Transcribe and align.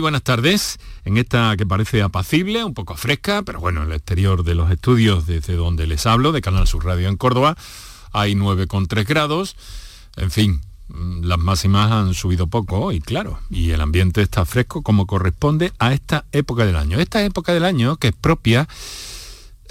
Buenas 0.00 0.22
tardes, 0.22 0.78
en 1.04 1.18
esta 1.18 1.54
que 1.58 1.66
parece 1.66 2.00
apacible, 2.00 2.64
un 2.64 2.72
poco 2.72 2.96
fresca, 2.96 3.42
pero 3.42 3.60
bueno, 3.60 3.82
en 3.82 3.88
el 3.88 3.96
exterior 3.96 4.44
de 4.44 4.54
los 4.54 4.70
estudios 4.70 5.26
desde 5.26 5.56
donde 5.56 5.86
les 5.86 6.06
hablo, 6.06 6.32
de 6.32 6.40
Canal 6.40 6.66
Sur 6.66 6.86
Radio 6.86 7.08
en 7.08 7.18
Córdoba, 7.18 7.56
hay 8.10 8.34
9,3 8.34 9.06
grados, 9.06 9.56
en 10.16 10.30
fin, 10.30 10.62
mm, 10.88 11.24
las 11.24 11.38
máximas 11.38 11.92
han 11.92 12.14
subido 12.14 12.46
poco 12.46 12.92
y 12.92 13.00
claro, 13.00 13.40
y 13.50 13.72
el 13.72 13.80
ambiente 13.82 14.22
está 14.22 14.46
fresco 14.46 14.82
como 14.82 15.06
corresponde 15.06 15.72
a 15.78 15.92
esta 15.92 16.24
época 16.32 16.64
del 16.64 16.76
año. 16.76 16.98
Esta 16.98 17.22
época 17.22 17.52
del 17.52 17.64
año 17.66 17.96
que 17.96 18.08
es 18.08 18.14
propia 18.14 18.68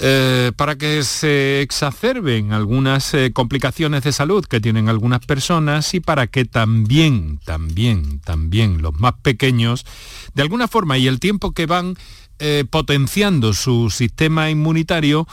eh, 0.01 0.53
para 0.55 0.77
que 0.77 1.03
se 1.03 1.61
exacerben 1.61 2.53
algunas 2.53 3.13
eh, 3.13 3.33
complicaciones 3.33 4.03
de 4.03 4.13
salud 4.13 4.45
que 4.45 4.61
tienen 4.61 4.87
algunas 4.87 5.19
personas 5.25 5.93
y 5.93 5.99
para 5.99 6.27
que 6.27 6.45
también, 6.45 7.39
también, 7.43 8.19
también 8.21 8.81
los 8.81 8.97
más 8.97 9.15
pequeños, 9.21 9.85
de 10.33 10.41
alguna 10.41 10.69
forma 10.69 10.97
y 10.97 11.07
el 11.07 11.19
tiempo 11.19 11.51
que 11.51 11.65
van 11.65 11.97
eh, 12.39 12.63
potenciando 12.69 13.51
su 13.51 13.89
sistema 13.89 14.49
inmunitario, 14.49 15.27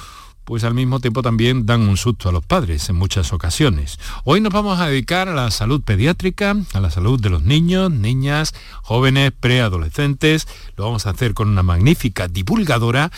pues 0.46 0.64
al 0.64 0.74
mismo 0.74 0.98
tiempo 0.98 1.22
también 1.22 1.66
dan 1.66 1.83
un 1.83 1.96
susto 1.96 2.28
a 2.28 2.33
los 2.33 2.44
padres 2.44 2.88
en 2.88 2.96
muchas 2.96 3.33
ocasiones. 3.33 4.00
Hoy 4.24 4.41
nos 4.41 4.52
vamos 4.52 4.80
a 4.80 4.86
dedicar 4.86 5.28
a 5.28 5.34
la 5.34 5.50
salud 5.52 5.83
pediátrica, 5.83 6.56
a 6.72 6.80
la 6.80 6.91
salud 6.91 7.20
de 7.20 7.30
los 7.30 7.42
niños, 7.42 7.91
niñas, 7.91 8.55
jóvenes, 8.83 9.33
preadolescentes. 9.38 10.48
Lo 10.77 10.84
vamos 10.84 11.06
a 11.06 11.10
hacer 11.10 11.34
con 11.34 11.48
una 11.48 11.64
magnífica 11.64 12.28
divulgadora 12.28 13.10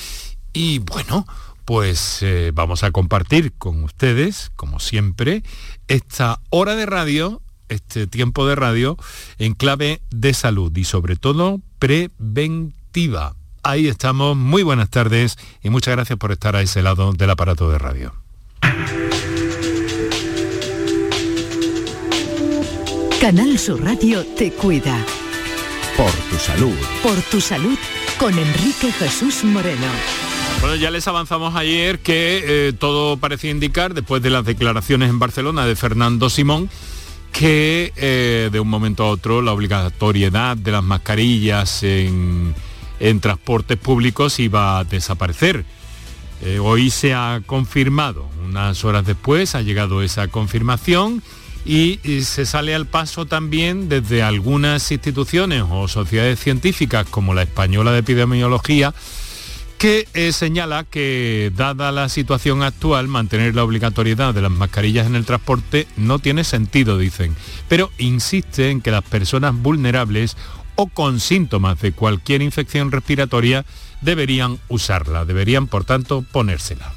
y 0.52 0.78
bueno, 0.80 1.26
pues 1.64 2.22
eh, 2.22 2.50
vamos 2.54 2.82
a 2.82 2.90
compartir 2.90 3.52
con 3.52 3.84
ustedes, 3.84 4.50
como 4.56 4.80
siempre, 4.80 5.42
esta 5.86 6.40
hora 6.50 6.74
de 6.76 6.86
radio, 6.86 7.42
este 7.68 8.06
tiempo 8.06 8.46
de 8.46 8.54
radio, 8.54 8.96
en 9.38 9.54
clave 9.54 10.00
de 10.10 10.32
salud 10.34 10.74
y 10.76 10.84
sobre 10.84 11.16
todo 11.16 11.60
preventiva. 11.78 13.34
Ahí 13.62 13.86
estamos, 13.86 14.36
muy 14.36 14.62
buenas 14.62 14.88
tardes 14.88 15.36
y 15.62 15.68
muchas 15.68 15.94
gracias 15.94 16.18
por 16.18 16.32
estar 16.32 16.56
a 16.56 16.62
ese 16.62 16.82
lado 16.82 17.12
del 17.12 17.30
aparato 17.30 17.70
de 17.70 17.78
radio. 17.78 18.14
Canal 23.20 23.58
Sur 23.58 23.82
Radio 23.82 24.24
te 24.24 24.52
cuida. 24.52 25.04
Por 25.96 26.12
tu 26.12 26.36
salud. 26.38 26.76
Por 27.02 27.20
tu 27.22 27.40
salud 27.40 27.76
con 28.18 28.38
Enrique 28.38 28.92
Jesús 28.92 29.42
Moreno. 29.44 30.27
Bueno, 30.60 30.74
ya 30.74 30.90
les 30.90 31.06
avanzamos 31.06 31.54
ayer 31.54 32.00
que 32.00 32.42
eh, 32.44 32.72
todo 32.72 33.16
parecía 33.16 33.50
indicar, 33.52 33.94
después 33.94 34.22
de 34.22 34.30
las 34.30 34.44
declaraciones 34.44 35.08
en 35.08 35.20
Barcelona 35.20 35.64
de 35.64 35.76
Fernando 35.76 36.28
Simón, 36.28 36.68
que 37.32 37.92
eh, 37.96 38.48
de 38.50 38.58
un 38.58 38.68
momento 38.68 39.04
a 39.04 39.10
otro 39.10 39.40
la 39.40 39.52
obligatoriedad 39.52 40.56
de 40.56 40.72
las 40.72 40.82
mascarillas 40.82 41.84
en, 41.84 42.54
transportes 43.20 43.76
públicos 43.76 44.40
iba 44.40 44.80
a 44.80 44.84
desaparecer. 44.84 45.64
Eh, 46.42 46.58
hoy 46.58 46.90
se 46.90 47.14
ha 47.14 47.40
confirmado, 47.46 48.28
unas 48.44 48.84
horas 48.84 49.06
después 49.06 49.54
ha 49.54 49.62
llegado 49.62 50.02
esa 50.02 50.26
confirmación 50.26 51.22
y, 51.64 52.00
y, 52.02 52.22
se 52.22 52.46
sale 52.46 52.74
al 52.74 52.86
paso 52.86 53.26
también 53.26 53.88
desde 53.88 54.24
algunas 54.24 54.90
instituciones 54.90 55.62
o 55.70 55.86
sociedades 55.86 56.40
científicas 56.40 57.06
como 57.08 57.34
la 57.34 57.42
Española 57.42 57.92
de 57.92 57.98
Epidemiología, 58.00 58.92
que 59.78 60.08
eh, 60.12 60.32
señala 60.32 60.82
que 60.82 61.52
dada 61.54 61.92
la 61.92 62.08
situación 62.08 62.64
actual 62.64 63.06
mantener 63.06 63.54
la 63.54 63.62
obligatoriedad 63.62 64.34
de 64.34 64.42
las 64.42 64.50
mascarillas 64.50 65.06
en 65.06 65.14
el 65.14 65.24
transporte 65.24 65.86
no 65.96 66.18
tiene 66.18 66.42
sentido, 66.42 66.98
dicen, 66.98 67.36
pero 67.68 67.90
insiste 67.96 68.70
en 68.70 68.80
que 68.80 68.90
las 68.90 69.04
personas 69.04 69.54
vulnerables 69.54 70.36
o 70.74 70.88
con 70.88 71.20
síntomas 71.20 71.80
de 71.80 71.92
cualquier 71.92 72.42
infección 72.42 72.90
respiratoria 72.90 73.64
deberían 74.00 74.58
usarla, 74.68 75.24
deberían 75.24 75.68
por 75.68 75.84
tanto 75.84 76.22
ponérsela. 76.22 76.92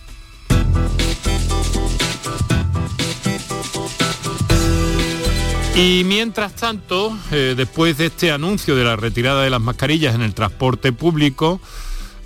Y 5.76 6.04
mientras 6.04 6.56
tanto, 6.56 7.18
eh, 7.32 7.54
después 7.56 7.98
de 7.98 8.08
este 8.08 8.32
anuncio 8.32 8.76
de 8.76 8.84
la 8.84 8.96
retirada 8.96 9.44
de 9.44 9.50
las 9.50 9.62
mascarillas 9.62 10.16
en 10.16 10.22
el 10.22 10.34
transporte 10.34 10.92
público, 10.92 11.62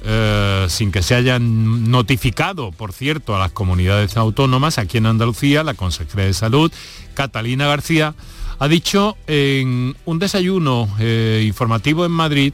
eh, 0.07 0.67
sin 0.69 0.91
que 0.91 1.01
se 1.01 1.15
hayan 1.15 1.89
notificado, 1.89 2.71
por 2.71 2.93
cierto, 2.93 3.35
a 3.35 3.39
las 3.39 3.51
comunidades 3.51 4.17
autónomas, 4.17 4.77
aquí 4.77 4.99
en 4.99 5.07
Andalucía, 5.07 5.63
la 5.63 5.73
consejera 5.73 6.25
de 6.25 6.33
Salud, 6.35 6.71
Catalina 7.15 7.65
García, 7.65 8.13
ha 8.59 8.67
dicho 8.67 9.17
en 9.25 9.95
un 10.05 10.19
desayuno 10.19 10.87
eh, 10.99 11.43
informativo 11.47 12.05
en 12.05 12.11
Madrid 12.11 12.53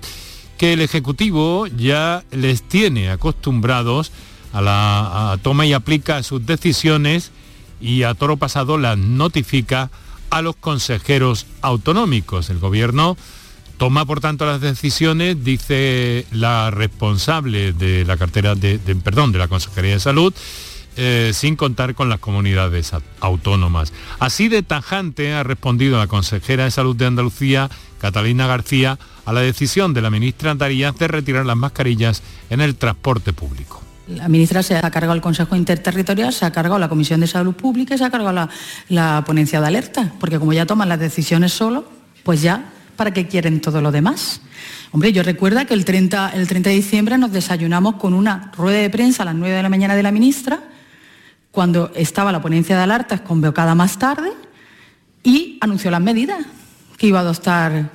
que 0.58 0.74
el 0.74 0.82
Ejecutivo 0.82 1.68
ya 1.68 2.24
les 2.32 2.64
tiene 2.64 3.10
acostumbrados 3.10 4.14
a 4.54 4.62
la 4.62 5.38
toma 5.42 5.66
y 5.66 5.74
aplica 5.74 6.24
sus 6.24 6.46
decisiones 6.46 7.32
y 7.82 8.04
a 8.04 8.14
toro 8.14 8.38
pasado 8.38 8.78
las 8.78 8.98
notifica 8.98 9.92
a 10.30 10.42
los 10.42 10.56
consejeros 10.56 11.48
autonómicos. 11.62 12.50
El 12.50 12.60
Gobierno 12.60 13.18
Toma, 13.82 14.06
por 14.06 14.20
tanto, 14.20 14.46
las 14.46 14.62
decisiones, 14.62 15.44
dice 15.44 16.28
la 16.32 16.70
responsable 16.70 17.74
de 17.74 18.06
la 18.06 18.16
cartera 18.16 18.54
de, 18.54 18.78
perdón, 19.04 19.32
de 19.32 19.40
la 19.40 19.48
Consejería 19.48 19.94
de 19.94 20.00
Salud, 20.00 20.32
eh, 20.98 21.32
sin 21.34 21.56
contar 21.56 21.96
con 21.96 22.08
las 22.08 22.20
comunidades 22.20 22.92
autónomas. 23.22 23.92
Así 24.20 24.50
de 24.50 24.62
tajante 24.62 25.34
ha 25.34 25.42
respondido 25.42 25.98
la 25.98 26.06
consejera 26.06 26.66
de 26.66 26.70
Salud 26.70 26.96
de 26.96 27.08
Andalucía, 27.08 27.72
Catalina 28.00 28.46
García, 28.46 29.00
a 29.26 29.34
la 29.34 29.42
decisión 29.42 29.96
de 29.96 30.04
la 30.04 30.12
ministra 30.12 30.54
Darías 30.54 30.96
de 31.00 31.08
retirar 31.08 31.48
las 31.48 31.58
mascarillas 31.58 32.22
en 32.52 32.62
el 32.62 32.76
transporte 32.76 33.34
público. 33.34 33.82
La 34.08 34.30
ministra 34.30 34.62
se 34.62 34.76
ha 34.78 34.92
cargado 34.92 35.16
el 35.16 35.22
Consejo 35.22 35.56
Interterritorial, 35.56 36.32
se 36.34 36.46
ha 36.46 36.52
cargado 36.52 36.78
la 36.78 36.88
Comisión 36.88 37.20
de 37.20 37.26
Salud 37.26 37.56
Pública 37.56 37.96
y 37.96 37.98
se 37.98 38.06
ha 38.06 38.12
cargado 38.12 38.32
la, 38.32 38.48
la 38.90 39.24
ponencia 39.26 39.60
de 39.60 39.66
alerta, 39.66 40.14
porque 40.20 40.38
como 40.38 40.54
ya 40.54 40.68
toman 40.68 40.88
las 40.88 41.00
decisiones 41.00 41.52
solo, 41.52 41.84
pues 42.24 42.44
ya 42.44 42.74
¿para 43.02 43.16
qué 43.16 43.26
quieren 43.26 43.62
todo 43.62 43.82
lo 43.82 43.92
demás? 43.92 44.42
Hombre, 44.92 45.12
yo 45.12 45.24
recuerdo 45.24 45.66
que 45.66 45.74
el 45.74 45.86
30, 45.86 46.34
el 46.36 46.48
30 46.48 46.70
de 46.70 46.76
diciembre 46.76 47.18
nos 47.18 47.32
desayunamos 47.32 47.96
con 47.96 48.14
una 48.14 48.52
rueda 48.56 48.78
de 48.78 48.92
prensa 48.92 49.24
a 49.24 49.26
las 49.26 49.34
9 49.34 49.56
de 49.56 49.64
la 49.64 49.70
mañana 49.70 49.96
de 49.96 50.04
la 50.04 50.12
ministra, 50.12 50.60
cuando 51.50 51.92
estaba 51.96 52.32
la 52.32 52.44
ponencia 52.44 52.78
de 52.78 52.84
alertas 52.84 53.22
convocada 53.22 53.74
más 53.74 53.98
tarde, 53.98 54.32
y 55.24 55.58
anunció 55.62 55.90
las 55.90 56.00
medidas 56.00 56.46
que 56.96 57.08
iba 57.08 57.18
a 57.18 57.24
adoptar 57.24 57.90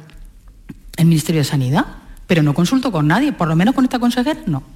el 0.97 1.07
Ministerio 1.07 1.43
de 1.43 1.45
Sanidad, 1.45 1.87
pero 2.27 2.43
no 2.43 2.53
consultó 2.53 2.91
con 2.91 3.07
nadie, 3.07 3.33
por 3.33 3.47
lo 3.47 3.55
menos 3.55 3.77
con 3.77 3.85
esta 3.85 4.01
consejera 4.01 4.41
no. 4.47 4.76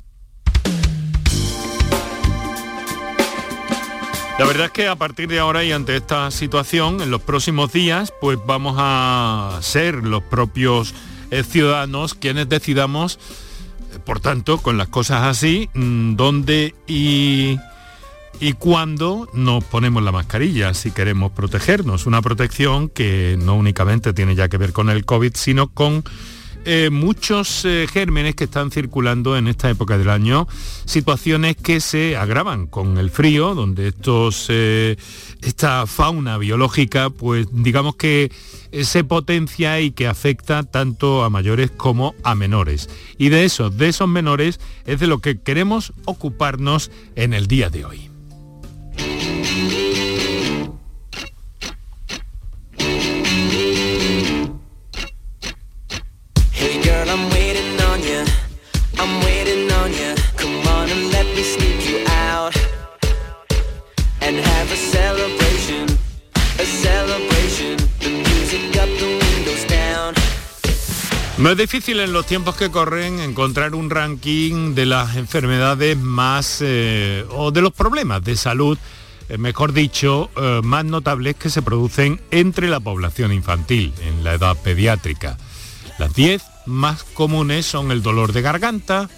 La 4.41 4.47
verdad 4.47 4.67
es 4.69 4.73
que 4.73 4.89
a 4.89 4.97
partir 4.97 5.29
de 5.29 5.39
ahora 5.39 5.65
y 5.65 5.73
ante 5.73 5.95
esta 5.95 6.31
situación, 6.31 7.03
en 7.03 7.11
los 7.11 7.21
próximos 7.21 7.75
días, 7.75 8.11
pues 8.23 8.39
vamos 8.47 8.77
a 8.79 9.59
ser 9.61 9.97
los 9.97 10.23
propios 10.23 10.95
eh, 11.31 11.43
ciudadanos 11.43 12.15
quienes 12.15 12.49
decidamos, 12.49 13.19
eh, 13.93 13.99
por 14.03 14.21
tanto, 14.21 14.57
con 14.57 14.79
las 14.79 14.89
cosas 14.89 15.25
así, 15.25 15.69
mm, 15.75 16.17
dónde 16.17 16.75
y, 16.87 17.59
y 18.41 18.55
cuándo 18.55 19.29
nos 19.35 19.63
ponemos 19.63 20.03
la 20.03 20.11
mascarilla 20.11 20.73
si 20.73 20.91
queremos 20.91 21.33
protegernos. 21.33 22.07
Una 22.07 22.23
protección 22.23 22.89
que 22.89 23.37
no 23.39 23.57
únicamente 23.57 24.15
tiene 24.15 24.37
ya 24.37 24.49
que 24.49 24.57
ver 24.57 24.73
con 24.73 24.89
el 24.89 25.05
COVID, 25.05 25.33
sino 25.35 25.69
con 25.69 26.03
eh, 26.65 26.91
muchos 26.91 27.65
eh, 27.65 27.87
gérmenes 27.91 28.35
que 28.35 28.45
están 28.45 28.71
circulando 28.71 29.37
en 29.37 29.49
esta 29.49 29.71
época 29.71 29.97
del 29.97 30.11
año, 30.11 30.47
situaciones 30.85 31.57
que 31.57 31.81
se 31.81 32.17
agravan 32.17 32.67
con 32.67 32.99
el 32.99 33.11
frío, 33.11 33.55
donde 33.55 33.89
estos, 33.89 34.47
eh, 34.51 34.97
esta 35.43 35.87
fauna 35.87 36.39
biológica, 36.39 37.11
pues 37.11 37.47
digamos 37.51 37.97
que 37.97 38.31
se 38.83 39.05
potencia 39.05 39.81
y 39.81 39.91
que 39.91 40.07
afecta 40.07 40.63
tanto 40.63 41.25
a 41.25 41.31
mayores 41.31 41.71
como 41.71 42.15
a 42.23 42.35
menores. 42.35 42.89
Y 43.19 43.31
de 43.31 43.45
esos, 43.45 43.77
de 43.77 43.89
esos 43.89 44.09
menores, 44.09 44.61
es 44.85 45.01
de 45.01 45.07
lo 45.07 45.21
que 45.21 45.41
queremos 45.41 45.93
ocuparnos 46.05 46.91
en 47.17 47.35
el 47.35 47.47
día 47.47 47.71
de 47.71 47.85
hoy. 47.85 48.10
No 71.41 71.51
es 71.51 71.57
difícil 71.57 72.01
en 72.01 72.13
los 72.13 72.27
tiempos 72.27 72.55
que 72.55 72.71
corren 72.71 73.19
encontrar 73.19 73.75
un 73.75 73.89
ranking 73.89 74.75
de 74.75 74.85
las 74.85 75.17
enfermedades 75.17 75.97
más 75.97 76.59
eh, 76.61 77.25
o 77.31 77.51
de 77.51 77.63
los 77.63 77.73
problemas 77.73 78.23
de 78.23 78.37
salud, 78.37 78.77
eh, 79.31 79.39
mejor 79.39 79.73
dicho, 79.73 80.29
eh, 80.37 80.61
más 80.63 80.85
notables 80.85 81.37
que 81.37 81.49
se 81.49 81.63
producen 81.63 82.21
entre 82.31 82.69
la 82.69 82.79
población 82.79 83.33
infantil, 83.33 83.95
en 84.03 84.23
la 84.23 84.35
edad 84.35 84.55
pediátrica. 84.55 85.39
Las 85.99 86.13
10 86.13 86.43
más 86.67 87.05
comunes 87.05 87.65
son 87.65 87.91
el 87.91 88.03
dolor 88.03 88.35
de 88.35 88.43
garganta, 88.43 89.09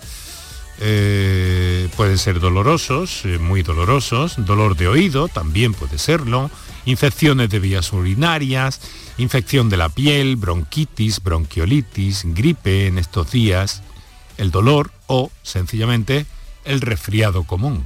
pueden 0.78 2.18
ser 2.18 2.38
dolorosos, 2.38 3.24
muy 3.40 3.62
dolorosos, 3.62 4.34
dolor 4.38 4.76
de 4.76 4.88
oído 4.88 5.28
también 5.28 5.74
puede 5.74 5.98
serlo, 5.98 6.50
infecciones 6.84 7.50
de 7.50 7.58
vías 7.58 7.92
urinarias, 7.92 8.80
infección 9.18 9.68
de 9.68 9.76
la 9.76 9.88
piel, 9.88 10.36
bronquitis, 10.36 11.22
bronquiolitis, 11.22 12.22
gripe 12.26 12.86
en 12.86 12.98
estos 12.98 13.30
días, 13.30 13.82
el 14.38 14.50
dolor 14.50 14.90
o 15.06 15.30
sencillamente 15.42 16.26
el 16.64 16.80
resfriado 16.80 17.44
común. 17.44 17.84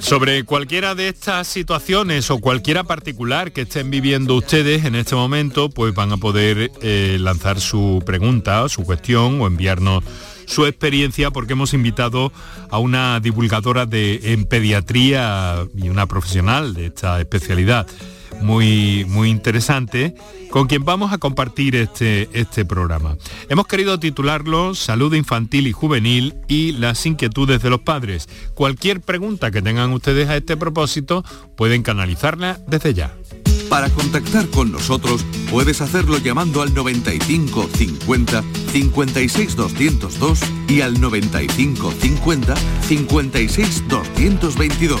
Sobre 0.00 0.44
cualquiera 0.44 0.94
de 0.94 1.08
estas 1.08 1.46
situaciones 1.46 2.30
o 2.30 2.38
cualquiera 2.38 2.84
particular 2.84 3.52
que 3.52 3.62
estén 3.62 3.90
viviendo 3.90 4.34
ustedes 4.34 4.86
en 4.86 4.94
este 4.94 5.14
momento, 5.14 5.68
pues 5.68 5.94
van 5.94 6.12
a 6.12 6.16
poder 6.16 6.70
eh, 6.80 7.18
lanzar 7.20 7.60
su 7.60 8.02
pregunta, 8.06 8.66
su 8.70 8.84
cuestión 8.84 9.40
o 9.40 9.46
enviarnos 9.46 10.04
su 10.46 10.64
experiencia 10.64 11.30
porque 11.30 11.52
hemos 11.52 11.74
invitado 11.74 12.32
a 12.70 12.78
una 12.78 13.20
divulgadora 13.20 13.84
de, 13.84 14.32
en 14.32 14.46
pediatría 14.46 15.66
y 15.76 15.90
una 15.90 16.06
profesional 16.06 16.72
de 16.72 16.86
esta 16.86 17.20
especialidad 17.20 17.86
muy, 18.42 19.04
muy 19.06 19.30
interesante 19.30 20.14
con 20.50 20.66
quien 20.66 20.84
vamos 20.84 21.12
a 21.12 21.18
compartir 21.18 21.76
este, 21.76 22.28
este 22.32 22.64
programa. 22.64 23.16
Hemos 23.48 23.66
querido 23.66 23.98
titularlo 23.98 24.74
Salud 24.74 25.14
infantil 25.14 25.66
y 25.66 25.72
juvenil 25.72 26.34
y 26.48 26.72
las 26.72 27.06
inquietudes 27.06 27.62
de 27.62 27.70
los 27.70 27.80
padres. 27.80 28.28
Cualquier 28.54 29.00
pregunta 29.00 29.50
que 29.50 29.62
tengan 29.62 29.92
ustedes 29.92 30.28
a 30.28 30.36
este 30.36 30.56
propósito 30.56 31.24
pueden 31.56 31.82
canalizarla 31.82 32.58
desde 32.66 32.94
ya. 32.94 33.14
Para 33.68 33.88
contactar 33.88 34.46
con 34.48 34.70
nosotros 34.70 35.24
puedes 35.50 35.80
hacerlo 35.80 36.18
llamando 36.18 36.60
al 36.60 36.74
95 36.74 37.70
50 37.74 38.42
56 38.72 39.56
202 39.56 40.40
y 40.68 40.82
al 40.82 41.00
95 41.00 41.92
50 41.92 42.54
56 42.82 43.88
222 43.88 45.00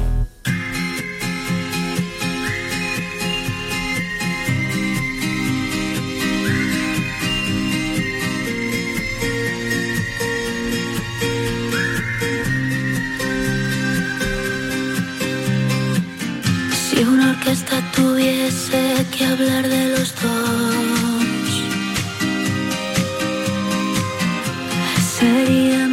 Si 17.01 17.07
una 17.07 17.31
orquesta 17.31 17.81
tuviese 17.95 19.07
que 19.09 19.25
hablar 19.25 19.67
de 19.67 19.87
los 19.87 20.13
dos, 20.21 21.63
sería 25.17 25.87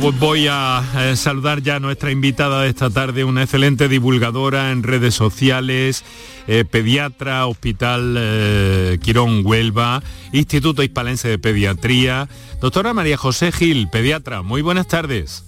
Voy 0.00 0.46
a 0.46 0.82
saludar 1.16 1.60
ya 1.62 1.76
a 1.76 1.80
nuestra 1.80 2.10
invitada 2.10 2.62
de 2.62 2.68
esta 2.68 2.88
tarde, 2.88 3.24
una 3.24 3.42
excelente 3.42 3.88
divulgadora 3.88 4.70
en 4.70 4.82
redes 4.82 5.14
sociales, 5.14 6.04
eh, 6.46 6.64
pediatra, 6.64 7.46
Hospital 7.46 8.14
eh, 8.16 8.98
Quirón 9.02 9.44
Huelva, 9.44 10.02
Instituto 10.32 10.82
Hispalense 10.82 11.28
de 11.28 11.38
Pediatría. 11.38 12.28
Doctora 12.60 12.94
María 12.94 13.16
José 13.16 13.50
Gil, 13.50 13.88
pediatra, 13.88 14.42
muy 14.42 14.62
buenas 14.62 14.86
tardes. 14.86 15.47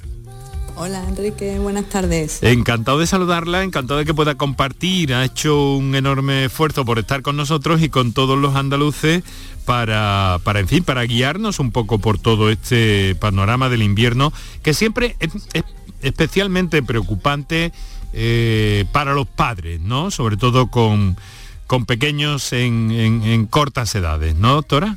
Hola 0.83 1.05
Enrique, 1.07 1.59
buenas 1.59 1.91
tardes. 1.91 2.43
Encantado 2.43 2.99
de 3.01 3.07
saludarla, 3.07 3.63
encantado 3.65 3.99
de 3.99 4.07
que 4.07 4.15
pueda 4.15 4.37
compartir. 4.37 5.13
Ha 5.13 5.27
hecho 5.27 5.75
un 5.77 5.95
enorme 5.95 6.47
esfuerzo 6.47 6.87
por 6.87 6.99
estar 6.99 7.21
con 7.21 7.37
nosotros 7.37 7.83
y 7.83 7.91
con 7.91 8.15
todos 8.15 8.39
los 8.39 8.57
andaluces 8.57 9.23
para, 9.67 10.39
para 10.43 10.61
en 10.61 10.69
fin, 10.69 10.83
para 10.83 11.03
guiarnos 11.03 11.59
un 11.59 11.71
poco 11.71 11.99
por 11.99 12.19
todo 12.19 12.49
este 12.49 13.15
panorama 13.17 13.69
del 13.69 13.83
invierno, 13.83 14.33
que 14.63 14.73
siempre 14.73 15.17
es, 15.21 15.31
es 15.53 15.65
especialmente 16.01 16.83
preocupante 16.83 17.73
eh, 18.15 18.87
para 18.91 19.13
los 19.13 19.27
padres, 19.29 19.81
¿no? 19.81 20.11
Sobre 20.11 20.39
todo 20.39 20.69
con, 20.69 21.19
con 21.67 21.85
pequeños 21.85 22.55
en, 22.55 22.91
en- 22.91 23.23
en 23.23 23.45
cortas 23.45 23.95
edades, 23.95 24.35
¿no, 24.35 24.55
doctora? 24.55 24.97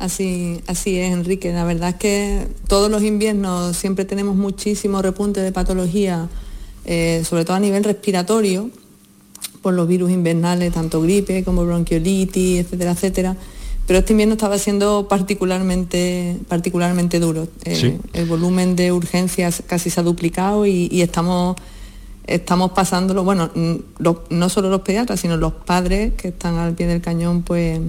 Así, 0.00 0.60
así 0.66 0.98
es, 0.98 1.12
Enrique. 1.12 1.52
La 1.52 1.64
verdad 1.64 1.90
es 1.90 1.94
que 1.96 2.48
todos 2.68 2.90
los 2.90 3.02
inviernos 3.02 3.76
siempre 3.76 4.04
tenemos 4.06 4.34
muchísimo 4.34 5.02
repunte 5.02 5.40
de 5.40 5.52
patología, 5.52 6.28
eh, 6.86 7.22
sobre 7.28 7.44
todo 7.44 7.56
a 7.56 7.60
nivel 7.60 7.84
respiratorio, 7.84 8.70
por 9.60 9.74
los 9.74 9.86
virus 9.86 10.10
invernales, 10.10 10.72
tanto 10.72 11.02
gripe 11.02 11.44
como 11.44 11.66
bronquiolitis, 11.66 12.60
etcétera, 12.60 12.92
etcétera. 12.92 13.36
Pero 13.86 13.98
este 13.98 14.14
invierno 14.14 14.34
estaba 14.34 14.56
siendo 14.58 15.06
particularmente, 15.06 16.38
particularmente 16.48 17.20
duro. 17.20 17.46
Eh, 17.64 17.76
Sí. 17.76 17.98
El 18.14 18.24
volumen 18.26 18.76
de 18.76 18.92
urgencias 18.92 19.62
casi 19.66 19.90
se 19.90 20.00
ha 20.00 20.02
duplicado 20.02 20.64
y, 20.64 20.88
y 20.90 21.02
estamos, 21.02 21.56
estamos 22.26 22.70
pasándolo, 22.72 23.22
bueno, 23.22 23.50
los- 23.98 24.16
no 24.30 24.48
solo 24.48 24.70
los 24.70 24.80
pediatras, 24.80 25.20
sino 25.20 25.36
los 25.36 25.52
padres 25.52 26.14
que 26.14 26.28
están 26.28 26.56
al 26.56 26.72
pie 26.74 26.86
del 26.86 27.02
cañón, 27.02 27.42
pues 27.42 27.80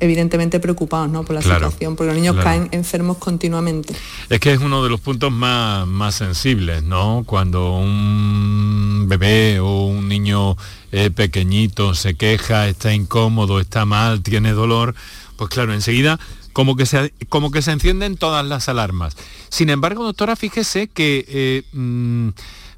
evidentemente 0.00 0.60
preocupados 0.60 1.08
¿no? 1.08 1.24
por 1.24 1.34
la 1.34 1.42
Claro, 1.42 1.66
situación, 1.66 1.96
porque 1.96 2.08
los 2.08 2.16
niños 2.16 2.34
claro. 2.34 2.44
caen 2.44 2.68
enfermos 2.72 3.18
continuamente. 3.18 3.94
Es 4.28 4.40
que 4.40 4.52
es 4.52 4.60
uno 4.60 4.82
de 4.82 4.90
los 4.90 5.00
puntos 5.00 5.32
más, 5.32 5.86
más 5.86 6.14
sensibles, 6.14 6.82
¿no? 6.82 7.22
Cuando 7.26 7.76
un 7.78 9.06
bebé 9.08 9.60
o 9.60 9.86
un 9.86 10.08
niño 10.08 10.56
eh, 10.92 11.10
pequeñito 11.10 11.94
se 11.94 12.14
queja, 12.14 12.68
está 12.68 12.92
incómodo, 12.94 13.60
está 13.60 13.84
mal, 13.84 14.22
tiene 14.22 14.52
dolor, 14.52 14.94
pues 15.36 15.50
claro, 15.50 15.72
enseguida 15.74 16.18
como 16.52 16.74
que 16.74 16.86
se, 16.86 17.12
como 17.28 17.50
que 17.52 17.62
se 17.62 17.70
encienden 17.70 18.16
todas 18.16 18.44
las 18.44 18.68
alarmas. 18.68 19.16
Sin 19.48 19.70
embargo, 19.70 20.02
doctora, 20.02 20.34
fíjese 20.34 20.88
que, 20.88 21.24
eh, 21.28 21.62
mm, 21.72 22.30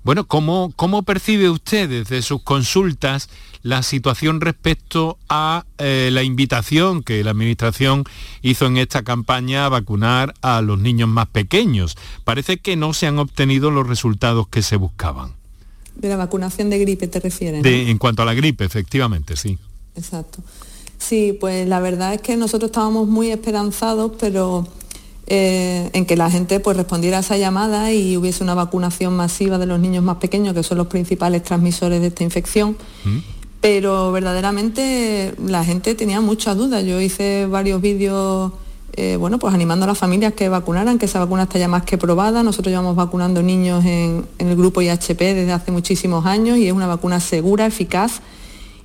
bueno, 0.04 0.26
¿cómo, 0.26 0.72
¿cómo 0.76 1.02
percibe 1.02 1.50
usted 1.50 1.88
desde 1.88 2.22
sus 2.22 2.42
consultas 2.42 3.28
la 3.62 3.82
situación 3.82 4.40
respecto 4.40 5.18
a 5.28 5.66
eh, 5.78 6.08
la 6.12 6.22
invitación 6.22 7.02
que 7.02 7.22
la 7.22 7.32
Administración 7.32 8.04
hizo 8.40 8.66
en 8.66 8.78
esta 8.78 9.02
campaña 9.02 9.66
a 9.66 9.68
vacunar 9.68 10.32
a 10.40 10.62
los 10.62 10.78
niños 10.78 11.08
más 11.08 11.26
pequeños? 11.28 11.96
Parece 12.24 12.56
que 12.58 12.76
no 12.76 12.94
se 12.94 13.06
han 13.06 13.18
obtenido 13.18 13.70
los 13.70 13.86
resultados 13.86 14.48
que 14.48 14.62
se 14.62 14.76
buscaban. 14.76 15.32
De 15.96 16.08
la 16.08 16.16
vacunación 16.16 16.70
de 16.70 16.78
gripe 16.78 17.06
te 17.08 17.20
refieres. 17.20 17.62
¿no? 17.62 17.68
De- 17.68 17.90
en 17.90 17.98
cuanto 17.98 18.22
a 18.22 18.24
la 18.24 18.32
gripe, 18.32 18.64
efectivamente, 18.64 19.36
sí. 19.36 19.58
Exacto. 19.96 20.42
Sí, 20.98 21.36
pues 21.38 21.68
la 21.68 21.80
verdad 21.80 22.14
es 22.14 22.20
que 22.22 22.36
nosotros 22.36 22.70
estábamos 22.70 23.06
muy 23.08 23.30
esperanzados, 23.30 24.12
pero 24.18 24.66
eh, 25.32 25.90
en 25.92 26.06
que 26.06 26.16
la 26.16 26.28
gente 26.28 26.58
pues 26.58 26.76
respondiera 26.76 27.18
a 27.18 27.20
esa 27.20 27.36
llamada 27.36 27.92
y 27.92 28.16
hubiese 28.16 28.42
una 28.42 28.54
vacunación 28.54 29.14
masiva 29.14 29.58
de 29.58 29.66
los 29.66 29.78
niños 29.78 30.02
más 30.02 30.16
pequeños, 30.16 30.54
que 30.54 30.64
son 30.64 30.76
los 30.76 30.88
principales 30.88 31.44
transmisores 31.44 32.00
de 32.00 32.08
esta 32.08 32.24
infección. 32.24 32.76
Pero 33.60 34.10
verdaderamente 34.10 35.32
la 35.46 35.64
gente 35.64 35.94
tenía 35.94 36.20
muchas 36.20 36.56
dudas. 36.56 36.84
Yo 36.84 37.00
hice 37.00 37.46
varios 37.46 37.80
vídeos, 37.80 38.50
eh, 38.94 39.14
bueno, 39.20 39.38
pues 39.38 39.54
animando 39.54 39.84
a 39.84 39.86
las 39.86 39.98
familias 39.98 40.32
que 40.32 40.48
vacunaran, 40.48 40.98
que 40.98 41.06
esa 41.06 41.20
vacuna 41.20 41.44
está 41.44 41.60
ya 41.60 41.68
más 41.68 41.84
que 41.84 41.96
probada. 41.96 42.42
Nosotros 42.42 42.72
llevamos 42.72 42.96
vacunando 42.96 43.40
niños 43.40 43.84
en, 43.84 44.26
en 44.38 44.48
el 44.48 44.56
grupo 44.56 44.82
IHP 44.82 45.16
desde 45.16 45.52
hace 45.52 45.70
muchísimos 45.70 46.26
años 46.26 46.58
y 46.58 46.66
es 46.66 46.72
una 46.72 46.88
vacuna 46.88 47.20
segura, 47.20 47.66
eficaz 47.66 48.20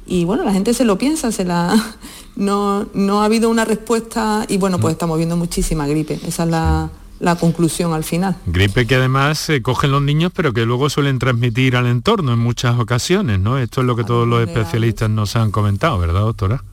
y 0.06 0.26
bueno, 0.26 0.44
la 0.44 0.54
gente 0.54 0.74
se 0.74 0.86
lo 0.86 0.98
piensa, 0.98 1.32
se 1.32 1.46
la 1.46 1.76
no, 2.36 2.88
no 2.94 3.22
ha 3.22 3.26
habido 3.26 3.50
una 3.50 3.66
respuesta 3.66 4.46
y 4.48 4.58
bueno, 4.58 4.80
pues 4.80 4.94
estamos 4.94 5.18
viendo 5.18 5.38
muchísima 5.38 5.88
gripe. 5.88 6.20
Esa 6.26 6.44
es 6.44 6.50
la, 6.50 6.90
la 7.20 7.36
conclusión 7.36 7.94
al 7.94 8.04
final. 8.04 8.36
Gripe 8.46 8.86
que 8.86 8.96
además 8.96 9.38
se 9.38 9.62
cogen 9.62 9.92
los 9.92 10.02
niños, 10.02 10.32
pero 10.36 10.54
que 10.54 10.66
luego 10.66 10.90
suelen 10.90 11.20
transmitir 11.20 11.76
al 11.76 11.88
entorno 11.88 12.34
en 12.34 12.40
muchas 12.40 12.80
ocasiones, 12.80 13.40
¿no? 13.40 13.58
Esto 13.58 13.82
es 13.82 13.88
lo 13.88 13.96
que 13.96 14.04
todos 14.04 14.28
los 14.28 14.46
especialistas 14.46 15.10
nos 15.10 15.36
han 15.36 15.52
comentado, 15.52 15.98
¿verdad, 15.98 16.22
doctora? 16.22 16.64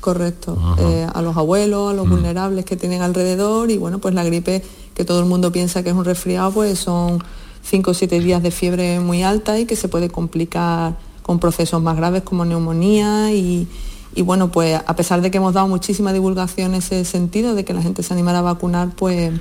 Correcto. 0.00 0.56
Eh, 0.78 1.06
a 1.12 1.20
los 1.20 1.36
abuelos, 1.36 1.90
a 1.90 1.94
los 1.94 2.06
mm. 2.06 2.10
vulnerables 2.10 2.64
que 2.64 2.76
tienen 2.76 3.02
alrededor 3.02 3.70
y 3.70 3.76
bueno, 3.76 3.98
pues 3.98 4.14
la 4.14 4.24
gripe 4.24 4.62
que 4.94 5.04
todo 5.04 5.20
el 5.20 5.26
mundo 5.26 5.50
piensa 5.50 5.82
que 5.82 5.90
es 5.90 5.96
un 5.96 6.04
resfriado, 6.04 6.52
pues 6.52 6.78
son 6.78 7.22
5 7.62 7.90
o 7.90 7.94
7 7.94 8.20
días 8.20 8.42
de 8.42 8.50
fiebre 8.50 9.00
muy 9.00 9.22
alta 9.22 9.58
y 9.58 9.66
que 9.66 9.74
se 9.74 9.88
puede 9.88 10.08
complicar 10.08 10.96
con 11.26 11.40
procesos 11.40 11.82
más 11.82 11.96
graves 11.96 12.22
como 12.22 12.44
neumonía 12.44 13.32
y, 13.32 13.66
y 14.14 14.22
bueno, 14.22 14.52
pues 14.52 14.80
a 14.86 14.94
pesar 14.94 15.22
de 15.22 15.32
que 15.32 15.38
hemos 15.38 15.54
dado 15.54 15.66
muchísima 15.66 16.12
divulgación 16.12 16.70
en 16.70 16.78
ese 16.78 17.04
sentido, 17.04 17.56
de 17.56 17.64
que 17.64 17.74
la 17.74 17.82
gente 17.82 18.04
se 18.04 18.14
animara 18.14 18.38
a 18.38 18.42
vacunar, 18.42 18.90
pues 18.94 19.32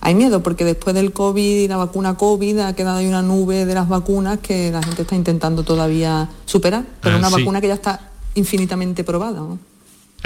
hay 0.00 0.14
miedo 0.14 0.42
porque 0.42 0.64
después 0.64 0.94
del 0.94 1.12
COVID 1.12 1.64
y 1.64 1.68
la 1.68 1.76
vacuna 1.76 2.16
COVID 2.16 2.60
ha 2.60 2.72
quedado 2.74 2.96
ahí 2.96 3.06
una 3.06 3.20
nube 3.20 3.66
de 3.66 3.74
las 3.74 3.86
vacunas 3.86 4.38
que 4.38 4.70
la 4.70 4.82
gente 4.82 5.02
está 5.02 5.14
intentando 5.14 5.62
todavía 5.62 6.30
superar, 6.46 6.86
pero 7.02 7.16
ah, 7.16 7.18
una 7.18 7.28
vacuna 7.28 7.60
que 7.60 7.68
ya 7.68 7.74
está 7.74 8.12
infinitamente 8.34 9.04
probada. 9.04 9.42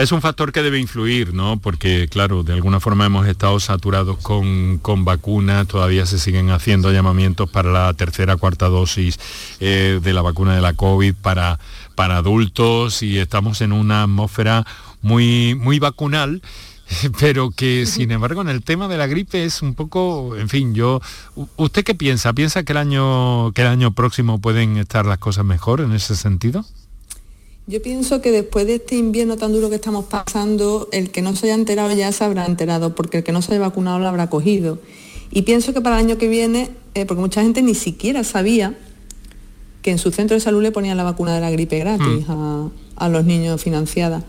Es 0.00 0.12
un 0.12 0.22
factor 0.22 0.50
que 0.50 0.62
debe 0.62 0.78
influir, 0.78 1.34
¿no? 1.34 1.60
Porque, 1.60 2.08
claro, 2.08 2.42
de 2.42 2.54
alguna 2.54 2.80
forma 2.80 3.04
hemos 3.04 3.26
estado 3.26 3.60
saturados 3.60 4.16
con, 4.16 4.78
con 4.78 5.04
vacunas, 5.04 5.66
todavía 5.68 6.06
se 6.06 6.18
siguen 6.18 6.48
haciendo 6.48 6.90
llamamientos 6.90 7.50
para 7.50 7.70
la 7.70 7.92
tercera, 7.92 8.38
cuarta 8.38 8.68
dosis 8.68 9.18
eh, 9.60 10.00
de 10.02 10.12
la 10.14 10.22
vacuna 10.22 10.54
de 10.54 10.62
la 10.62 10.72
COVID 10.72 11.16
para, 11.16 11.60
para 11.96 12.16
adultos 12.16 13.02
y 13.02 13.18
estamos 13.18 13.60
en 13.60 13.72
una 13.72 14.04
atmósfera 14.04 14.66
muy, 15.02 15.54
muy 15.54 15.78
vacunal 15.78 16.40
pero 17.20 17.50
que 17.50 17.84
sin 17.84 18.10
embargo 18.10 18.40
en 18.40 18.48
el 18.48 18.62
tema 18.62 18.88
de 18.88 18.96
la 18.96 19.06
gripe 19.06 19.44
es 19.44 19.60
un 19.60 19.74
poco, 19.74 20.34
en 20.34 20.48
fin, 20.48 20.74
yo, 20.74 21.02
¿usted 21.56 21.84
qué 21.84 21.94
piensa? 21.94 22.32
¿Piensa 22.32 22.62
que 22.62 22.72
el 22.72 22.78
año, 22.78 23.52
que 23.52 23.60
el 23.60 23.68
año 23.68 23.92
próximo 23.92 24.40
pueden 24.40 24.78
estar 24.78 25.04
las 25.04 25.18
cosas 25.18 25.44
mejor 25.44 25.82
en 25.82 25.92
ese 25.92 26.16
sentido? 26.16 26.64
Yo 27.70 27.80
pienso 27.80 28.20
que 28.20 28.32
después 28.32 28.66
de 28.66 28.74
este 28.74 28.96
invierno 28.96 29.36
tan 29.36 29.52
duro 29.52 29.68
que 29.70 29.76
estamos 29.76 30.06
pasando, 30.06 30.88
el 30.90 31.12
que 31.12 31.22
no 31.22 31.36
se 31.36 31.46
haya 31.46 31.54
enterado 31.54 31.94
ya 31.94 32.10
se 32.10 32.24
habrá 32.24 32.44
enterado, 32.46 32.96
porque 32.96 33.18
el 33.18 33.22
que 33.22 33.30
no 33.30 33.42
se 33.42 33.52
haya 33.52 33.60
vacunado 33.60 34.00
lo 34.00 34.08
habrá 34.08 34.28
cogido. 34.28 34.80
Y 35.30 35.42
pienso 35.42 35.72
que 35.72 35.80
para 35.80 36.00
el 36.00 36.06
año 36.06 36.18
que 36.18 36.26
viene, 36.26 36.70
eh, 36.94 37.06
porque 37.06 37.20
mucha 37.20 37.42
gente 37.42 37.62
ni 37.62 37.76
siquiera 37.76 38.24
sabía 38.24 38.76
que 39.82 39.92
en 39.92 39.98
su 39.98 40.10
centro 40.10 40.34
de 40.34 40.40
salud 40.40 40.60
le 40.60 40.72
ponían 40.72 40.96
la 40.96 41.04
vacuna 41.04 41.32
de 41.32 41.40
la 41.40 41.50
gripe 41.52 41.78
gratis 41.78 42.26
mm. 42.26 42.30
a, 42.32 42.70
a 42.96 43.08
los 43.08 43.24
niños 43.24 43.62
financiadas 43.62 44.24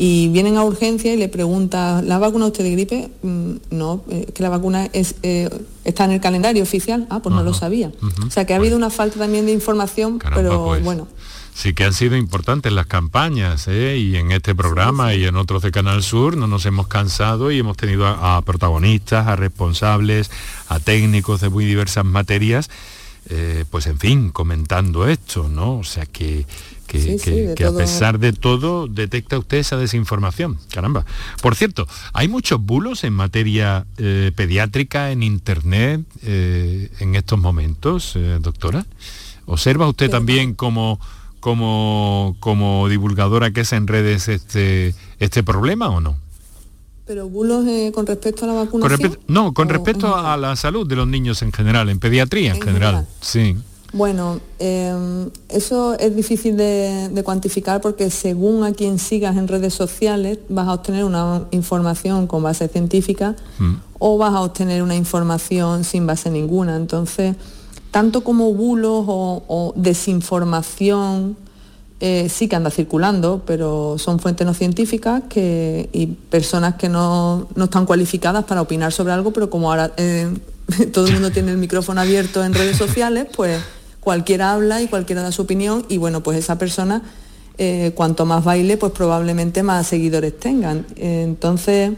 y 0.00 0.28
vienen 0.28 0.56
a 0.56 0.62
urgencia 0.62 1.12
y 1.12 1.16
le 1.16 1.28
pregunta, 1.28 2.02
¿la 2.02 2.18
vacuna 2.20 2.46
usted 2.46 2.62
de 2.62 2.70
gripe? 2.70 3.10
Mm, 3.22 3.54
no, 3.72 4.04
eh, 4.08 4.30
que 4.32 4.44
la 4.44 4.48
vacuna 4.48 4.88
es, 4.92 5.16
eh, 5.24 5.50
está 5.84 6.04
en 6.04 6.12
el 6.12 6.20
calendario 6.20 6.62
oficial. 6.62 7.08
Ah, 7.10 7.20
pues 7.20 7.34
no 7.34 7.42
lo 7.42 7.52
sabía. 7.52 7.90
O 8.24 8.30
sea 8.30 8.46
que 8.46 8.54
ha 8.54 8.56
habido 8.56 8.76
una 8.76 8.90
falta 8.90 9.18
también 9.18 9.44
de 9.46 9.52
información, 9.52 10.20
pero 10.34 10.66
pues. 10.66 10.84
bueno. 10.84 11.08
Sí 11.58 11.74
que 11.74 11.82
han 11.82 11.92
sido 11.92 12.16
importantes 12.16 12.70
las 12.70 12.86
campañas 12.86 13.66
¿eh? 13.66 13.96
y 13.98 14.14
en 14.14 14.30
este 14.30 14.54
programa 14.54 15.14
y 15.14 15.24
en 15.24 15.34
otros 15.34 15.60
de 15.60 15.72
Canal 15.72 16.04
Sur 16.04 16.36
no 16.36 16.46
nos 16.46 16.64
hemos 16.66 16.86
cansado 16.86 17.50
y 17.50 17.58
hemos 17.58 17.76
tenido 17.76 18.06
a 18.06 18.40
protagonistas, 18.42 19.26
a 19.26 19.34
responsables, 19.34 20.30
a 20.68 20.78
técnicos 20.78 21.40
de 21.40 21.48
muy 21.48 21.64
diversas 21.64 22.04
materias 22.04 22.70
eh, 23.28 23.64
pues 23.72 23.88
en 23.88 23.98
fin, 23.98 24.30
comentando 24.30 25.08
esto, 25.08 25.48
¿no? 25.48 25.78
O 25.78 25.82
sea 25.82 26.06
que, 26.06 26.46
que, 26.86 27.56
a 27.66 27.72
pesar 27.72 28.20
de 28.20 28.32
todo 28.32 28.86
detecta 28.86 29.36
usted 29.36 29.56
esa 29.56 29.76
desinformación. 29.76 30.60
Caramba. 30.72 31.04
Por 31.42 31.56
cierto, 31.56 31.88
hay 32.12 32.28
muchos 32.28 32.60
bulos 32.62 33.02
en 33.02 33.14
materia 33.14 33.84
eh, 33.96 34.30
pediátrica 34.36 35.10
en 35.10 35.24
Internet 35.24 36.02
en 36.22 37.16
estos 37.16 37.36
momentos, 37.40 38.16
doctora. 38.40 38.86
¿Observa 39.44 39.88
usted 39.88 40.08
también 40.08 40.54
como, 40.54 41.00
como, 41.48 42.36
como 42.40 42.90
divulgadora 42.90 43.52
que 43.52 43.62
es 43.62 43.72
en 43.72 43.86
redes 43.86 44.28
este, 44.28 44.94
este 45.18 45.42
problema 45.42 45.88
o 45.88 45.98
no? 45.98 46.18
¿Pero 47.06 47.26
bulos 47.26 47.66
eh, 47.66 47.90
con 47.94 48.06
respecto 48.06 48.44
a 48.44 48.48
la 48.48 48.52
vacunación? 48.52 49.18
no, 49.28 49.54
con 49.54 49.70
respecto 49.70 50.14
a 50.14 50.36
la 50.36 50.56
salud 50.56 50.86
de 50.86 50.94
los 50.94 51.08
niños 51.08 51.40
en 51.40 51.50
general, 51.50 51.88
en 51.88 52.00
pediatría 52.00 52.52
en, 52.52 52.60
general. 52.60 53.06
Sí. 53.22 53.56
Bueno, 53.94 54.40
em, 54.58 55.30
eso 55.48 55.98
es 55.98 56.14
difícil 56.14 56.58
de, 56.58 57.22
cuantificar 57.24 57.80
porque 57.80 58.10
según 58.10 58.62
a 58.64 58.72
quien 58.72 58.98
sigas 58.98 59.34
en 59.38 59.48
redes 59.48 59.72
sociales 59.72 60.40
vas 60.50 60.68
a 60.68 60.74
obtener 60.74 61.04
una 61.04 61.44
información 61.52 62.26
con 62.26 62.42
base 62.42 62.68
científica 62.68 63.36
mm. 63.58 63.74
o 64.00 64.18
vas 64.18 64.34
a 64.34 64.42
obtener 64.42 64.82
una 64.82 64.96
información 64.96 65.84
sin 65.84 66.06
base 66.06 66.30
ninguna. 66.30 66.76
Entonces, 66.76 67.36
tanto 67.90 68.22
como 68.22 68.52
bulos 68.52 69.04
o 69.06 69.72
desinformación 69.76 71.36
eh, 72.00 72.28
sí 72.28 72.46
que 72.46 72.54
anda 72.54 72.70
circulando, 72.70 73.42
pero 73.44 73.98
son 73.98 74.20
fuentes 74.20 74.46
no 74.46 74.54
científicas 74.54 75.24
que, 75.28 75.88
y 75.92 76.06
personas 76.06 76.76
que 76.76 76.88
no, 76.88 77.48
están 77.56 77.86
cualificadas 77.86 78.44
para 78.44 78.62
opinar 78.62 78.92
sobre 78.92 79.12
algo, 79.12 79.32
pero 79.32 79.50
como 79.50 79.70
ahora 79.70 79.92
eh, 79.96 80.32
todo 80.92 81.08
el 81.08 81.14
mundo 81.14 81.32
tiene 81.32 81.50
el 81.50 81.58
micrófono 81.58 82.00
abierto 82.00 82.44
en 82.44 82.54
redes 82.54 82.76
sociales, 82.76 83.26
pues 83.34 83.60
cualquiera 83.98 84.52
habla 84.52 84.80
y 84.80 84.86
cualquiera 84.86 85.22
da 85.22 85.32
su 85.32 85.42
opinión 85.42 85.84
y 85.88 85.96
bueno, 85.96 86.22
pues 86.22 86.38
esa 86.38 86.56
persona, 86.56 87.02
eh, 87.58 87.90
cuanto 87.96 88.26
más 88.26 88.44
baile, 88.44 88.76
pues 88.76 88.92
probablemente 88.92 89.64
más 89.64 89.88
seguidores 89.88 90.38
tengan. 90.38 90.86
entonces, 90.94 91.94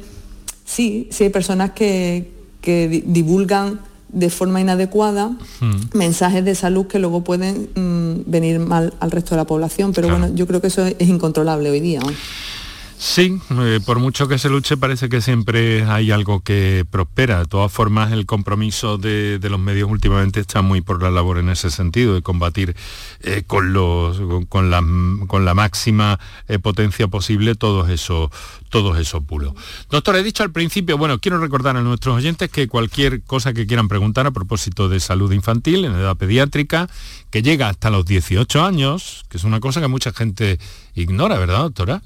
sí, 0.65 1.11
sí 1.13 1.25
hay 1.25 1.31
personas 1.31 1.73
que, 1.73 2.33
que 2.63 3.05
divulgan 3.05 3.81
de 4.13 4.31
forma 4.31 4.61
inadecuada 4.61 5.37
hmm. 5.61 5.97
mensajes 5.97 6.45
de 6.45 6.55
salud 6.55 6.87
que 6.87 6.99
luego 6.99 7.23
pueden 7.23 7.69
mm, 7.75 8.31
venir 8.31 8.59
mal 8.59 8.93
al 9.01 9.11
resto 9.11 9.31
de 9.31 9.37
la 9.39 9.47
población. 9.47 9.93
Pero 9.93 10.09
bueno, 10.09 10.29
yo 10.35 10.47
creo 10.47 10.61
que 10.61 10.69
eso 10.69 10.87
es, 10.87 11.09
incontrolable 11.09 11.71
hoy 11.71 11.81
día. 11.81 12.01
Sí, 13.03 13.41
eh, 13.49 13.81
por 13.87 13.99
mucho 13.99 14.29
que 14.29 14.37
se 14.37 14.51
luche 14.51 14.77
parece 14.77 15.09
que 15.09 15.23
siempre 15.23 15.85
hay 15.85 16.11
algo 16.11 16.41
que 16.41 16.85
prospera. 16.91 17.39
De 17.39 17.47
todas 17.47 17.73
formas, 17.73 18.13
el 18.13 18.27
compromiso 18.27 18.99
de, 18.99 19.41
los 19.41 19.59
medios 19.59 19.89
últimamente 19.91 20.41
está 20.41 20.61
muy 20.61 20.83
por 20.83 21.03
la 21.03 21.11
labor 21.11 21.39
en 21.39 21.49
ese 21.49 21.71
sentido, 21.71 22.13
de 22.13 22.21
combatir 22.21 22.77
eh, 23.23 23.43
con, 23.47 23.73
la, 23.73 25.55
máxima 25.55 26.21
eh, 26.47 26.59
potencia 26.59 27.09
posible 27.09 27.55
todos 27.55 27.89
esos, 27.89 28.29
todos 28.69 28.99
esos. 28.99 29.23
Doctor, 29.89 30.17
he 30.17 30.23
dicho 30.23 30.43
al 30.43 30.53
principio, 30.53 30.99
bueno, 30.99 31.21
quiero 31.21 31.39
recordar 31.39 31.79
a 31.79 31.81
nuestros 31.81 32.19
oyentes 32.19 32.51
que 32.51 32.69
cualquier 32.69 33.23
cosa 33.23 33.55
que 33.55 33.67
quieran 33.67 33.89
preguntar 33.89 34.27
a 34.27 34.31
propósito 34.31 34.91
de 34.91 35.01
salud 35.01 35.33
infantil 35.33 35.87
en 35.87 35.95
edad 35.95 36.19
pediátrica, 36.19 36.87
que 37.31 37.41
llega 37.41 37.71
hasta 37.71 37.89
los 37.89 38.05
18 38.05 38.63
años, 38.63 39.25
que 39.31 39.39
es 39.39 39.45
una 39.45 39.59
cosa 39.59 39.81
que 39.81 39.89
mucha 39.89 40.13
gente 40.13 40.59
ignora, 40.95 41.39
¿verdad, 41.39 41.61
doctora? 41.61 42.03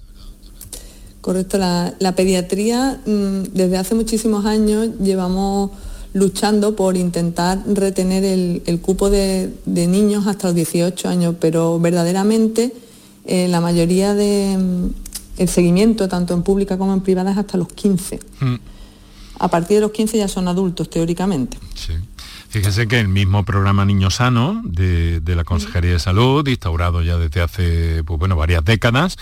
Correcto, 1.24 1.56
la, 1.56 2.12
pediatría 2.14 3.00
mm, 3.06 3.54
desde 3.54 3.78
hace 3.78 3.94
muchísimos 3.94 4.44
años 4.44 4.90
llevamos 5.00 5.70
luchando 6.12 6.76
por 6.76 6.98
intentar 6.98 7.62
retener 7.66 8.24
el, 8.24 8.80
cupo 8.82 9.08
de, 9.08 9.50
niños 9.64 10.26
hasta 10.26 10.48
los 10.48 10.54
18 10.54 11.08
años, 11.08 11.34
pero 11.40 11.80
verdaderamente 11.80 12.74
eh, 13.24 13.48
la 13.48 13.62
mayoría 13.62 14.12
del 14.12 14.92
mm, 15.38 15.46
seguimiento, 15.46 16.10
tanto 16.10 16.34
en 16.34 16.42
pública 16.42 16.76
como 16.76 16.92
en 16.92 17.00
privada, 17.00 17.32
es 17.32 17.38
hasta 17.38 17.56
los 17.56 17.68
15. 17.68 18.20
Mm. 18.40 18.54
A 19.38 19.48
partir 19.48 19.78
de 19.78 19.80
los 19.80 19.92
15 19.92 20.18
ya 20.18 20.28
son 20.28 20.46
adultos, 20.46 20.90
teóricamente. 20.90 21.56
Sí. 21.74 21.94
Fíjese 22.50 22.86
que 22.86 23.00
el 23.00 23.08
mismo 23.08 23.46
programa 23.46 23.86
Niño 23.86 24.10
Sano 24.10 24.60
de, 24.62 25.20
de 25.20 25.36
la 25.36 25.44
Consejería 25.44 25.92
de 25.92 26.00
Salud, 26.00 26.46
instaurado 26.46 27.00
ya 27.00 27.16
desde 27.16 27.40
hace 27.40 28.04
pues, 28.04 28.18
bueno, 28.18 28.36
varias 28.36 28.62
décadas, 28.62 29.16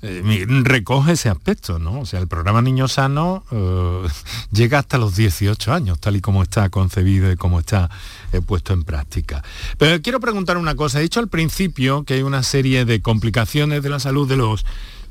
eh, 0.00 0.46
recoge 0.62 1.12
ese 1.12 1.28
aspecto, 1.28 1.80
¿no? 1.80 2.00
O 2.00 2.06
sea, 2.06 2.20
el 2.20 2.28
programa 2.28 2.62
Niño 2.62 2.86
Sano 2.86 3.42
eh, 3.50 4.06
llega 4.52 4.78
hasta 4.78 4.96
los 4.96 5.16
18 5.16 5.72
años, 5.72 5.98
tal 5.98 6.14
y 6.14 6.20
como 6.20 6.44
está 6.44 6.68
concebido 6.68 7.32
y 7.32 7.36
como 7.36 7.58
está 7.58 7.90
eh, 8.32 8.40
puesto 8.40 8.72
en 8.72 8.84
práctica. 8.84 9.42
Pero 9.76 10.00
quiero 10.00 10.20
preguntar 10.20 10.56
una 10.56 10.76
cosa. 10.76 11.00
He 11.00 11.02
dicho 11.02 11.18
al 11.18 11.26
principio 11.26 12.04
que 12.04 12.14
hay 12.14 12.22
una 12.22 12.44
serie 12.44 12.84
de 12.84 13.02
complicaciones 13.02 13.82
de 13.82 13.90
la 13.90 13.98
salud 13.98 14.28
de 14.28 14.36
los, 14.36 14.64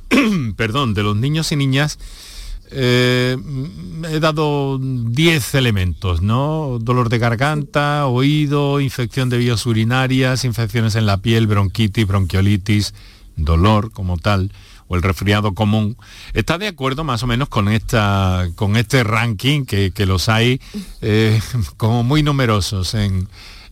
perdón, 0.56 0.94
de 0.94 1.04
los 1.04 1.18
niños 1.18 1.52
y 1.52 1.58
niñas. 1.58 2.00
he 2.72 4.20
dado 4.22 4.80
10 4.80 5.56
elementos, 5.56 6.22
¿no? 6.22 6.80
Dolor 6.80 7.10
de 7.10 7.18
garganta, 7.18 8.08
oído, 8.08 8.80
infección 8.80 9.28
de 9.28 9.38
vías 9.38 9.66
urinarias, 9.66 10.46
infecciones 10.46 10.96
en 10.96 11.06
la 11.06 11.18
piel, 11.18 11.46
bronquitis, 11.46 12.08
bronquiolitis, 12.08 12.94
dolor 13.36 13.92
como 13.92 14.18
tal 14.18 14.52
o 14.88 14.96
el 14.96 15.02
resfriado 15.02 15.54
común, 15.54 15.98
¿está 16.34 16.58
de 16.58 16.68
acuerdo 16.68 17.04
más 17.04 17.24
o 17.24 17.28
menos 17.28 17.50
con, 17.50 17.68
esta, 17.68 18.50
con 18.56 18.78
este 18.78 19.04
ranking 19.04 19.66
que, 19.66 19.92
los 20.06 20.30
hay 20.30 20.62
eh, 21.02 21.40
como 21.78 22.04
muy 22.04 22.24
numerosos 22.24 22.94
en, 22.94 23.28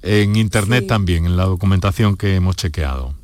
Internet 0.07 0.85
también, 0.85 1.25
en 1.25 1.35
la 1.35 1.45
documentación 1.45 2.15
que 2.15 2.35
hemos 2.35 2.55
chequeado? 2.55 3.15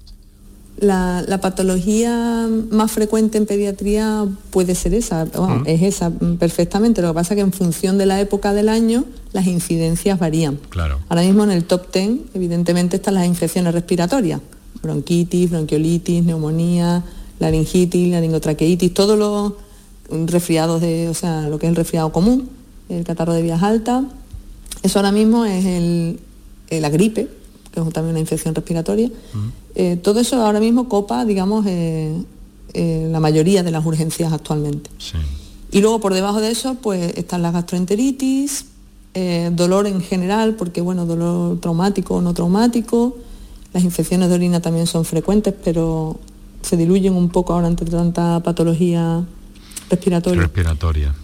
La, 0.80 1.40
patología 1.40 2.48
más 2.72 2.92
frecuente 2.92 3.38
en 3.38 3.46
pediatría 3.46 4.26
puede 4.50 4.74
ser 4.74 4.96
esa, 4.96 5.28
es 5.66 5.82
esa 5.84 6.10
perfectamente. 6.40 7.04
Lo 7.04 7.10
que 7.10 7.14
pasa 7.14 7.36
es 7.36 7.36
que 7.36 7.42
en 7.42 7.54
función 7.54 8.00
de 8.00 8.08
la 8.08 8.20
época 8.20 8.52
del 8.54 8.68
año 8.68 9.06
las 9.32 9.46
incidencias 9.46 10.18
varían. 10.18 10.58
Claro. 10.70 11.00
Ahora 11.08 11.22
mismo 11.22 11.44
en 11.44 11.52
el 11.52 11.66
top 11.66 11.94
10 11.94 12.34
evidentemente 12.34 12.96
están 12.96 13.14
las 13.14 13.28
infecciones 13.28 13.76
respiratorias, 13.76 14.42
bronquitis, 14.82 15.52
bronquiolitis, 15.52 16.24
neumonía, 16.24 17.04
laringitis, 17.42 18.10
laringotraqueitis, 18.10 18.94
todos 18.94 19.18
los 19.18 19.54
resfriados 20.32 20.80
de, 20.80 21.10
o 21.10 21.14
sea, 21.14 21.50
lo 21.50 21.58
que 21.58 21.66
es 21.66 21.72
el 21.72 21.76
resfriado 21.76 22.12
común, 22.12 22.50
el 22.88 23.04
catarro 23.04 23.34
de 23.34 23.42
vías 23.42 23.64
altas. 23.64 24.06
Eso 24.84 25.00
ahora 25.00 25.12
mismo 25.12 25.44
es 25.46 25.66
el, 25.66 26.20
la 26.70 26.90
gripe, 26.90 27.28
que 27.72 27.80
es 27.80 27.90
también 27.94 28.12
una 28.12 28.20
infección 28.20 28.54
respiratoria. 28.54 29.10
Eh, 29.74 29.98
todo 29.98 30.20
eso 30.20 30.42
ahora 30.46 30.60
mismo 30.60 30.88
copa, 30.88 31.26
digamos, 31.26 31.66
eh, 31.68 32.16
eh, 32.74 33.08
la 33.12 33.20
mayoría 33.20 33.64
de 33.64 33.72
las 33.72 33.86
urgencias 33.86 34.32
actualmente. 34.32 34.92
Y 35.72 35.82
luego 35.82 36.00
por 36.00 36.14
debajo 36.14 36.42
de 36.42 36.52
eso, 36.52 36.76
pues 36.76 37.18
están 37.18 37.42
las 37.42 37.54
gastroenteritis, 37.54 38.66
dolor 39.54 39.88
en 39.88 40.02
general, 40.02 40.56
porque 40.56 40.80
bueno, 40.80 41.06
dolor 41.06 41.60
traumático 41.60 42.16
o 42.16 42.22
no 42.22 42.34
traumático. 42.34 43.18
Las 43.74 43.84
infecciones 43.84 44.30
de 44.30 44.36
orina 44.36 44.62
también 44.62 44.86
son 44.86 45.06
frecuentes, 45.06 45.54
pero 45.64 46.20
se 46.62 46.78
diluyen 46.78 47.14
un 47.14 47.30
poco 47.30 47.54
ahora 47.54 47.68
ante 47.68 47.86
tanta 47.86 48.42
patología 48.42 49.24
respiratoria. 49.90 50.42
Respiratoria. 50.42 51.16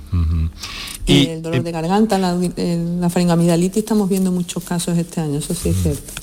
y 1.06 1.28
el 1.28 1.42
dolor 1.42 1.64
de 1.64 1.72
garganta, 1.72 2.18
la, 2.18 2.36
la 2.36 3.10
faringoamidalitis, 3.10 3.78
estamos 3.78 4.10
viendo 4.10 4.32
muchos 4.32 4.64
casos 4.64 4.98
este 4.98 5.22
año, 5.22 5.40
eso 5.40 5.54
sí 5.54 5.70
es 5.70 5.82
cierto. 5.82 6.14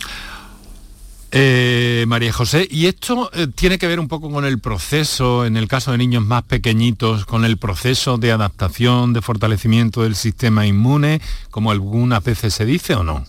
Eh, 1.36 2.04
María 2.06 2.32
José, 2.32 2.68
¿y 2.70 2.86
esto 2.86 3.28
eh, 3.32 3.48
tiene 3.52 3.76
que 3.76 3.88
ver 3.88 3.98
un 3.98 4.06
poco 4.06 4.30
con 4.30 4.44
el 4.44 4.60
proceso, 4.60 5.44
en 5.44 5.56
el 5.56 5.66
caso 5.66 5.90
de 5.90 5.98
niños 5.98 6.24
más 6.24 6.44
pequeñitos, 6.44 7.26
con 7.26 7.44
el 7.44 7.56
proceso 7.56 8.18
de 8.18 8.30
adaptación, 8.30 9.12
de 9.12 9.20
fortalecimiento 9.20 10.04
del 10.04 10.14
sistema 10.14 10.64
inmune, 10.64 11.20
como 11.50 11.72
algunas 11.72 12.22
veces 12.22 12.54
se 12.54 12.64
dice 12.64 12.94
o 12.94 13.02
no? 13.02 13.24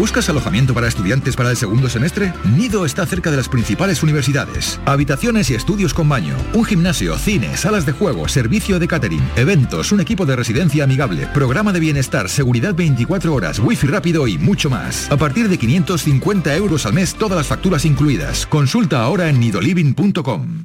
¿Buscas 0.00 0.30
alojamiento 0.30 0.72
para 0.72 0.88
estudiantes 0.88 1.36
para 1.36 1.50
el 1.50 1.58
segundo 1.58 1.90
semestre? 1.90 2.32
Nido 2.56 2.86
está 2.86 3.04
cerca 3.04 3.30
de 3.30 3.36
las 3.36 3.50
principales 3.50 4.02
universidades. 4.02 4.80
Habitaciones 4.86 5.50
y 5.50 5.54
estudios 5.54 5.92
con 5.92 6.08
baño, 6.08 6.38
un 6.54 6.64
gimnasio, 6.64 7.18
cine, 7.18 7.54
salas 7.58 7.84
de 7.84 7.92
juego, 7.92 8.26
servicio 8.26 8.78
de 8.78 8.88
catering, 8.88 9.22
eventos, 9.36 9.92
un 9.92 10.00
equipo 10.00 10.24
de 10.24 10.36
residencia 10.36 10.84
amigable, 10.84 11.26
programa 11.34 11.74
de 11.74 11.80
bienestar, 11.80 12.30
seguridad 12.30 12.74
24 12.74 13.34
horas, 13.34 13.58
wifi 13.58 13.88
rápido 13.88 14.26
y 14.26 14.38
mucho 14.38 14.70
más. 14.70 15.10
A 15.12 15.18
partir 15.18 15.50
de 15.50 15.58
550 15.58 16.56
euros 16.56 16.86
al 16.86 16.94
mes, 16.94 17.14
todas 17.14 17.36
las 17.36 17.48
facturas 17.48 17.84
incluidas. 17.84 18.46
Consulta 18.46 19.02
ahora 19.02 19.28
en 19.28 19.38
nidoliving.com. 19.38 20.64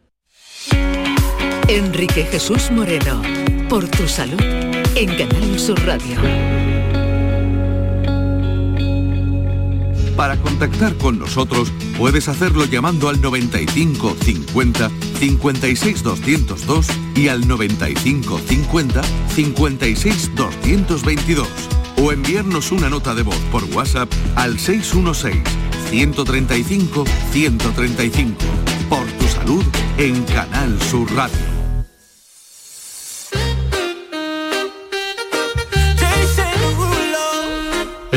Enrique 1.73 2.25
Jesús 2.25 2.69
Moreno, 2.69 3.21
por 3.69 3.87
tu 3.87 4.05
salud, 4.05 4.41
en 4.93 5.07
Canal 5.15 5.57
Sur 5.57 5.79
Radio. 5.85 6.17
Para 10.17 10.35
contactar 10.35 10.97
con 10.97 11.17
nosotros 11.17 11.71
puedes 11.97 12.27
hacerlo 12.27 12.65
llamando 12.65 13.07
al 13.07 13.21
95 13.21 14.17
50 14.21 14.91
56 15.17 16.03
202 16.03 16.87
y 17.15 17.29
al 17.29 17.47
95 17.47 18.39
50 18.39 19.01
56 19.33 20.35
222 20.35 21.47
o 22.03 22.11
enviarnos 22.11 22.73
una 22.73 22.89
nota 22.89 23.15
de 23.15 23.23
voz 23.23 23.39
por 23.49 23.63
WhatsApp 23.73 24.11
al 24.35 24.59
616 24.59 25.41
135 25.89 27.05
135 27.31 28.35
por 28.89 29.05
tu 29.05 29.27
salud 29.27 29.63
en 29.97 30.21
Canal 30.23 30.77
Sur 30.81 31.09
Radio. 31.15 31.50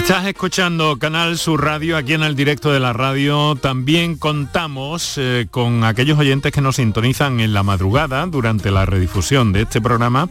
Estás 0.05 0.27
escuchando 0.27 0.99
Canal 0.99 1.39
Sur 1.39 1.65
Radio 1.65 1.97
aquí 1.97 2.13
en 2.13 2.23
el 2.23 2.37
directo 2.37 2.71
de 2.71 2.79
la 2.79 2.93
radio. 2.93 3.57
También 3.57 4.19
contamos 4.19 5.15
eh, 5.17 5.47
con 5.51 5.83
aquellos 5.83 6.19
oyentes 6.19 6.53
que 6.53 6.61
nos 6.61 6.77
sintonizan 6.77 7.41
en 7.41 7.55
la 7.55 7.63
madrugada 7.63 8.27
durante 8.27 8.71
la 8.71 8.85
redifusión 8.85 9.55
de 9.55 9.63
este 9.63 9.81
programa 9.81 10.29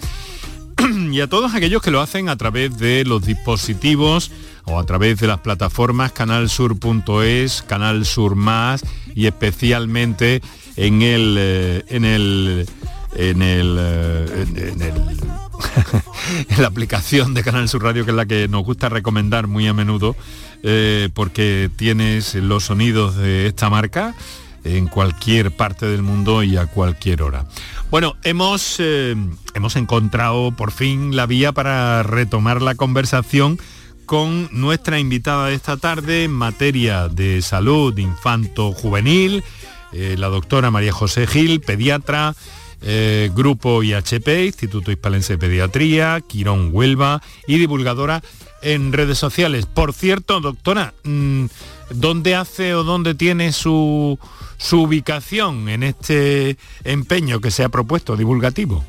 y 1.11 1.19
a 1.21 1.27
todos 1.27 1.55
aquellos 1.55 1.81
que 1.81 1.89
lo 1.89 2.01
hacen 2.01 2.29
a 2.29 2.37
través 2.37 2.77
de 2.77 3.03
los 3.03 3.25
dispositivos 3.25 4.29
o 4.65 4.77
a 4.77 4.85
través 4.85 5.19
de 5.19 5.25
las 5.25 5.39
plataformas 5.39 6.11
canalsur.es, 6.11 7.63
Canal 7.63 8.05
Sur 8.05 8.35
Más 8.35 8.85
y 9.15 9.25
especialmente 9.25 10.43
en 10.75 11.01
el, 11.01 11.35
eh, 11.39 11.83
en 11.87 12.05
el 12.05 12.67
en 13.15 13.41
el, 13.41 13.77
eh, 13.79 15.42
la 16.57 16.67
aplicación 16.67 17.33
de 17.33 17.43
Canal 17.43 17.69
Sur 17.69 17.83
Radio, 17.83 18.05
que 18.05 18.11
es 18.11 18.17
la 18.17 18.25
que 18.25 18.47
nos 18.47 18.63
gusta 18.63 18.89
recomendar 18.89 19.47
muy 19.47 19.67
a 19.67 19.73
menudo, 19.73 20.15
eh, 20.63 21.09
porque 21.13 21.69
tienes 21.75 22.35
los 22.35 22.65
sonidos 22.65 23.15
de 23.15 23.47
esta 23.47 23.69
marca 23.69 24.15
en 24.63 24.87
cualquier 24.87 25.51
parte 25.55 25.85
del 25.85 26.03
mundo 26.03 26.43
y 26.43 26.57
a 26.57 26.67
cualquier 26.67 27.21
hora. 27.21 27.45
Bueno, 27.91 28.15
hemos, 28.23 28.77
eh, 28.79 29.15
hemos 29.53 29.75
encontrado 29.75 30.51
por 30.55 30.71
fin 30.71 31.15
la 31.15 31.25
vía 31.25 31.51
para 31.51 32.01
retomar 32.03 32.61
la 32.61 32.75
conversación 32.75 33.59
con 34.05 34.49
nuestra 34.51 34.99
invitada 34.99 35.47
de 35.47 35.55
esta 35.55 35.77
tarde 35.77 36.25
en 36.25 36.31
materia 36.31 37.07
de 37.07 37.41
salud 37.41 37.97
infanto-juvenil, 37.97 39.43
eh, 39.91 40.15
la 40.17 40.27
doctora 40.27 40.71
María 40.71 40.91
José 40.91 41.27
Gil, 41.27 41.61
pediatra, 41.61 42.35
eh, 42.83 43.31
Grupo 43.33 43.81
IHP, 43.83 44.45
Instituto 44.45 44.91
Hispalense 44.91 45.33
de 45.33 45.39
Pediatría, 45.39 46.21
Quirón 46.25 46.69
Huelva 46.73 47.21
y 47.47 47.57
divulgadora 47.57 48.21
en 48.61 48.93
redes 48.93 49.17
sociales. 49.17 49.65
Por 49.65 49.93
cierto, 49.93 50.39
doctora, 50.39 50.93
mm, 51.03 51.45
¿dónde 51.91 52.35
hace 52.35 52.73
o 52.75 52.83
dónde 52.83 53.15
tiene 53.15 53.51
su, 53.51 54.19
su 54.57 54.81
ubicación 54.81 55.69
en 55.69 55.83
este 55.83 56.57
empeño 56.83 57.39
que 57.41 57.51
se 57.51 57.63
ha 57.63 57.69
propuesto 57.69 58.15
divulgativo? 58.15 58.83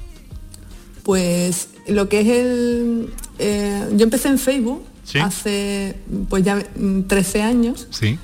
Pues 1.03 1.69
lo 1.87 2.09
que 2.09 2.21
es 2.21 2.29
el... 2.29 3.13
Eh, 3.39 3.89
yo 3.93 4.05
empecé 4.05 4.29
en 4.29 4.39
Facebook 4.39 4.85
hace 5.21 5.97
pues 6.29 6.45
ya 6.45 6.65
13 7.07 7.43
años, 7.43 7.89
sí. 7.91 8.19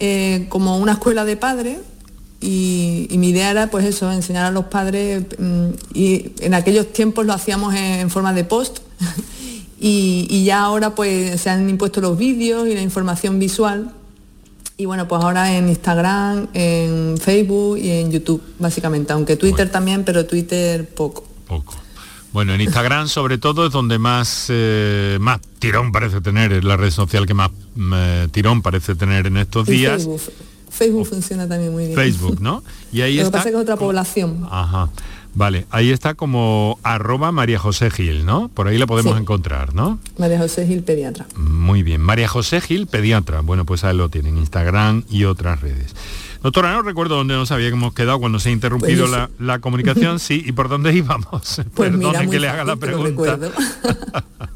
Eh, 0.00 0.46
como 0.48 0.78
una 0.78 0.92
escuela 0.92 1.24
de 1.24 1.36
padres 1.36 1.78
y, 2.40 3.08
mi 3.16 3.30
idea 3.30 3.50
era 3.50 3.66
pues 3.68 3.84
eso, 3.84 4.10
enseñar 4.12 4.44
a 4.44 4.50
los 4.50 4.66
padres 4.66 5.24
mm, 5.38 5.68
y 5.94 6.32
en 6.40 6.54
aquellos 6.54 6.92
tiempos 6.92 7.24
lo 7.24 7.32
hacíamos 7.32 7.74
en, 7.74 8.10
forma 8.10 8.32
de 8.32 8.44
post 8.44 8.80
y, 9.80 10.44
ya 10.44 10.60
ahora 10.60 10.94
pues 10.94 11.40
se 11.40 11.50
han 11.50 11.68
impuesto 11.68 12.00
los 12.00 12.18
vídeos 12.18 12.68
y 12.68 12.74
la 12.74 12.82
información 12.82 13.38
visual 13.38 13.92
y 14.76 14.86
bueno 14.86 15.08
pues 15.08 15.22
ahora 15.22 15.56
en 15.56 15.68
Instagram, 15.68 16.48
en 16.52 17.16
Facebook 17.18 17.78
y 17.78 17.90
en 17.90 18.10
YouTube 18.10 18.42
básicamente, 18.58 19.12
aunque 19.12 19.36
Twitter 19.36 19.70
también, 19.70 20.04
pero 20.04 20.26
Twitter 20.26 20.88
poco. 20.88 21.24
Poco. 21.46 21.74
Bueno, 22.34 22.52
en 22.52 22.60
Instagram 22.62 23.06
sobre 23.06 23.38
todo 23.38 23.66
es 23.66 23.72
donde 23.72 24.00
más, 24.00 24.46
eh, 24.48 25.18
más 25.20 25.40
tirón 25.60 25.92
parece 25.92 26.20
tener, 26.20 26.52
es 26.52 26.64
la 26.64 26.76
red 26.76 26.90
social 26.90 27.26
que 27.26 27.34
más 27.34 27.52
eh, 27.94 28.26
tirón 28.32 28.60
parece 28.60 28.96
tener 28.96 29.28
en 29.28 29.36
estos 29.36 29.66
días. 29.68 30.08
Facebook 30.74 31.06
funciona 31.06 31.48
también 31.48 31.72
muy 31.72 31.86
bien. 31.86 31.96
Facebook, 31.96 32.40
¿no? 32.40 32.62
Y 32.92 33.00
ahí 33.00 33.16
Lo 33.16 33.24
que 33.24 33.30
pasa 33.30 33.48
es 33.48 33.52
que 33.52 33.56
es 33.56 33.62
otra 33.62 33.76
población. 33.76 34.46
Ajá. 34.50 34.90
Vale, 35.36 35.66
ahí 35.70 35.90
está 35.90 36.14
como 36.14 36.78
arroba 36.84 37.32
María 37.32 37.58
José 37.58 37.90
Gil, 37.90 38.24
¿no? 38.24 38.48
Por 38.48 38.68
ahí 38.68 38.78
la 38.78 38.86
podemos 38.86 39.18
encontrar, 39.18 39.74
¿no? 39.74 39.98
María 40.16 40.38
José 40.38 40.64
Gil, 40.64 40.84
pediatra. 40.84 41.26
Muy 41.36 41.82
bien, 41.82 42.00
María 42.00 42.28
José 42.28 42.60
Gil, 42.60 42.86
pediatra. 42.86 43.40
Bueno, 43.40 43.64
pues 43.64 43.82
ahí 43.82 43.96
lo 43.96 44.08
tienen, 44.08 44.38
Instagram 44.38 45.02
y 45.10 45.24
otras 45.24 45.60
redes. 45.60 45.94
Doctora, 46.40 46.72
no 46.72 46.82
recuerdo 46.82 47.16
dónde 47.16 47.34
nos 47.34 47.50
habíamos 47.50 47.94
quedado 47.94 48.20
cuando 48.20 48.38
se 48.38 48.50
ha 48.50 48.52
interrumpido 48.52 49.08
pues 49.08 49.28
la, 49.40 49.58
comunicación, 49.58 50.20
sí, 50.20 50.42
y 50.46 50.52
por 50.52 50.68
dónde 50.68 50.92
íbamos. 50.94 51.62
Pues 51.74 51.90
Perdone 51.90 52.30
que 52.30 52.38
le 52.38 52.48
haga 52.48 52.64
la 52.64 52.76
pregunta. 52.76 53.38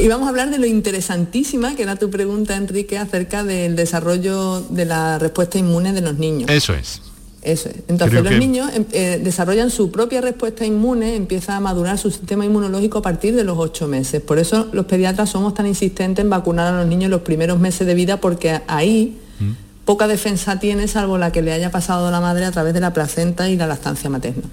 Y 0.00 0.08
vamos 0.08 0.26
a 0.26 0.30
hablar 0.30 0.50
de 0.50 0.58
lo 0.58 0.66
interesantísima 0.66 1.76
que 1.76 1.82
era 1.82 1.96
tu 1.96 2.08
pregunta, 2.10 2.56
Enrique, 2.56 2.96
acerca 2.96 3.44
del 3.44 3.76
desarrollo 3.76 4.60
de 4.60 4.86
la 4.86 5.18
respuesta 5.18 5.58
inmune 5.58 5.92
de 5.92 6.00
los 6.00 6.18
niños. 6.18 6.50
Eso 6.50 6.72
es. 6.72 7.02
Eso 7.42 7.68
es. 7.68 7.76
Entonces 7.88 8.22
los 8.22 8.32
niños 8.32 8.70
em, 8.72 8.86
eh, 8.92 9.20
desarrollan 9.22 9.70
su 9.70 9.90
propia 9.90 10.20
respuesta 10.20 10.64
inmune, 10.64 11.16
empieza 11.16 11.56
a 11.56 11.60
madurar 11.60 11.98
su 11.98 12.10
sistema 12.10 12.46
inmunológico 12.46 12.98
a 12.98 13.02
partir 13.02 13.34
de 13.34 13.44
los 13.44 13.58
ocho 13.58 13.86
meses. 13.86 14.22
Por 14.22 14.38
eso 14.38 14.68
los 14.72 14.86
pediatras 14.86 15.28
somos 15.30 15.52
tan 15.52 15.66
insistentes 15.66 16.24
en 16.24 16.30
vacunar 16.30 16.72
a 16.72 16.78
los 16.78 16.86
niños 16.86 17.10
los 17.10 17.22
primeros 17.22 17.58
meses 17.58 17.86
de 17.86 17.94
vida, 17.94 18.18
porque 18.18 18.62
ahí 18.68 19.18
mm. 19.40 19.84
poca 19.84 20.06
defensa 20.06 20.58
tiene, 20.58 20.88
salvo 20.88 21.18
la 21.18 21.32
que 21.32 21.42
le 21.42 21.52
haya 21.52 21.70
pasado 21.70 22.06
a 22.06 22.10
la 22.10 22.20
madre 22.20 22.44
a 22.44 22.52
través 22.52 22.72
de 22.74 22.80
la 22.80 22.94
placenta 22.94 23.50
y 23.50 23.56
la 23.56 23.66
lactancia 23.66 24.08
materna. 24.08 24.44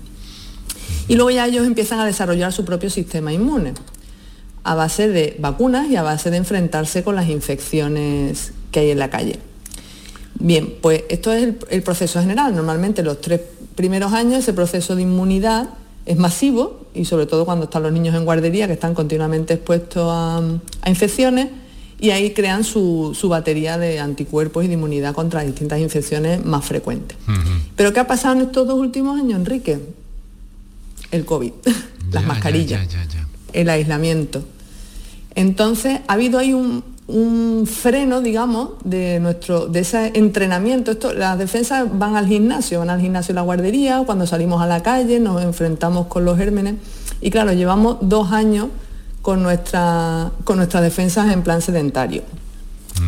Y 1.08 1.16
luego 1.16 1.30
ya 1.30 1.46
ellos 1.46 1.66
empiezan 1.66 2.00
a 2.00 2.06
desarrollar 2.06 2.52
su 2.52 2.66
propio 2.66 2.90
sistema 2.90 3.32
inmune 3.32 3.74
a 4.64 4.76
base 4.76 5.08
de 5.08 5.36
vacunas 5.40 5.90
y 5.90 5.96
a 5.96 6.04
base 6.04 6.32
de 6.32 6.38
enfrentarse 6.38 7.04
con 7.04 7.16
las 7.16 7.30
infecciones 7.30 8.52
que 8.72 8.82
hay 8.82 8.92
en 8.92 9.00
la 9.00 9.10
calle. 9.10 9.40
Bien, 10.40 10.74
pues 10.82 11.04
esto 11.10 11.34
es 11.34 11.56
el, 11.70 11.84
proceso 11.84 12.20
general. 12.20 12.56
Normalmente 12.56 13.04
los 13.04 13.20
tres 13.20 13.42
primeros 13.76 14.14
años 14.14 14.40
ese 14.40 14.54
proceso 14.54 14.96
de 14.96 15.02
inmunidad 15.02 15.70
es 16.06 16.18
masivo 16.18 16.88
y 16.94 17.06
sobre 17.06 17.26
todo 17.26 17.46
cuando 17.46 17.66
están 17.66 17.84
los 17.84 17.92
niños 17.92 18.16
en 18.16 18.26
guardería 18.26 18.68
que 18.68 18.74
están 18.74 18.94
continuamente 18.94 19.56
expuestos 19.56 20.08
a, 20.10 20.42
infecciones 20.88 21.50
y 22.00 22.12
ahí 22.12 22.32
crean 22.34 22.64
su, 22.64 23.16
batería 23.30 23.78
de 23.78 24.00
anticuerpos 24.00 24.64
y 24.64 24.68
de 24.70 24.76
inmunidad 24.76 25.14
contra 25.14 25.44
distintas 25.44 25.80
infecciones 25.80 26.44
más 26.46 26.64
frecuentes. 26.64 27.18
Pero 27.76 27.92
¿qué 27.92 28.00
ha 28.00 28.08
pasado 28.08 28.36
en 28.36 28.42
estos 28.48 28.66
dos 28.66 28.80
últimos 28.80 29.20
años, 29.20 29.38
Enrique? 29.40 29.80
El 31.12 31.26
COVID, 31.26 31.52
las 32.12 32.26
mascarillas 32.26 32.88
el 33.54 33.70
aislamiento. 33.70 34.44
Entonces, 35.36 36.00
ha 36.08 36.14
habido 36.14 36.40
ahí 36.40 36.54
un, 36.54 36.84
freno, 37.66 38.22
digamos, 38.22 38.72
de 38.84 39.20
nuestro 39.20 39.68
de 39.68 39.80
ese 39.80 40.12
entrenamiento. 40.16 40.92
Esto, 40.92 41.14
las 41.14 41.40
defensas 41.40 41.88
van 41.98 42.16
al 42.16 42.28
gimnasio, 42.28 42.80
van 42.80 42.92
al 42.92 43.02
gimnasio 43.02 43.34
de 43.34 43.36
la 43.36 43.42
guardería, 43.42 44.04
cuando 44.06 44.28
salimos 44.28 44.62
a 44.62 44.68
la 44.68 44.84
calle 44.84 45.20
nos 45.20 45.42
enfrentamos 45.42 46.08
con 46.08 46.24
los 46.26 46.38
gérmenes. 46.38 46.76
Y 47.22 47.32
claro, 47.32 47.54
llevamos 47.54 47.98
dos 48.02 48.32
años 48.32 48.68
con, 49.22 49.42
nuestra, 49.42 50.32
con 50.44 50.58
nuestras 50.58 50.84
defensas 50.84 51.32
en 51.32 51.42
plan 51.42 51.62
sedentario. 51.62 52.24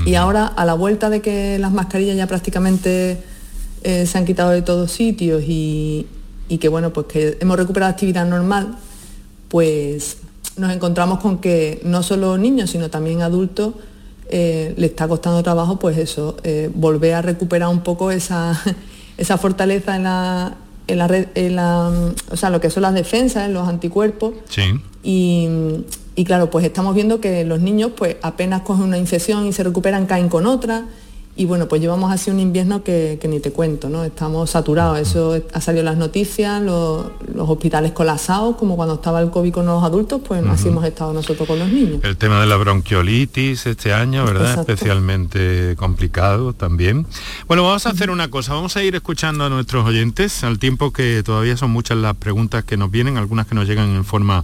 Y 0.05 0.15
ahora, 0.15 0.45
a 0.45 0.63
la 0.65 0.73
vuelta 0.73 1.09
de 1.09 1.21
que 1.21 1.59
las 1.59 1.73
mascarillas 1.73 2.15
ya 2.15 2.25
prácticamente 2.25 3.21
eh, 3.83 4.05
se 4.05 4.17
han 4.17 4.25
quitado 4.25 4.51
de 4.51 4.61
todos 4.61 4.91
sitios 4.91 5.43
y, 5.45 6.07
y 6.47 6.59
que 6.59 6.69
bueno, 6.69 6.93
pues 6.93 7.07
que 7.07 7.37
hemos 7.41 7.57
recuperado 7.57 7.91
actividad 7.91 8.25
normal, 8.25 8.77
pues 9.49 10.17
nos 10.57 10.71
encontramos 10.71 11.19
con 11.19 11.39
que 11.39 11.81
no 11.83 12.03
solo 12.03 12.37
niños, 12.37 12.69
sino 12.69 12.89
también 12.89 13.21
adultos 13.21 13.73
eh, 14.29 14.73
le 14.77 14.85
está 14.85 15.07
costando 15.07 15.43
trabajo, 15.43 15.77
pues 15.77 15.97
eso, 15.97 16.37
eh, 16.43 16.69
volver 16.73 17.15
a 17.15 17.21
recuperar 17.21 17.67
un 17.69 17.81
poco 17.81 18.11
esa, 18.11 18.59
esa 19.17 19.37
fortaleza 19.37 19.95
en 19.97 20.03
la, 20.03 20.55
en 20.87 20.97
la 20.97 21.07
red, 21.07 21.27
en 21.35 21.57
la, 21.57 21.91
o 22.29 22.37
sea, 22.37 22.49
lo 22.49 22.61
que 22.61 22.69
son 22.69 22.83
las 22.83 22.93
defensas, 22.93 23.45
en 23.45 23.53
los 23.53 23.67
anticuerpos. 23.67 24.33
Sí. 24.47 24.79
Y, 25.03 25.49
y, 26.15 26.23
claro, 26.23 26.49
pues 26.49 26.63
estamos 26.63 26.95
viendo 26.95 27.19
que 27.19 27.43
los 27.43 27.59
niños, 27.59 27.91
pues 27.95 28.15
apenas 28.21 28.61
cogen 28.61 28.85
una 28.85 28.97
infección 28.97 29.45
y 29.47 29.53
se 29.53 29.63
recuperan, 29.63 30.05
caen 30.05 30.29
con 30.29 30.45
otra 30.45 30.85
y 31.35 31.45
bueno, 31.45 31.67
pues 31.67 31.81
llevamos 31.81 32.11
así 32.11 32.29
un 32.29 32.39
invierno 32.39 32.83
que, 32.83 33.19
ni 33.29 33.39
te 33.39 33.51
cuento, 33.51 33.89
¿no? 33.89 34.03
Estamos 34.03 34.49
saturados, 34.49 34.99
eso 34.99 35.41
ha 35.53 35.61
salido 35.61 35.79
en 35.79 35.85
las 35.85 35.97
noticias, 35.97 36.61
los, 36.61 37.05
hospitales 37.37 37.93
colapsados, 37.93 38.57
como 38.57 38.75
cuando 38.75 38.95
estaba 38.95 39.21
el 39.21 39.29
COVID 39.29 39.53
con 39.53 39.65
los 39.65 39.83
adultos, 39.83 40.21
pues 40.27 40.45
así 40.45 40.67
hemos 40.67 40.83
estado 40.83 41.13
nosotros 41.13 41.47
con 41.47 41.57
los 41.57 41.69
niños. 41.69 42.01
El 42.03 42.17
tema 42.17 42.41
de 42.41 42.47
la 42.47 42.57
bronquiolitis 42.57 43.65
este 43.65 43.93
año, 43.93 44.25
¿verdad? 44.25 44.59
Especialmente 44.59 45.75
complicado 45.77 46.53
también. 46.53 47.07
Bueno, 47.47 47.63
vamos 47.63 47.85
a 47.85 47.91
hacer 47.91 48.09
una 48.09 48.29
cosa, 48.29 48.53
vamos 48.53 48.75
a 48.75 48.83
ir 48.83 48.95
escuchando 48.95 49.45
a 49.45 49.49
nuestros 49.49 49.85
oyentes, 49.85 50.43
al 50.43 50.59
tiempo 50.59 50.91
que 50.91 51.23
todavía 51.23 51.55
son 51.55 51.71
muchas 51.71 51.97
las 51.97 52.15
preguntas 52.15 52.65
que 52.65 52.75
nos 52.75 52.91
vienen, 52.91 53.17
algunas 53.17 53.47
que 53.47 53.55
nos 53.55 53.67
llegan 53.67 53.89
en 53.95 54.03
forma 54.03 54.43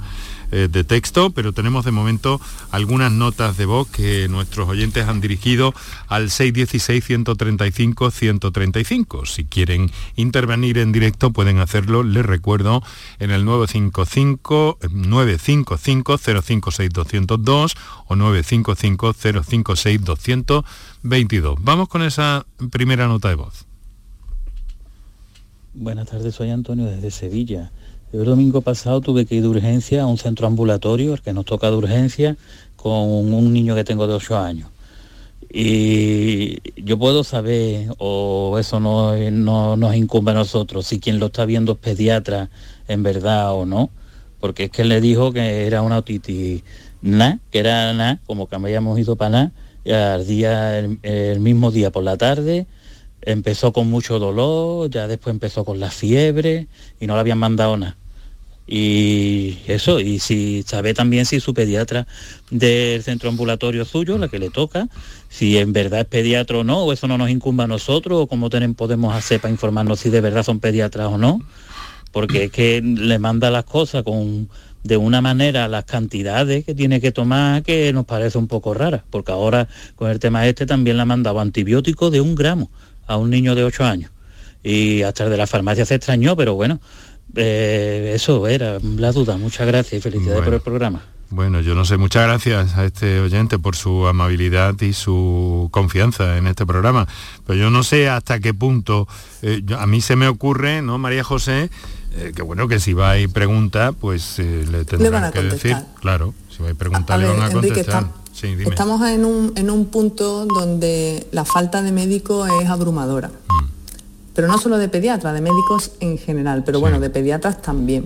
eh, 0.51 0.67
de 0.71 0.83
texto, 0.83 1.31
pero 1.31 1.53
tenemos 1.53 1.85
de 1.85 1.91
momento 1.91 2.39
algunas 2.71 3.11
notas 3.11 3.57
de 3.57 3.65
voz 3.65 3.87
que 3.89 4.27
nuestros 4.29 4.69
oyentes 4.69 5.07
han 5.07 5.21
dirigido 5.21 5.73
al 6.07 6.29
616-135-135. 6.29 9.25
Si 9.25 9.45
quieren 9.45 9.91
intervenir 10.15 10.77
en 10.77 10.91
directo 10.91 11.31
pueden 11.31 11.57
hacerlo, 11.59 12.03
les 12.03 12.23
recuerdo, 12.25 12.83
en 13.19 13.31
el 13.31 13.45
955 13.45 14.79
955 14.89 16.17
056 16.17 16.89
202 16.91 17.75
o 18.07 18.15
955 18.15 19.13
056 19.13 20.03
222. 20.03 21.57
Vamos 21.61 21.87
con 21.89 22.03
esa 22.03 22.45
primera 22.71 23.07
nota 23.07 23.29
de 23.29 23.35
voz. 23.35 23.65
Buenas 25.73 26.09
tardes, 26.09 26.33
soy 26.33 26.49
Antonio 26.49 26.85
desde 26.85 27.11
Sevilla. 27.11 27.71
El 28.13 28.23
domingo 28.23 28.61
pasado 28.61 29.01
tuve 29.01 29.25
que 29.25 29.35
ir 29.35 29.41
de 29.41 29.49
urgencia 29.49 30.03
a 30.03 30.07
un 30.07 30.17
centro 30.17 30.47
ambulatorio, 30.47 31.13
el 31.13 31.21
que 31.21 31.33
nos 31.33 31.45
toca 31.45 31.69
de 31.69 31.75
urgencia, 31.75 32.37
con 32.77 33.33
un 33.33 33.51
niño 33.51 33.75
que 33.75 33.83
tengo 33.83 34.07
de 34.07 34.13
8 34.13 34.37
años. 34.37 34.69
Y 35.49 36.59
yo 36.81 36.97
puedo 36.97 37.23
saber, 37.23 37.89
o 37.97 38.57
eso 38.59 38.79
no, 38.79 39.75
nos 39.75 39.95
incumbe 39.95 40.31
a 40.31 40.35
nosotros, 40.35 40.87
si 40.87 40.99
quien 40.99 41.19
lo 41.19 41.27
está 41.27 41.45
viendo 41.45 41.73
es 41.73 41.77
pediatra 41.79 42.49
en 42.87 43.03
verdad 43.03 43.53
o 43.53 43.65
no, 43.65 43.89
porque 44.39 44.65
es 44.65 44.71
que 44.71 44.85
le 44.85 45.01
dijo 45.01 45.33
que 45.33 45.65
era 45.67 45.81
una 45.81 45.97
otitis 45.97 46.63
na, 47.01 47.39
que 47.51 47.59
era 47.59 47.93
na, 47.93 48.21
como 48.25 48.47
que 48.47 48.55
habíamos 48.55 48.97
ido 48.99 49.15
para 49.15 49.51
y 49.83 49.91
al 49.91 50.27
día, 50.27 50.79
el 50.79 51.39
mismo 51.39 51.71
día 51.71 51.91
por 51.91 52.03
la 52.03 52.17
tarde, 52.17 52.67
empezó 53.21 53.73
con 53.73 53.89
mucho 53.89 54.19
dolor, 54.19 54.89
ya 54.89 55.07
después 55.07 55.33
empezó 55.33 55.65
con 55.65 55.79
la 55.79 55.91
fiebre 55.91 56.67
y 56.99 57.07
no 57.07 57.15
le 57.15 57.21
habían 57.21 57.37
mandado 57.37 57.77
nada. 57.77 57.97
y 58.69 59.59
eso, 59.67 60.01
y 60.01 60.19
si 60.19 60.63
sabe 60.63 60.93
también 60.93 61.25
si 61.25 61.39
su 61.39 61.53
pediatra 61.53 62.05
del 62.51 63.01
centro 63.01 63.29
ambulatorio 63.29 63.85
suyo, 63.85 64.17
la 64.17 64.27
que 64.27 64.39
le 64.39 64.49
toca, 64.49 64.89
si 65.29 65.57
en 65.57 65.71
verdad 65.71 66.01
es 66.01 66.05
pediatra 66.07 66.57
o 66.59 66.63
no, 66.65 66.83
o 66.83 66.91
eso 66.91 67.07
no 67.07 67.17
nos 67.17 67.29
incumba 67.29 67.63
a 67.63 67.67
nosotros, 67.67 68.19
o 68.23 68.27
cómo 68.27 68.49
tenemos, 68.49 68.75
podemos 68.75 69.15
hacer 69.15 69.39
para 69.39 69.53
informarnos 69.53 70.01
si 70.01 70.09
de 70.09 70.19
verdad 70.21 70.43
son 70.43 70.59
pediatras 70.59 71.07
o 71.07 71.17
no, 71.17 71.39
porque 72.11 72.45
es 72.45 72.51
que 72.51 72.81
le 72.81 73.19
manda 73.19 73.49
las 73.51 73.63
cosas 73.63 74.03
con 74.03 74.49
de 74.83 74.97
una 74.97 75.21
manera 75.21 75.67
las 75.67 75.83
cantidades 75.85 76.63
que 76.65 76.73
tiene 76.73 77.01
que 77.01 77.11
tomar 77.11 77.61
que 77.63 77.91
nos 77.93 78.05
parece 78.05 78.37
un 78.37 78.47
poco 78.47 78.73
rara, 78.73 79.03
porque 79.09 79.31
ahora 79.31 79.67
con 79.95 80.09
el 80.09 80.19
tema 80.19 80.47
este 80.47 80.65
también 80.65 80.97
le 80.97 81.03
ha 81.03 81.05
mandado 81.05 81.39
antibióticos 81.39 82.11
de 82.11 82.21
un 82.21 82.35
gramo 82.35 82.69
a 83.07 83.17
un 83.17 83.29
niño 83.29 83.55
de 83.55 83.63
8 83.63 83.83
años. 83.83 84.11
Y 84.63 85.01
hasta 85.03 85.23
el 85.23 85.29
de 85.29 85.37
la 85.37 85.47
farmacia 85.47 85.85
se 85.85 85.95
extrañó, 85.95 86.35
pero 86.35 86.55
bueno, 86.55 86.79
eh, 87.35 88.13
eso 88.15 88.47
era 88.47 88.79
la 88.79 89.11
duda. 89.11 89.37
Muchas 89.37 89.67
gracias 89.67 89.99
y 89.99 90.01
felicidades 90.01 90.43
por 90.43 90.53
el 90.53 90.61
programa. 90.61 91.01
Bueno, 91.29 91.59
yo 91.59 91.75
no 91.75 91.83
sé, 91.83 91.97
muchas 91.97 92.23
gracias 92.23 92.77
a 92.77 92.85
este 92.85 93.19
oyente 93.19 93.59
por 93.59 93.75
su 93.75 94.07
amabilidad 94.07 94.79
y 94.79 94.93
su 94.93 95.67
confianza 95.71 96.37
en 96.37 96.47
este 96.47 96.65
programa. 96.65 97.05
Pero 97.45 97.59
yo 97.59 97.69
no 97.69 97.83
sé 97.83 98.09
hasta 98.09 98.39
qué 98.39 98.53
punto, 98.53 99.07
eh, 99.41 99.61
a 99.77 99.85
mí 99.87 99.99
se 99.99 100.15
me 100.15 100.29
ocurre, 100.29 100.81
¿no, 100.81 100.97
María 100.97 101.23
José? 101.23 101.69
Eh, 102.15 102.31
que 102.33 102.41
bueno, 102.41 102.69
que 102.69 102.79
si 102.79 102.93
va 102.93 103.17
y 103.19 103.27
pregunta, 103.27 103.91
pues 103.91 104.39
le 104.39 104.85
tendrán 104.85 105.31
que 105.33 105.43
decir, 105.43 105.75
claro, 105.99 106.33
si 106.49 106.63
va 106.63 106.71
y 106.71 106.73
pregunta 106.73 107.17
le 107.17 107.27
van 107.27 107.41
a 107.41 107.51
contestar. 107.51 108.05
Estamos 108.43 109.07
en 109.09 109.25
un, 109.25 109.53
en 109.55 109.69
un 109.69 109.85
punto 109.85 110.45
donde 110.45 111.27
la 111.31 111.45
falta 111.45 111.81
de 111.81 111.91
médico 111.91 112.45
es 112.61 112.69
abrumadora. 112.69 113.29
Mm 113.29 113.67
pero 114.37 114.47
no 114.47 114.59
solo 114.59 114.77
de 114.77 114.87
pediatras, 114.87 115.33
de 115.33 115.41
médicos 115.41 115.93
en 115.99 116.19
general, 116.19 116.63
pero 116.63 116.79
bueno, 116.79 116.99
de 116.99 117.09
pediatras 117.09 117.59
también, 117.59 118.05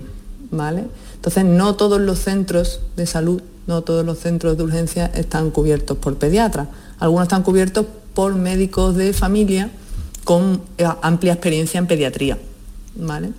¿vale? 0.50 0.84
Entonces 1.14 1.44
no 1.44 1.74
todos 1.74 2.00
los 2.00 2.20
centros 2.20 2.80
de 2.96 3.04
salud, 3.04 3.42
no 3.66 3.82
todos 3.82 4.02
los 4.06 4.18
centros 4.18 4.56
de 4.56 4.62
urgencia 4.62 5.10
están 5.14 5.50
cubiertos 5.50 5.98
por 5.98 6.16
pediatras, 6.16 6.68
algunos 6.98 7.24
están 7.24 7.42
cubiertos 7.42 7.84
por 8.14 8.34
médicos 8.34 8.96
de 8.96 9.12
familia 9.12 9.68
con 10.24 10.62
eh, 10.78 10.88
amplia 11.02 11.34
experiencia 11.34 11.76
en 11.76 11.86
pediatría, 11.86 12.38
¿vale? 12.96 13.32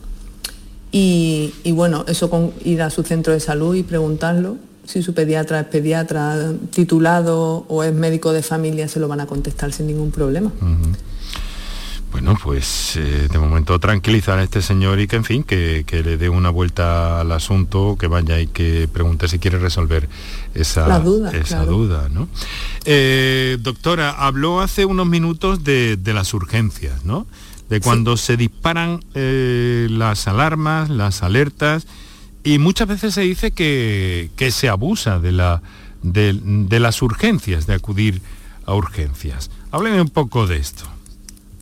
Y, 0.92 1.52
bueno, 1.72 2.06
eso 2.08 2.30
con 2.30 2.54
ir 2.64 2.84
a 2.84 2.92
su 2.92 3.02
centro 3.02 3.34
de 3.34 3.40
salud 3.40 3.74
y 3.74 3.82
preguntarlo, 3.82 4.58
si 4.86 5.02
su 5.02 5.14
pediatra 5.14 5.62
es 5.62 5.68
pediatra 5.68 6.54
titulado 6.72 7.66
o 7.68 7.84
es 7.84 7.94
médico 7.94 8.34
de 8.34 8.44
familia, 8.44 8.88
se 8.88 9.00
lo 9.00 9.08
van 9.08 9.22
a 9.22 9.26
contestar 9.26 9.72
sin 9.72 9.88
ningún 9.88 10.12
problema. 10.12 10.52
Bueno, 12.14 12.38
pues 12.42 12.96
eh, 12.96 13.28
de 13.32 13.40
momento 13.40 13.80
tranquilizar 13.80 14.38
a 14.38 14.44
este 14.44 14.62
señor 14.62 15.00
y 15.00 15.08
que, 15.08 15.16
en 15.16 15.24
fin, 15.24 15.44
que, 15.44 15.84
le 15.90 16.18
dé 16.18 16.30
una 16.30 16.52
vuelta 16.52 17.20
al 17.20 17.32
asunto, 17.32 17.98
que 18.00 18.06
vaya 18.06 18.40
y 18.40 18.46
que 18.46 18.88
pregunte 18.88 19.28
si 19.28 19.40
quiere 19.40 19.58
resolver 19.58 20.08
esa 20.54 21.00
duda. 21.00 21.32
Esa 21.32 21.66
duda 21.66 22.10
¿no? 22.10 22.28
Eh, 22.86 23.58
doctora, 23.62 24.12
habló 24.12 24.62
hace 24.62 24.86
unos 24.86 25.08
minutos 25.08 25.64
de, 25.64 25.98
las 26.06 26.36
urgencias, 26.36 27.04
¿no? 27.04 27.26
De 27.70 27.80
cuando 27.80 28.16
se 28.16 28.38
disparan 28.38 29.04
eh, 29.16 29.88
las 29.90 30.28
alarmas, 30.28 30.92
las 30.92 31.24
alertas, 31.24 31.88
y 32.44 32.60
muchas 32.60 32.88
veces 32.88 33.14
se 33.14 33.22
dice 33.22 33.52
que, 33.52 34.30
se 34.52 34.70
abusa 34.70 35.20
de, 35.20 35.32
la, 35.32 35.62
de 36.02 36.80
las 36.80 37.02
urgencias, 37.02 37.68
de 37.68 37.74
acudir 37.74 38.22
a 38.66 38.74
urgencias. 38.74 39.50
Hábleme 39.72 40.02
un 40.02 40.10
poco 40.10 40.48
de 40.48 40.58
esto. 40.58 40.86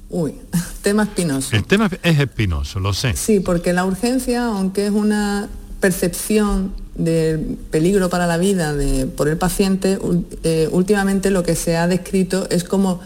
Uy, 0.09 0.33
tema 0.81 1.03
espinoso. 1.03 1.55
El 1.55 1.63
tema 1.63 1.89
es 2.03 2.19
espinoso, 2.19 2.79
lo 2.79 2.93
sé. 2.93 3.15
Sí, 3.15 3.39
porque 3.39 3.73
la 3.73 3.85
urgencia, 3.85 4.45
aunque 4.45 4.85
es 4.85 4.91
una 4.91 5.49
percepción 5.79 6.73
de 6.95 7.57
peligro 7.71 8.09
para 8.09 8.27
la 8.27 8.37
vida 8.37 8.75
de, 8.75 9.07
por 9.07 9.29
el 9.29 9.37
paciente, 9.37 9.97
eh, 10.43 10.67
últimamente 10.71 11.31
lo 11.31 11.43
que 11.43 11.55
se 11.55 11.77
ha 11.77 11.87
descrito 11.87 12.47
es 12.49 12.63
como 12.63 12.99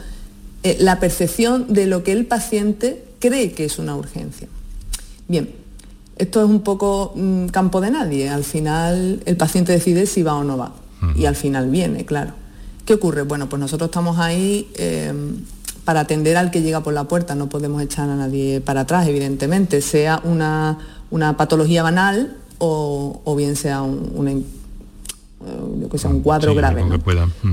eh, 0.63 0.77
la 0.79 0.99
percepción 0.99 1.71
de 1.71 1.85
lo 1.85 2.03
que 2.03 2.11
el 2.11 2.25
paciente 2.25 3.05
cree 3.19 3.51
que 3.51 3.65
es 3.65 3.77
una 3.77 3.95
urgencia. 3.95 4.47
Bien, 5.27 5.49
esto 6.17 6.41
es 6.41 6.49
un 6.49 6.62
poco 6.62 7.13
mm, 7.15 7.47
campo 7.47 7.82
de 7.82 7.91
nadie. 7.91 8.30
Al 8.30 8.43
final 8.43 9.21
el 9.25 9.38
paciente 9.38 9.71
decide 9.71 10.06
si 10.06 10.23
va 10.23 10.36
o 10.36 10.43
no 10.43 10.58
va. 10.58 10.73
Y 11.15 11.25
al 11.25 11.36
final 11.36 11.69
viene, 11.69 12.04
claro. 12.04 12.32
¿Qué 12.84 12.95
ocurre? 12.95 13.21
Bueno, 13.21 13.47
pues 13.47 13.60
nosotros 13.60 13.89
estamos 13.89 14.17
ahí 14.17 14.71
eh, 14.75 15.13
para 15.84 15.99
atender 15.99 16.36
al 16.36 16.49
que 16.49 16.63
llega 16.63 16.82
por 16.82 16.93
la 16.93 17.04
puerta. 17.04 17.36
No 17.36 17.47
podemos 17.47 17.80
echar 17.84 18.10
a 18.10 18.15
nadie 18.15 18.60
para 18.60 18.82
atrás, 18.82 19.08
evidentemente, 19.08 19.82
sea 19.82 20.19
una, 20.23 20.80
patología 21.38 21.84
banal 21.84 22.38
o, 22.58 23.36
bien 23.38 23.56
sea 23.56 23.84
un, 23.84 24.28
eh, 24.28 26.08
un 26.08 26.21
cuadro 26.21 26.56
grave. 26.56 26.84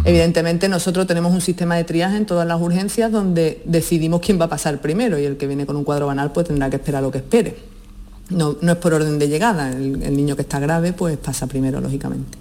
Evidentemente 0.05 0.69
nosotros 0.71 1.07
tenemos 1.07 1.33
un 1.33 1.43
sistema 1.43 1.77
de 1.77 1.85
triaje 1.85 2.17
en 2.17 2.25
todas 2.25 2.47
las 2.47 2.59
urgencias 2.59 3.13
donde 3.13 3.63
decidimos 3.67 4.23
quién 4.23 4.41
va 4.41 4.47
a 4.47 4.49
pasar 4.49 4.81
primero 4.81 5.19
y 5.19 5.27
el 5.27 5.37
que 5.37 5.47
viene 5.47 5.67
con 5.67 5.77
un 5.77 5.85
cuadro 5.85 6.07
banal 6.07 6.33
pues 6.33 6.47
tendrá 6.47 6.71
que 6.71 6.77
esperar 6.77 7.03
lo 7.03 7.11
que 7.11 7.19
espere. 7.19 7.72
No, 8.33 8.57
es 8.61 8.77
por 8.77 8.95
orden 8.95 9.19
de 9.19 9.29
llegada, 9.29 9.71
el, 9.71 10.17
niño 10.17 10.37
que 10.37 10.43
está 10.43 10.59
grave 10.59 10.93
pues 10.93 11.17
pasa 11.19 11.47
primero, 11.47 11.81
lógicamente. 11.81 12.39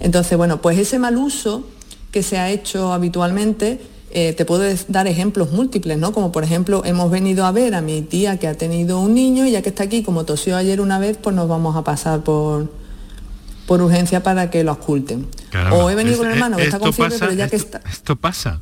Entonces, 0.00 0.36
bueno, 0.38 0.62
pues 0.62 0.78
ese 0.78 0.98
mal 0.98 1.16
uso 1.16 1.64
que 2.10 2.22
se 2.22 2.38
ha 2.38 2.50
hecho 2.50 2.92
habitualmente 2.92 3.80
eh, 4.14 4.34
te 4.34 4.44
puedo 4.44 4.62
dar 4.88 5.06
ejemplos 5.06 5.52
múltiples, 5.52 5.96
¿no? 5.96 6.12
Como 6.12 6.32
por 6.32 6.44
ejemplo, 6.44 6.82
hemos 6.84 7.10
venido 7.10 7.46
a 7.46 7.52
ver 7.52 7.74
a 7.74 7.80
mi 7.80 8.02
tía 8.02 8.38
que 8.38 8.46
ha 8.46 8.54
tenido 8.54 9.00
un 9.00 9.14
niño 9.14 9.46
y 9.46 9.52
ya 9.52 9.62
que 9.62 9.70
está 9.70 9.84
aquí, 9.84 10.02
como 10.02 10.24
tosió 10.24 10.54
ayer 10.54 10.82
una 10.82 10.98
vez, 10.98 11.16
pues 11.16 11.34
nos 11.34 11.48
vamos 11.48 11.76
a 11.76 11.82
pasar 11.82 12.22
por, 12.22 12.70
por 13.66 13.80
urgencia 13.80 14.22
para 14.22 14.50
que 14.50 14.64
lo 14.64 14.72
oculten. 14.72 15.28
o 15.70 15.88
he 15.88 15.94
venido 15.94 16.18
con 16.18 16.26
un 16.26 16.32
hermano 16.34 16.58
que 16.58 16.64
está 16.64 16.78
con 16.78 16.92
fiebre, 16.92 17.16
pero 17.18 17.32
ya 17.32 17.48
que 17.48 17.56
está... 17.56 17.80
Esto 17.90 18.16
pasa. 18.16 18.60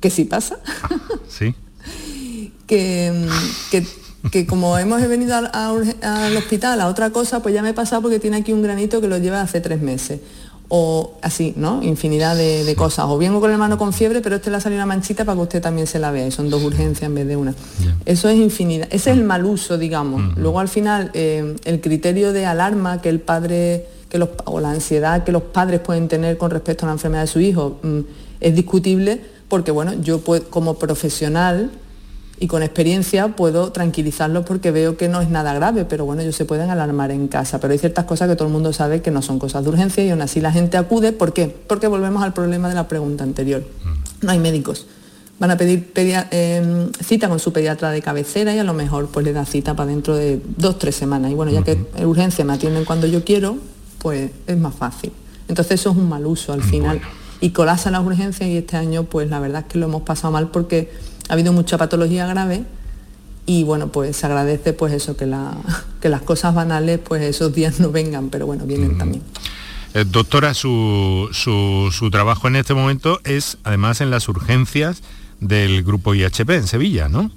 Que 0.00 0.08
sí 0.08 0.24
pasa. 0.24 0.58
Ah, 0.82 0.88
sí. 1.28 1.54
que, 2.66 3.28
que, 3.70 3.86
como 4.48 4.78
hemos 4.78 5.06
venido 5.08 5.34
al 5.36 6.36
hospital 6.36 6.80
a 6.80 6.88
otra 6.88 7.10
cosa, 7.10 7.42
pues 7.42 7.54
ya 7.54 7.62
me 7.62 7.70
he 7.70 7.74
pasado 7.74 8.02
porque 8.02 8.18
tiene 8.18 8.38
aquí 8.38 8.52
un 8.52 8.62
granito 8.62 9.00
que 9.00 9.08
lo 9.08 9.18
lleva 9.18 9.40
hace 9.40 9.60
tres 9.60 9.80
meses 9.82 10.20
o 10.74 11.18
así, 11.20 11.52
¿no? 11.54 11.82
Infinidad 11.82 12.34
de, 12.34 12.74
cosas. 12.78 13.04
O 13.06 13.18
vengo 13.18 13.40
con 13.40 13.50
el 13.50 13.56
hermano 13.56 13.76
con 13.76 13.92
fiebre, 13.92 14.22
pero 14.22 14.36
este 14.36 14.50
le 14.50 14.56
ha 14.56 14.60
salido 14.60 14.78
una 14.78 14.86
manchita 14.86 15.22
para 15.26 15.36
que 15.36 15.42
usted 15.42 15.60
también 15.60 15.86
se 15.86 15.98
la 15.98 16.10
vea. 16.10 16.26
Y 16.26 16.30
son 16.30 16.48
dos 16.48 16.62
urgencias 16.62 17.02
en 17.02 17.14
vez 17.14 17.28
de 17.28 17.36
una. 17.36 17.54
Eso 18.06 18.30
es 18.30 18.38
infinidad. 18.38 18.88
Ese 18.90 19.10
es 19.10 19.18
el 19.18 19.22
mal 19.22 19.44
uso, 19.44 19.76
digamos. 19.76 20.34
Luego 20.38 20.60
al 20.60 20.68
final, 20.68 21.10
eh, 21.12 21.56
el 21.66 21.82
criterio 21.82 22.32
de 22.32 22.46
alarma 22.46 23.02
que 23.02 23.10
el 23.10 23.20
padre, 23.20 23.86
que 24.08 24.16
los, 24.16 24.30
o 24.46 24.60
la 24.60 24.70
ansiedad 24.70 25.24
que 25.24 25.32
los 25.32 25.42
padres 25.42 25.80
pueden 25.80 26.08
tener 26.08 26.38
con 26.38 26.50
respecto 26.50 26.86
a 26.86 26.88
la 26.88 26.94
enfermedad 26.94 27.24
de 27.24 27.28
su 27.28 27.40
hijo 27.40 27.78
mm, 27.82 27.98
es 28.40 28.54
discutible 28.54 29.20
porque, 29.48 29.72
bueno, 29.72 29.92
yo 30.00 30.22
como 30.48 30.78
profesional 30.78 31.70
y 32.38 32.48
con 32.48 32.62
experiencia 32.62 33.28
puedo 33.28 33.70
tranquilizarlos 33.70 34.44
porque 34.44 34.70
veo 34.70 34.96
que 34.96 35.08
no 35.08 35.20
es 35.20 35.28
nada 35.28 35.54
grave, 35.54 35.84
pero 35.84 36.04
bueno, 36.04 36.22
ellos 36.22 36.34
se 36.34 36.44
pueden 36.44 36.70
alarmar 36.70 37.12
en 37.12 37.28
casa, 37.28 37.60
pero 37.60 37.72
hay 37.72 37.78
ciertas 37.78 38.04
cosas 38.04 38.28
que 38.28 38.34
todo 38.34 38.48
el 38.48 38.52
mundo 38.52 38.72
sabe 38.72 39.00
que 39.00 39.10
no 39.10 39.22
son 39.22 39.38
cosas 39.38 39.62
de 39.62 39.70
urgencia 39.70 40.04
y 40.04 40.10
aún 40.10 40.22
así 40.22 40.40
la 40.40 40.50
gente 40.50 40.76
acude, 40.76 41.12
¿por 41.12 41.32
qué? 41.32 41.46
Porque 41.48 41.86
volvemos 41.86 42.22
al 42.22 42.32
problema 42.32 42.68
de 42.68 42.74
la 42.74 42.88
pregunta 42.88 43.22
anterior. 43.22 43.64
No 44.22 44.32
hay 44.32 44.38
médicos. 44.38 44.86
Van 45.38 45.50
a 45.50 45.56
pedir 45.56 45.90
em, 45.96 46.92
cita 47.04 47.28
con 47.28 47.38
su 47.38 47.52
pediatra 47.52 47.90
de 47.90 48.02
cabecera 48.02 48.54
y 48.54 48.58
a 48.58 48.64
lo 48.64 48.74
mejor 48.74 49.08
pues 49.08 49.24
le 49.24 49.32
da 49.32 49.44
cita 49.44 49.74
para 49.74 49.90
dentro 49.90 50.16
de 50.16 50.40
dos, 50.56 50.78
tres 50.78 50.96
semanas. 50.96 51.30
Y 51.30 51.34
bueno, 51.34 51.52
ya 51.52 51.62
que 51.62 51.78
en 51.96 52.06
urgencia 52.06 52.44
me 52.44 52.52
atienden 52.52 52.84
cuando 52.84 53.06
yo 53.06 53.24
quiero, 53.24 53.56
pues 53.98 54.30
es 54.46 54.58
más 54.58 54.74
fácil. 54.74 55.12
Entonces 55.48 55.80
eso 55.80 55.90
es 55.90 55.96
un 55.96 56.08
mal 56.08 56.26
uso 56.26 56.52
al 56.52 56.62
final. 56.62 57.00
Y 57.40 57.50
colapsan 57.50 57.94
las 57.94 58.04
urgencias 58.04 58.48
y 58.48 58.56
este 58.56 58.76
año 58.76 59.04
pues 59.04 59.28
la 59.30 59.40
verdad 59.40 59.62
es 59.62 59.72
que 59.72 59.78
lo 59.78 59.86
hemos 59.86 60.02
pasado 60.02 60.32
mal 60.32 60.50
porque 60.50 60.92
ha 61.28 61.32
habido 61.32 61.52
mucha 61.52 61.78
patología 61.78 62.26
grave 62.26 62.64
y 63.46 63.64
bueno, 63.64 63.88
pues 63.90 64.16
se 64.16 64.26
agradece 64.26 64.72
pues 64.72 64.92
eso, 64.92 65.16
que, 65.16 65.26
la, 65.26 65.56
que 66.00 66.08
las 66.08 66.22
cosas 66.22 66.54
banales 66.54 67.00
pues 67.02 67.22
esos 67.22 67.54
días 67.54 67.80
no 67.80 67.90
vengan, 67.90 68.28
pero 68.28 68.46
bueno, 68.46 68.64
vienen 68.66 68.98
también. 68.98 69.22
Eh, 69.94 70.04
doctora, 70.10 70.54
su, 70.54 71.28
su, 71.32 72.10
trabajo 72.10 72.48
en 72.48 72.56
este 72.56 72.72
momento 72.72 73.20
es 73.24 73.58
además 73.62 74.00
en 74.00 74.10
las 74.10 74.28
urgencias 74.28 75.02
del 75.40 75.82
grupo 75.82 76.14
IHP 76.14 76.50
en 76.50 76.66
Sevilla, 76.66 77.08
¿no? 77.08 77.30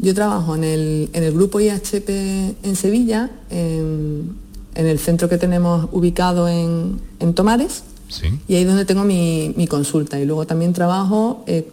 Yo 0.00 0.14
trabajo 0.14 0.54
en 0.54 0.64
el, 0.64 1.10
en 1.12 1.22
el 1.24 1.32
grupo 1.32 1.60
IHP 1.60 2.08
en 2.62 2.76
Sevilla, 2.76 3.30
en, 3.50 4.36
el 4.74 4.98
centro 4.98 5.28
que 5.28 5.38
tenemos 5.38 5.88
ubicado 5.90 6.48
en, 6.48 7.00
en 7.18 7.34
Tomares, 7.34 7.82
y 8.46 8.54
ahí 8.54 8.62
es 8.62 8.66
donde 8.66 8.84
tengo 8.84 9.04
mi, 9.04 9.66
consulta. 9.68 10.18
Y 10.18 10.24
luego 10.24 10.46
también 10.46 10.72
trabajo 10.72 11.44
eh, 11.46 11.68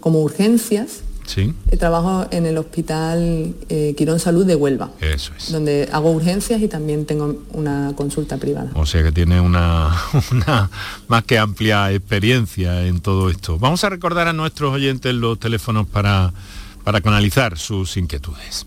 como 0.00 0.20
urgencias. 0.20 1.02
Sí. 1.26 1.54
Eh, 1.70 1.76
trabajo 1.76 2.26
en 2.32 2.44
el 2.44 2.58
Hospital 2.58 3.54
eh, 3.68 3.94
Quirón 3.96 4.18
Salud 4.18 4.44
de 4.44 4.56
Huelva. 4.56 4.90
Eso 5.00 5.32
es. 5.38 5.52
Donde 5.52 5.88
hago 5.92 6.10
urgencias 6.10 6.60
y 6.60 6.66
también 6.66 7.06
tengo 7.06 7.44
una 7.52 7.92
consulta 7.94 8.36
privada. 8.36 8.72
O 8.74 8.84
sea 8.84 9.04
que 9.04 9.12
tiene 9.12 9.40
una, 9.40 9.96
una 10.32 10.68
más 11.06 11.22
que 11.24 11.38
amplia 11.38 11.92
experiencia 11.92 12.84
en 12.84 13.00
todo 13.00 13.30
esto. 13.30 13.58
Vamos 13.58 13.84
a 13.84 13.90
recordar 13.90 14.26
a 14.26 14.32
nuestros 14.32 14.74
oyentes 14.74 15.14
los 15.14 15.38
teléfonos 15.38 15.86
para, 15.86 16.32
para 16.82 17.00
canalizar 17.00 17.56
sus 17.56 17.96
inquietudes. 17.96 18.66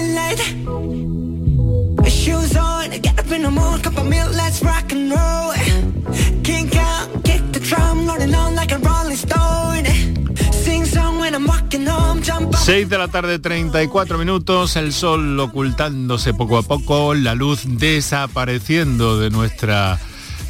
Seis 12.63 12.89
de 12.89 12.97
la 12.97 13.07
tarde, 13.07 13.39
34 13.39 14.17
minutos, 14.17 14.75
el 14.75 14.93
sol 14.93 15.39
ocultándose 15.39 16.33
poco 16.33 16.57
a 16.57 16.63
poco, 16.63 17.13
la 17.13 17.33
luz 17.33 17.61
desapareciendo 17.65 19.19
de 19.19 19.29
nuestra 19.29 19.99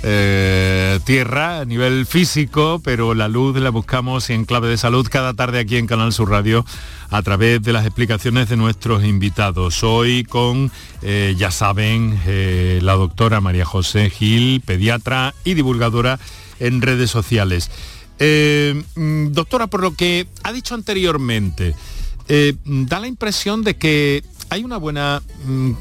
eh, 0.04 1.00
tierra 1.04 1.60
a 1.60 1.66
nivel 1.66 2.06
físico, 2.06 2.82
pero 2.84 3.14
la 3.14 3.28
luz 3.28 3.56
la 3.58 3.70
buscamos 3.70 4.30
en 4.30 4.46
clave 4.46 4.68
de 4.68 4.78
salud 4.78 5.08
cada 5.10 5.34
tarde 5.34 5.60
aquí 5.60 5.78
en 5.78 5.88
Canal 5.88 6.12
Sur 6.12 6.30
Radio 6.30 6.66
a 7.10 7.22
través 7.22 7.62
de 7.62 7.74
las 7.74 7.86
explicaciones 7.86 8.50
de 8.50 8.58
nuestros 8.58 9.04
invitados. 9.04 9.84
Hoy 9.84 10.24
con, 10.24 10.72
eh, 11.02 11.36
ya 11.38 11.52
saben, 11.52 12.20
eh, 12.26 12.80
la 12.82 12.94
doctora 12.94 13.42
María 13.42 13.66
José 13.66 14.10
Gil, 14.10 14.62
pediatra 14.62 15.36
y 15.44 15.54
divulgadora 15.54 16.20
en 16.60 16.82
redes 16.82 17.12
sociales. 17.12 17.70
Mm, 18.20 19.32
doctora, 19.32 19.68
por 19.68 19.82
lo 19.82 19.96
que 19.96 20.28
ha 20.44 20.52
dicho 20.52 20.76
anteriormente, 20.76 21.76
da 22.66 23.00
la 23.00 23.08
impresión 23.08 23.64
de 23.64 23.76
que 23.76 24.24
hay 24.52 24.64
una 24.66 24.78
buena 24.78 25.22
mm, 25.46 25.72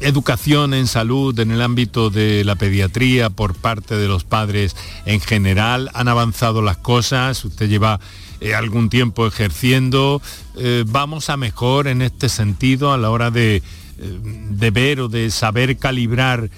educación 0.00 0.74
en 0.74 0.86
salud 0.86 1.38
en 1.38 1.50
el 1.50 1.62
ámbito 1.62 2.10
de 2.10 2.44
la 2.44 2.56
pediatría 2.56 3.30
por 3.30 3.54
parte 3.54 3.96
de 3.96 4.08
los 4.08 4.24
padres 4.24 4.76
en 5.06 5.20
general? 5.20 5.90
¿Han 5.94 6.08
avanzado 6.08 6.62
las 6.62 6.76
cosas? 6.76 7.44
¿Usted 7.44 7.68
lleva 7.68 8.00
eh, 8.40 8.54
algún 8.54 8.88
tiempo 8.88 9.26
ejerciendo? 9.26 10.22
Eh, 10.56 10.84
¿Vamos 10.86 11.30
a 11.30 11.36
mejor 11.36 11.88
en 11.88 12.02
este 12.02 12.28
sentido 12.28 12.92
a 12.92 12.98
la 12.98 13.10
hora 13.10 13.30
de, 13.30 13.56
eh, 13.56 13.62
de 13.98 14.70
ver 14.70 15.00
o 15.00 15.08
de 15.08 15.30
saber 15.30 15.76
calibrar 15.76 16.50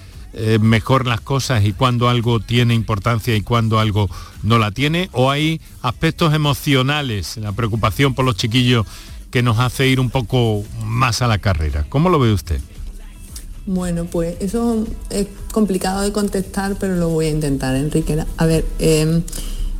mejor 0.61 1.07
las 1.07 1.19
cosas 1.19 1.65
y 1.65 1.73
cuando 1.73 2.07
algo 2.07 2.39
tiene 2.39 2.73
importancia 2.73 3.35
y 3.35 3.41
cuando 3.41 3.79
algo 3.79 4.09
no 4.43 4.59
la 4.59 4.71
tiene? 4.71 5.09
¿O 5.11 5.29
hay 5.29 5.59
aspectos 5.81 6.33
emocionales, 6.33 7.35
la 7.35 7.51
preocupación 7.51 8.13
por 8.13 8.23
los 8.23 8.37
chiquillos 8.37 8.85
que 9.29 9.43
nos 9.43 9.59
hace 9.59 9.87
ir 9.87 9.99
un 9.99 10.09
poco 10.09 10.63
más 10.85 11.21
a 11.21 11.27
la 11.27 11.39
carrera? 11.39 11.85
¿Cómo 11.89 12.07
lo 12.07 12.17
ve 12.17 12.31
usted? 12.31 12.61
Bueno, 13.65 14.05
pues 14.05 14.37
eso 14.39 14.85
es 15.09 15.27
complicado 15.51 16.01
de 16.01 16.11
contestar, 16.11 16.77
pero 16.79 16.95
lo 16.95 17.09
voy 17.09 17.27
a 17.27 17.29
intentar, 17.29 17.75
Enrique. 17.75 18.17
A 18.37 18.45
ver, 18.45 18.65
eh, 18.79 19.21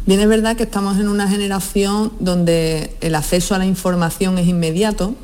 bien 0.06 0.20
es 0.20 0.28
verdad 0.28 0.56
que 0.56 0.64
estamos 0.64 1.00
en 1.00 1.08
una 1.08 1.28
generación 1.28 2.12
donde 2.20 2.96
el 3.02 3.16
acceso 3.16 3.56
a 3.56 3.58
la 3.58 3.66
información 3.66 4.38
es 4.38 4.48
inmediato, 4.48 5.16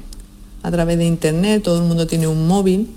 a 0.64 0.72
través 0.72 0.98
de 0.98 1.06
Internet, 1.06 1.64
todo 1.64 1.78
el 1.78 1.88
mundo 1.88 2.08
tiene 2.08 2.28
un 2.28 2.48
móvil 2.48 2.90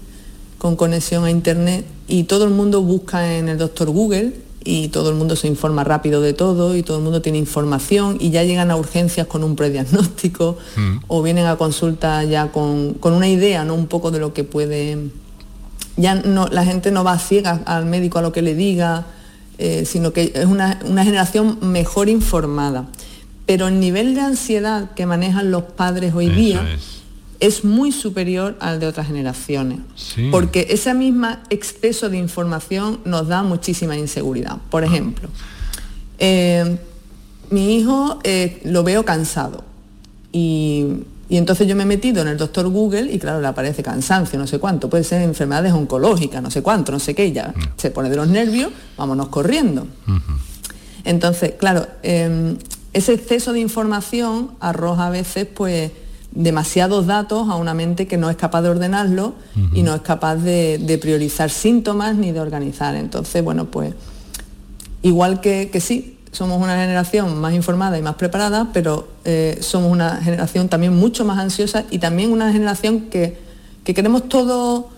con 0.58 0.76
conexión 0.76 1.24
a 1.24 1.30
Internet 1.30 1.84
y 2.08 2.24
todo 2.24 2.44
el 2.44 2.50
mundo 2.50 2.82
busca 2.82 3.36
en 3.36 3.48
el 3.48 3.58
doctor 3.58 3.90
Google 3.90 4.32
y 4.64 4.88
todo 4.88 5.10
el 5.10 5.16
mundo 5.16 5.36
se 5.36 5.46
informa 5.46 5.84
rápido 5.84 6.20
de 6.20 6.32
todo 6.32 6.76
y 6.76 6.82
todo 6.82 6.98
el 6.98 7.02
mundo 7.02 7.22
tiene 7.22 7.38
información 7.38 8.16
y 8.20 8.30
ya 8.30 8.44
llegan 8.44 8.70
a 8.70 8.76
urgencias 8.76 9.26
con 9.26 9.44
un 9.44 9.56
prediagnóstico 9.56 10.58
mm. 10.76 10.96
o 11.06 11.22
vienen 11.22 11.46
a 11.46 11.56
consulta 11.56 12.24
ya 12.24 12.50
con, 12.50 12.94
con, 12.94 13.12
una 13.12 13.28
idea, 13.28 13.64
¿no? 13.64 13.74
Un 13.74 13.86
poco 13.86 14.10
de 14.10 14.18
lo 14.18 14.34
que 14.34 14.44
puede 14.44 15.10
ya 15.96 16.14
no, 16.14 16.48
la 16.48 16.64
gente 16.64 16.90
no 16.90 17.04
va 17.04 17.18
ciega 17.18 17.62
al 17.66 17.86
médico 17.86 18.18
a 18.18 18.22
lo 18.22 18.32
que 18.32 18.42
le 18.42 18.54
diga, 18.54 19.06
eh, 19.58 19.84
sino 19.84 20.12
que 20.12 20.32
es 20.34 20.46
una, 20.46 20.78
generación 21.04 21.58
mejor 21.60 22.08
informada. 22.08 22.86
Pero 23.46 23.68
el 23.68 23.80
nivel 23.80 24.14
de 24.14 24.20
ansiedad 24.20 24.92
que 24.92 25.06
manejan 25.06 25.50
los 25.50 25.64
padres 25.64 26.14
hoy 26.14 26.28
día 26.28 26.66
es. 27.40 27.64
muy 27.64 27.90
superior 27.90 28.56
al 28.60 28.80
de 28.80 28.86
otras 28.86 29.08
generaciones. 29.08 29.80
Porque 30.30 30.68
ese 30.70 30.94
mismo 30.94 31.28
exceso 31.50 32.08
de 32.08 32.16
información 32.18 33.00
nos 33.04 33.28
da 33.28 33.42
muchísima 33.42 33.96
inseguridad. 33.96 34.58
Por 34.70 34.84
ejemplo, 34.84 35.28
eh, 36.18 36.78
mi 37.50 37.76
hijo 37.76 38.20
eh, 38.22 38.60
lo 38.64 38.84
veo 38.84 39.04
cansado 39.04 39.64
y 40.32 40.86
y 41.30 41.36
entonces 41.36 41.68
yo 41.68 41.76
me 41.76 41.84
he 41.84 41.86
metido 41.86 42.22
en 42.22 42.28
el 42.28 42.36
doctor 42.36 42.68
Google 42.68 43.10
y 43.12 43.20
claro, 43.20 43.40
le 43.40 43.46
aparece 43.46 43.84
cansancio, 43.84 44.36
no 44.36 44.48
sé 44.48 44.58
cuánto, 44.58 44.90
puede 44.90 45.04
ser 45.04 45.22
enfermedades 45.22 45.72
oncológicas, 45.72 46.42
no 46.42 46.50
sé 46.50 46.60
cuánto, 46.60 46.90
no 46.90 46.98
sé 46.98 47.14
qué, 47.14 47.26
y 47.26 47.32
ya 47.32 47.54
mm. 47.56 47.62
se 47.76 47.92
pone 47.92 48.10
de 48.10 48.16
los 48.16 48.26
nervios, 48.26 48.72
vámonos 48.96 49.28
corriendo. 49.28 49.86
Entonces, 51.04 51.52
claro, 51.56 51.86
em, 52.02 52.56
ese 52.92 53.12
exceso 53.12 53.52
de 53.52 53.60
información 53.60 54.50
arroja 54.58 55.06
a 55.06 55.10
veces 55.10 55.46
pues 55.46 55.92
demasiados 56.32 57.06
datos 57.06 57.48
a 57.48 57.54
una 57.54 57.74
mente 57.74 58.08
que 58.08 58.16
no 58.16 58.28
es 58.28 58.36
capaz 58.36 58.62
de 58.62 58.70
ordenarlo 58.70 59.34
y 59.72 59.84
no 59.84 59.94
es 59.94 60.00
capaz 60.00 60.34
de, 60.34 60.98
priorizar 61.00 61.50
síntomas 61.50 62.16
ni 62.16 62.32
de 62.32 62.40
organizar. 62.40 62.96
Entonces, 62.96 63.44
bueno, 63.44 63.66
pues 63.66 63.94
igual 65.02 65.40
que, 65.40 65.70
que 65.72 65.80
sí, 65.80 66.18
somos 66.32 66.62
una 66.62 66.76
generación 66.76 67.40
más 67.40 67.54
informada 67.54 67.98
y 67.98 68.02
más 68.02 68.14
preparada, 68.14 68.68
pero 68.72 69.08
eh, 69.24 69.58
somos 69.60 69.90
una 69.90 70.16
generación 70.22 70.68
también 70.68 70.94
mucho 70.94 71.24
más 71.24 71.38
ansiosa 71.38 71.84
y 71.90 71.98
también 71.98 72.32
una 72.32 72.52
generación 72.52 73.02
que, 73.10 73.38
queremos 73.84 74.28
todo, 74.28 74.88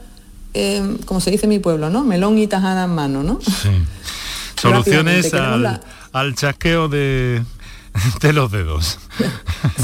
eh, 0.53 0.99
como 1.07 1.21
se 1.21 1.31
dice 1.31 1.47
en 1.47 1.51
mi 1.51 1.59
pueblo, 1.59 1.89
¿no? 1.89 2.05
Melón 2.05 2.37
y 2.37 2.47
tajada 2.47 2.85
en 2.85 2.91
mano, 2.91 3.23
¿no? 3.23 3.41
Sí. 3.41 3.71
Soluciones 4.61 5.33
al, 5.33 6.35
chasqueo 6.35 6.89
de, 6.89 7.43
de 8.21 8.33
los 8.33 8.51
dedos. 8.51 8.99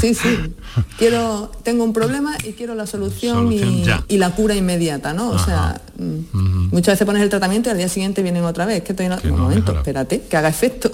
Sí, 0.01 0.14
sí. 0.14 0.55
Quiero, 0.97 1.51
tengo 1.64 1.83
un 1.83 1.92
problema 1.92 2.37
y 2.44 2.53
quiero 2.53 2.75
la 2.77 2.87
solución, 2.87 3.53
y, 3.53 4.16
la 4.16 4.31
cura 4.31 4.55
inmediata, 4.55 5.12
¿no? 5.12 5.31
O 5.31 5.38
sea, 5.38 5.81
mm, 5.97 6.68
muchas 6.71 6.94
veces 6.94 7.05
pones 7.05 7.23
el 7.23 7.29
tratamiento 7.29 7.68
y 7.68 7.73
al 7.73 7.79
día 7.79 7.88
siguiente 7.88 8.23
vienen 8.23 8.44
otra 8.44 8.64
vez. 8.64 8.83
Que 8.83 8.92
estoy 8.92 9.07
en... 9.07 9.33
un 9.33 9.40
momento, 9.40 9.73
espérate, 9.73 10.23
que 10.23 10.37
haga 10.37 10.49
efecto. 10.49 10.90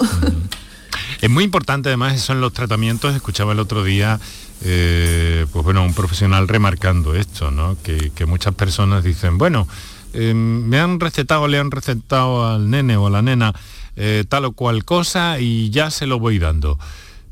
Es 1.21 1.31
muy 1.31 1.45
importante 1.45 1.89
además 1.89 2.15
eso 2.15 2.33
en 2.33 2.41
los 2.41 2.53
tratamientos. 2.53 3.15
Escuchaba 3.15 3.53
el 3.53 3.59
otro 3.59 3.85
día, 3.85 4.21
eh, 4.63 5.47
pues 5.53 5.65
bueno, 5.65 5.85
un 5.85 5.95
profesional 5.95 6.49
remarcando 6.49 7.15
esto, 7.15 7.51
¿no? 7.51 7.77
Que, 7.83 8.27
muchas 8.27 8.55
personas 8.55 9.05
dicen, 9.05 9.39
bueno, 9.39 9.69
em, 10.13 10.65
me 10.65 10.79
han 10.79 11.01
recetado, 11.01 11.49
le 11.49 11.59
han 11.59 11.71
recetado 11.71 12.47
al 12.47 12.71
nene 12.71 12.97
o 12.97 13.07
a 13.07 13.11
la 13.11 13.23
nena 13.23 13.55
eh, 13.97 14.25
tal 14.29 14.47
o 14.47 14.53
cual 14.53 14.85
cosa 14.85 15.39
y 15.39 15.71
ya 15.71 15.91
se 15.91 16.07
lo 16.07 16.19
voy 16.19 16.39
dando. 16.39 16.79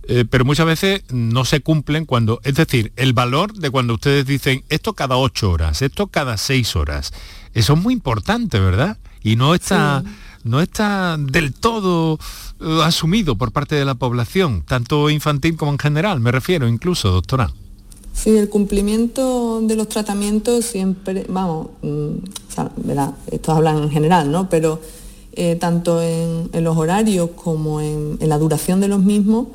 Eh, 0.08 0.24
pero 0.28 0.44
muchas 0.44 0.66
veces 0.66 1.04
no 1.10 1.44
se 1.44 1.60
cumplen 1.60 2.06
cuando, 2.06 2.40
es 2.42 2.54
decir, 2.56 2.92
el 2.96 3.12
valor 3.12 3.52
de 3.54 3.70
cuando 3.70 3.94
ustedes 3.94 4.26
dicen 4.26 4.64
esto 4.68 4.94
cada 4.94 5.16
ocho 5.16 5.50
horas, 5.50 5.80
esto 5.80 6.08
cada 6.08 6.36
seis 6.38 6.74
horas, 6.74 7.12
eso 7.54 7.74
es 7.74 7.80
muy 7.80 7.94
importante, 7.94 8.58
¿verdad? 8.58 8.98
Y 9.22 9.36
no 9.36 9.54
está, 9.54 10.02
no 10.42 10.60
está 10.60 11.16
del 11.18 11.54
todo 11.54 12.18
eh, 12.60 12.80
asumido 12.82 13.36
por 13.36 13.52
parte 13.52 13.76
de 13.76 13.84
la 13.84 13.94
población, 13.94 14.64
tanto 14.66 15.08
infantil 15.08 15.56
como 15.56 15.70
en 15.70 15.78
general, 15.78 16.18
me 16.18 16.32
refiero 16.32 16.66
incluso, 16.66 17.12
doctora. 17.12 17.52
Sí, 18.12 18.36
el 18.36 18.48
cumplimiento 18.48 19.60
de 19.62 19.76
los 19.76 19.88
tratamientos 19.88 20.64
siempre, 20.64 21.24
vamos, 21.28 21.68
mm, 21.82 22.10
esto 23.30 23.52
hablan 23.52 23.84
en 23.84 23.90
general, 23.90 24.30
¿no? 24.30 24.50
Pero 24.50 24.80
eh, 25.32 25.56
tanto 25.56 26.02
en, 26.02 26.50
los 26.52 26.76
horarios 26.76 27.30
como 27.36 27.80
en 27.80 28.18
la 28.20 28.36
duración 28.36 28.80
de 28.80 28.88
los 28.88 29.00
mismos, 29.02 29.46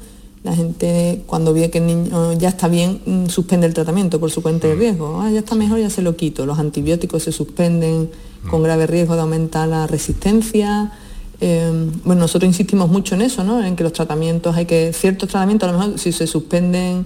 la 0.43 0.55
gente 0.55 1.23
cuando 1.25 1.53
ve 1.53 1.69
que 1.69 1.79
el 1.79 1.87
niño 1.87 2.33
ya 2.33 2.49
está 2.49 2.67
bien 2.67 3.01
mm, 3.05 3.27
suspende 3.27 3.67
el 3.67 3.73
tratamiento 3.73 4.19
por 4.19 4.31
su 4.31 4.41
cuenta 4.41 4.67
de 4.67 4.75
mm. 4.75 4.79
riesgo. 4.79 5.21
Ah, 5.21 5.29
ya 5.31 5.39
está 5.39 5.55
mejor, 5.55 5.79
ya 5.79 5.89
se 5.89 6.01
lo 6.01 6.15
quito. 6.15 6.45
Los 6.45 6.59
antibióticos 6.59 7.23
se 7.23 7.31
suspenden 7.31 8.09
con 8.49 8.61
mm. 8.61 8.63
grave 8.63 8.87
riesgo 8.87 9.15
de 9.15 9.21
aumentar 9.21 9.67
la 9.67 9.87
resistencia. 9.87 10.91
Eh, 11.39 11.89
bueno, 12.03 12.21
nosotros 12.21 12.47
insistimos 12.47 12.89
mucho 12.89 13.15
en 13.15 13.21
eso, 13.21 13.43
¿no? 13.43 13.63
En 13.63 13.75
que 13.75 13.83
los 13.83 13.93
tratamientos, 13.93 14.55
hay 14.55 14.65
que, 14.65 14.93
ciertos 14.93 15.29
tratamientos, 15.29 15.69
a 15.69 15.71
lo 15.71 15.79
mejor 15.79 15.99
si 15.99 16.11
se 16.11 16.27
suspenden 16.27 17.05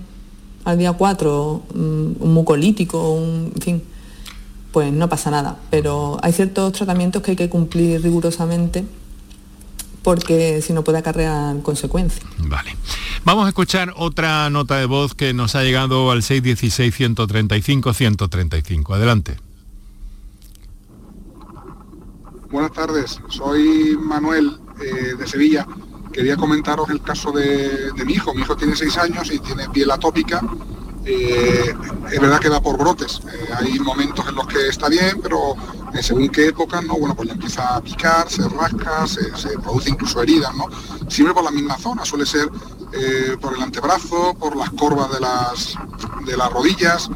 al 0.63 0.77
día 0.77 0.93
4, 0.93 1.61
un 1.73 2.33
mucolítico, 2.33 3.13
un, 3.13 3.51
en 3.55 3.61
fin, 3.61 3.83
pues 4.71 4.93
no 4.93 5.09
pasa 5.09 5.31
nada. 5.31 5.57
Pero 5.69 6.17
hay 6.21 6.31
ciertos 6.31 6.73
tratamientos 6.73 7.21
que 7.21 7.31
hay 7.31 7.37
que 7.37 7.49
cumplir 7.49 8.01
rigurosamente 8.01 8.85
porque 10.03 10.61
si 10.61 10.73
no 10.73 10.83
puede 10.83 10.97
acarrear 10.99 11.59
consecuencias. 11.61 12.25
Vale. 12.39 12.75
Vamos 13.23 13.45
a 13.45 13.49
escuchar 13.49 13.93
otra 13.97 14.49
nota 14.49 14.77
de 14.77 14.85
voz 14.85 15.13
que 15.13 15.33
nos 15.33 15.55
ha 15.55 15.63
llegado 15.63 16.11
al 16.11 16.21
616-135-135. 16.21 18.95
Adelante. 18.95 19.37
Buenas 22.49 22.71
tardes, 22.73 23.21
soy 23.29 23.97
Manuel 23.97 24.57
eh, 24.81 25.15
de 25.17 25.27
Sevilla. 25.27 25.65
Quería 26.11 26.35
comentaros 26.35 26.89
el 26.89 27.01
caso 27.01 27.31
de, 27.31 27.93
de 27.93 28.05
mi 28.05 28.13
hijo. 28.13 28.33
Mi 28.33 28.41
hijo 28.41 28.57
tiene 28.57 28.75
6 28.75 28.97
años 28.97 29.31
y 29.31 29.39
tiene 29.39 29.69
piel 29.69 29.89
atópica 29.91 30.41
eh, 31.05 31.73
es 32.11 32.19
verdad 32.19 32.39
que 32.39 32.49
va 32.49 32.61
por 32.61 32.77
brotes. 32.77 33.21
Eh, 33.31 33.49
hay 33.55 33.79
momentos 33.79 34.27
en 34.27 34.35
los 34.35 34.47
que 34.47 34.67
está 34.67 34.89
bien, 34.89 35.19
pero 35.21 35.55
según 36.01 36.29
qué 36.29 36.47
época, 36.47 36.81
¿no? 36.81 36.95
Bueno, 36.95 37.15
pues 37.15 37.27
le 37.27 37.33
empieza 37.33 37.75
a 37.75 37.81
picar, 37.81 38.29
se 38.29 38.47
rasca, 38.47 39.07
se, 39.07 39.35
se 39.35 39.57
produce 39.59 39.89
incluso 39.89 40.21
heridas, 40.21 40.53
¿no? 40.55 40.65
Siempre 41.09 41.33
por 41.33 41.43
la 41.43 41.51
misma 41.51 41.77
zona, 41.77 42.05
suele 42.05 42.25
ser 42.25 42.49
por 43.39 43.55
el 43.55 43.61
antebrazo, 43.61 44.33
por 44.37 44.55
las 44.57 44.69
corvas 44.71 45.09
de 45.13 45.21
las, 45.21 45.75
de 46.25 46.35
las 46.35 46.51
rodillas, 46.51 47.09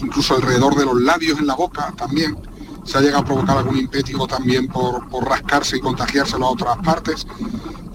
incluso 0.00 0.34
alrededor 0.34 0.74
de 0.74 0.84
los 0.84 1.00
labios 1.00 1.38
en 1.38 1.46
la 1.46 1.54
boca 1.54 1.92
también 1.96 2.36
se 2.88 2.96
ha 2.96 3.00
llegado 3.02 3.22
a 3.22 3.24
provocar 3.24 3.58
algún 3.58 3.76
impétigo 3.76 4.26
también 4.26 4.66
por, 4.66 5.04
rascarse 5.22 5.76
y 5.76 5.80
contagiárselo 5.80 6.46
a 6.46 6.50
otras 6.50 6.78
partes. 6.78 7.26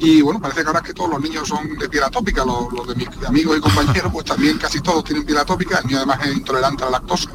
Y 0.04 0.22
bueno, 0.22 0.42
parece 0.42 0.64
que 0.64 0.68
ahora 0.68 0.82
que 0.82 0.94
todos 0.94 1.10
los 1.12 1.22
niños 1.22 1.48
son 1.48 1.78
de 1.78 1.88
piel 1.88 2.04
atópica, 2.04 2.44
los, 2.44 2.86
de 2.86 2.94
mis 2.94 3.08
amigos 3.26 3.58
y 3.58 3.62
compañeros, 3.62 4.12
pues 4.12 4.26
también 4.26 4.58
casi 4.58 4.82
todos 4.82 5.02
tienen 5.06 5.24
piel 5.24 5.38
atópica, 5.38 5.78
el 5.80 5.86
mío 5.86 5.96
además 5.96 6.20
es 6.26 6.36
intolerante 6.36 6.84
a 6.84 6.88
la 6.88 7.00
lactosa. 7.00 7.30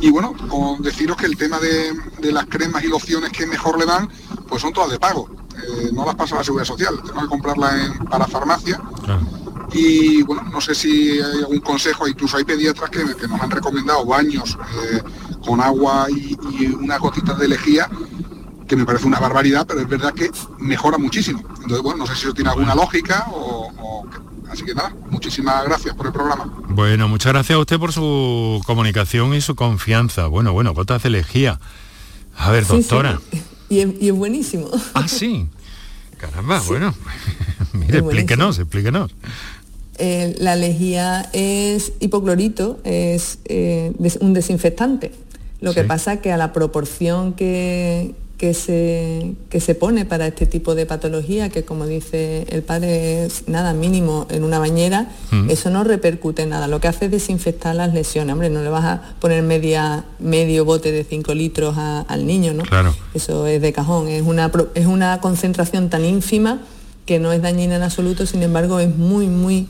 Y 0.00 0.10
bueno, 0.10 0.34
con 0.48 0.82
deciros 0.82 1.16
que 1.16 1.26
el 1.26 1.36
tema 1.36 1.60
de, 1.60 2.32
las 2.32 2.46
cremas 2.46 2.82
y 2.82 2.88
lociones 2.88 3.30
que 3.30 3.46
mejor 3.46 3.78
le 3.78 3.86
dan, 3.86 4.10
pues 4.48 4.62
son 4.62 4.72
todas 4.72 4.90
de 4.90 4.98
pago. 4.98 5.30
Eh, 5.56 5.90
no 5.92 6.04
las 6.04 6.16
pasa 6.16 6.34
la 6.34 6.42
seguridad 6.42 6.66
social, 6.66 7.00
tengo 7.06 7.20
que 7.20 7.28
comprarlas 7.28 7.74
en, 7.74 8.04
para 8.06 8.26
farmacia. 8.26 8.80
Y 9.72 10.24
bueno, 10.24 10.42
no 10.42 10.60
sé 10.60 10.74
si 10.74 11.20
hay 11.20 11.38
algún 11.38 11.60
consejo, 11.60 12.08
incluso 12.08 12.36
hay 12.36 12.44
pediatras 12.44 12.90
que, 12.90 13.04
nos 13.28 13.40
han 13.40 13.50
recomendado 13.50 14.04
baños 14.04 14.58
eh, 14.90 15.02
con 15.46 15.60
agua 15.60 16.08
y, 16.10 16.36
una 16.66 16.98
gotita 16.98 17.34
de 17.34 17.46
lejía 17.46 17.88
que 18.66 18.76
me 18.76 18.84
parece 18.84 19.06
una 19.06 19.20
barbaridad, 19.20 19.66
pero 19.66 19.80
es 19.80 19.88
verdad 19.88 20.12
que 20.12 20.30
mejora 20.58 20.98
muchísimo. 20.98 21.40
Entonces, 21.40 21.80
bueno, 21.82 21.98
no 21.98 22.06
sé 22.06 22.14
si 22.14 22.22
eso 22.22 22.34
tiene 22.34 22.50
alguna 22.50 22.74
lógica 22.74 23.26
o, 23.32 24.06
Así 24.50 24.64
que 24.64 24.74
nada, 24.74 24.94
muchísimas 25.10 25.64
gracias 25.64 25.94
por 25.96 26.06
el 26.06 26.12
programa. 26.12 26.44
Bueno, 26.68 27.08
muchas 27.08 27.32
gracias 27.32 27.56
a 27.56 27.58
usted 27.58 27.78
por 27.78 27.92
su 27.92 28.62
comunicación 28.64 29.34
y 29.34 29.40
su 29.40 29.56
confianza. 29.56 30.28
Bueno, 30.28 30.52
bueno, 30.52 30.72
gotas 30.72 31.02
de 31.02 31.10
lejía. 31.10 31.58
A 32.36 32.52
ver, 32.52 32.64
doctora. 32.64 33.20
Y, 33.68 33.80
es, 33.80 34.12
buenísimo. 34.12 34.70
Ah, 34.94 35.08
sí. 35.08 35.48
Caramba, 36.16 36.60
bueno. 36.60 36.94
Mire, 37.72 37.98
explíquenos, 37.98 38.58
explíquenos. 38.60 39.12
Eh, 39.98 40.36
la 40.38 40.54
lejía 40.54 41.28
es 41.32 41.92
hipoclorito, 42.00 42.78
es 42.84 43.40
eh, 43.46 43.92
un 44.20 44.32
desinfectante. 44.32 45.12
Lo 45.60 45.74
que 45.74 45.84
pasa 45.84 46.14
es 46.14 46.20
que 46.20 46.32
a 46.32 46.36
la 46.36 46.52
proporción 46.52 47.32
que, 47.32 48.14
que, 48.38 48.52
se, 48.52 49.34
que 49.48 49.60
se 49.60 49.74
pone 49.74 50.04
para 50.04 50.26
este 50.26 50.46
tipo 50.46 50.74
de 50.74 50.84
patología, 50.84 51.48
que 51.48 51.64
como 51.64 51.86
dice 51.86 52.46
el 52.50 52.62
padre 52.62 53.24
es 53.24 53.48
nada 53.48 53.72
mínimo 53.72 54.26
en 54.30 54.44
una 54.44 54.58
bañera, 54.58 55.10
mm. 55.30 55.50
eso 55.50 55.70
no 55.70 55.84
repercute 55.84 56.42
en 56.42 56.50
nada. 56.50 56.68
Lo 56.68 56.80
que 56.80 56.88
hace 56.88 57.06
es 57.06 57.10
desinfectar 57.10 57.74
las 57.74 57.94
lesiones. 57.94 58.32
Hombre, 58.32 58.50
no 58.50 58.62
le 58.62 58.68
vas 58.68 58.84
a 58.84 59.02
poner 59.20 59.42
media, 59.42 60.04
medio 60.18 60.64
bote 60.64 60.92
de 60.92 61.04
5 61.04 61.34
litros 61.34 61.76
al 61.78 62.26
niño, 62.26 62.52
¿no? 62.52 62.64
Claro. 62.64 62.94
Eso 63.14 63.46
es 63.46 63.62
de 63.62 63.72
cajón. 63.72 64.08
Es 64.08 64.22
una, 64.22 64.50
es 64.74 64.86
una 64.86 65.20
concentración 65.20 65.88
tan 65.88 66.04
ínfima 66.04 66.60
que 67.06 67.18
no 67.18 67.32
es 67.32 67.40
dañina 67.40 67.76
en 67.76 67.82
absoluto, 67.82 68.26
sin 68.26 68.42
embargo 68.42 68.80
es 68.80 68.94
muy, 68.94 69.28
muy 69.28 69.68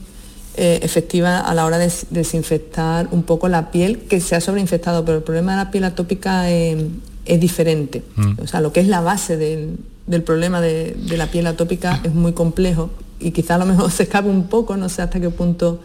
eh, 0.56 0.80
efectiva 0.82 1.40
a 1.40 1.54
la 1.54 1.66
hora 1.66 1.76
de 1.76 1.92
desinfectar 2.08 3.08
un 3.10 3.24
poco 3.24 3.46
la 3.46 3.70
piel 3.70 3.98
que 4.08 4.20
se 4.20 4.34
ha 4.34 4.40
sobreinfectado, 4.40 5.04
pero 5.04 5.18
el 5.18 5.22
problema 5.22 5.52
de 5.52 5.58
la 5.58 5.70
piel 5.70 5.84
atópica 5.84 6.50
eh, 6.50 6.88
es 7.26 7.40
diferente. 7.40 8.02
Mm. 8.16 8.32
O 8.42 8.46
sea, 8.46 8.60
lo 8.60 8.72
que 8.72 8.80
es 8.80 8.88
la 8.88 9.00
base 9.00 9.36
del, 9.36 10.22
problema 10.22 10.60
de, 10.60 10.96
la 11.16 11.26
piel 11.26 11.46
atópica 11.46 12.00
es 12.04 12.14
muy 12.14 12.32
complejo 12.32 12.90
y 13.18 13.30
quizá 13.30 13.56
a 13.56 13.58
lo 13.58 13.66
mejor 13.66 13.90
se 13.92 14.04
escape 14.04 14.28
un 14.28 14.48
poco, 14.48 14.76
no 14.76 14.88
sé 14.88 15.02
hasta 15.02 15.20
qué 15.20 15.30
punto 15.30 15.80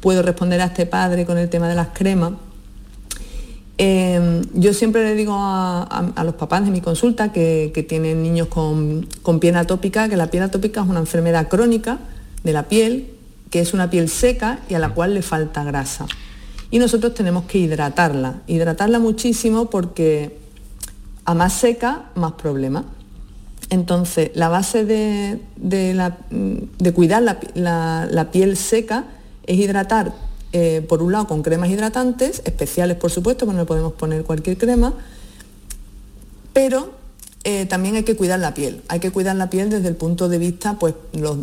puedo 0.00 0.22
responder 0.22 0.60
a 0.60 0.66
este 0.66 0.86
padre 0.86 1.26
con 1.26 1.38
el 1.38 1.48
tema 1.48 1.68
de 1.68 1.74
las 1.74 1.88
cremas. 1.88 2.32
Eh, 3.80 4.42
yo 4.54 4.74
siempre 4.74 5.04
le 5.04 5.14
digo 5.14 5.34
a, 5.36 6.22
los 6.24 6.34
papás 6.34 6.64
de 6.64 6.72
mi 6.72 6.80
consulta 6.80 7.32
que, 7.32 7.86
tienen 7.88 8.22
niños 8.22 8.48
con, 8.48 9.06
con, 9.22 9.38
piel 9.38 9.56
atópica, 9.56 10.08
que 10.08 10.16
la 10.16 10.30
piel 10.30 10.42
atópica 10.42 10.82
es 10.82 10.88
una 10.88 10.98
enfermedad 10.98 11.48
crónica 11.48 11.98
de 12.42 12.52
la 12.52 12.64
piel 12.64 13.18
que 13.50 13.60
es 13.60 13.74
una 13.74 13.90
piel 13.90 14.08
seca 14.08 14.60
y 14.68 14.74
a 14.74 14.78
la 14.78 14.90
cual 14.90 15.14
le 15.14 15.22
falta 15.22 15.64
grasa. 15.64 16.06
Y 16.70 16.78
nosotros 16.78 17.14
tenemos 17.14 17.44
que 17.44 17.58
hidratarla, 17.58 18.42
hidratarla 18.46 18.98
muchísimo 18.98 19.70
porque 19.70 20.36
a 21.28 21.34
más 21.34 21.52
seca, 21.52 22.04
más 22.14 22.32
problema. 22.32 22.86
Entonces, 23.68 24.30
la 24.32 24.48
base 24.48 24.86
de, 24.86 25.38
cuidar 26.94 27.22
la, 27.54 28.30
piel 28.32 28.56
seca 28.56 29.04
es 29.46 29.58
hidratar, 29.58 30.14
eh, 30.54 30.82
por 30.88 31.02
un 31.02 31.12
lado, 31.12 31.26
con 31.26 31.42
cremas 31.42 31.68
hidratantes, 31.68 32.40
especiales 32.46 32.96
por 32.96 33.10
supuesto, 33.10 33.44
porque 33.44 33.58
no 33.58 33.66
podemos 33.66 33.92
poner 33.92 34.24
cualquier 34.24 34.56
crema, 34.56 34.94
pero 36.54 36.92
eh, 37.44 37.66
también 37.66 37.96
hay 37.96 38.04
que 38.04 38.16
cuidar 38.16 38.40
la 38.40 38.54
piel. 38.54 38.80
Hay 38.88 38.98
que 38.98 39.10
cuidar 39.10 39.36
la 39.36 39.50
piel 39.50 39.68
desde 39.68 39.88
el 39.88 39.96
punto 39.96 40.30
de 40.30 40.38
vista, 40.38 40.78
pues 40.78 40.94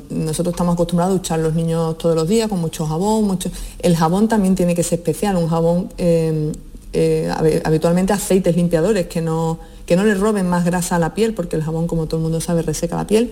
nosotros 0.09 0.53
estamos 0.55 0.73
acostumbrados 0.73 1.13
a 1.13 1.17
duchar 1.19 1.39
los 1.41 1.53
niños 1.53 1.95
todos 1.99 2.15
los 2.15 2.27
días 2.27 2.49
con 2.49 2.59
mucho 2.59 2.87
jabón, 2.87 3.25
mucho... 3.25 3.51
El 3.77 3.95
jabón 3.95 4.27
también 4.29 4.55
tiene 4.55 4.73
que 4.73 4.81
ser 4.81 4.97
especial, 4.97 5.35
un 5.35 5.47
jabón, 5.47 5.89
eh, 5.99 6.53
eh, 6.97 7.61
habitualmente 7.65 8.13
aceites 8.13 8.55
limpiadores 8.55 9.07
que 9.07 9.21
no, 9.21 9.59
que 9.85 9.97
no 9.97 10.05
le 10.05 10.15
roben 10.15 10.47
más 10.47 10.63
grasa 10.63 10.95
a 10.95 10.99
la 10.99 11.13
piel, 11.13 11.33
porque 11.33 11.57
el 11.57 11.63
jabón, 11.63 11.87
como 11.87 12.05
todo 12.05 12.17
el 12.17 12.23
mundo 12.23 12.39
sabe, 12.39 12.61
reseca 12.61 12.95
la 12.95 13.05
piel. 13.05 13.31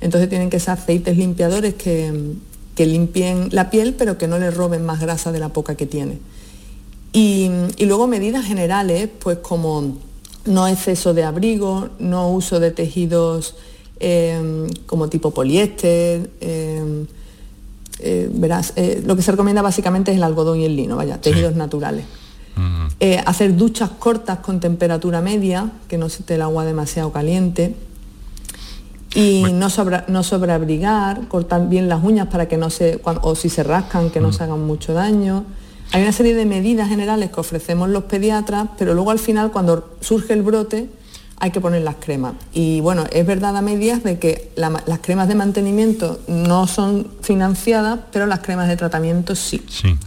Entonces 0.00 0.30
tienen 0.30 0.48
que 0.48 0.58
ser 0.58 0.70
aceites 0.70 1.16
limpiadores 1.18 1.74
que, 1.74 2.12
limpien 2.78 3.50
la 3.52 3.68
piel, 3.68 3.94
pero 3.94 4.16
que 4.16 4.26
no 4.26 4.38
le 4.38 4.50
roben 4.50 4.84
más 4.86 4.98
grasa 4.98 5.30
de 5.30 5.38
la 5.38 5.50
poca 5.50 5.74
que 5.74 5.84
tiene. 5.84 6.18
Y, 7.12 7.50
y 7.76 7.84
luego 7.84 8.06
medidas 8.06 8.46
generales, 8.46 9.10
pues 9.20 9.38
como 9.38 9.98
no 10.46 10.66
exceso 10.66 11.12
de 11.12 11.24
abrigo, 11.24 11.90
no 11.98 12.30
uso 12.30 12.60
de 12.60 12.70
tejidos 12.70 13.56
em, 14.00 14.68
como 14.86 15.08
tipo 15.08 15.32
poliéster. 15.32 16.30
Em, 16.40 17.06
eh, 18.00 18.28
verás, 18.32 18.72
eh, 18.76 19.02
lo 19.04 19.14
que 19.16 19.22
se 19.22 19.30
recomienda 19.30 19.60
básicamente 19.60 20.12
es 20.12 20.16
el 20.16 20.22
algodón 20.24 20.60
y 20.60 20.64
el 20.64 20.74
lino, 20.74 20.96
vaya, 20.96 21.20
tejidos 21.20 21.54
naturales. 21.54 22.06
Eh, 23.00 23.20
hacer 23.24 23.56
duchas 23.56 23.90
cortas 23.90 24.38
con 24.38 24.60
temperatura 24.60 25.20
media, 25.20 25.70
que 25.88 25.98
no 25.98 26.08
se 26.08 26.20
esté 26.20 26.34
el 26.36 26.42
agua 26.42 26.64
demasiado 26.64 27.12
caliente. 27.12 27.74
Y 29.14 29.42
no, 29.52 29.68
no 30.08 30.22
sobreabrigar, 30.22 31.28
cortar 31.28 31.68
bien 31.68 31.88
las 31.88 32.02
uñas 32.02 32.28
para 32.28 32.48
que 32.48 32.56
no 32.56 32.70
se, 32.70 33.00
o 33.04 33.34
si 33.34 33.48
se 33.50 33.62
rascan, 33.62 34.10
que 34.10 34.20
no 34.20 34.32
se 34.32 34.44
hagan 34.44 34.64
mucho 34.64 34.94
daño. 34.94 35.44
Hay 35.92 36.02
una 36.02 36.12
serie 36.12 36.34
de 36.34 36.46
medidas 36.46 36.88
generales 36.88 37.30
que 37.30 37.40
ofrecemos 37.40 37.90
los 37.90 38.04
pediatras, 38.04 38.68
pero 38.78 38.94
luego 38.94 39.10
al 39.10 39.18
final 39.18 39.52
cuando 39.52 39.96
surge 40.00 40.32
el 40.32 40.42
brote 40.42 40.88
hay 41.38 41.50
que 41.50 41.60
poner 41.60 41.82
las 41.82 41.96
cremas. 41.96 42.34
Y 42.52 42.80
bueno, 42.80 43.04
es 43.12 43.26
verdad 43.26 43.56
a 43.56 43.62
medias 43.62 44.04
de 44.04 44.18
que 44.18 44.52
las 44.54 45.00
cremas 45.00 45.26
de 45.26 45.34
mantenimiento 45.34 46.20
no 46.28 46.68
son 46.68 47.08
financiadas, 47.20 47.98
pero 48.12 48.26
las 48.26 48.38
cremas 48.38 48.68
de 48.68 48.76
tratamiento 48.76 49.34
sí. 49.34 49.60
Sí. 49.68 49.98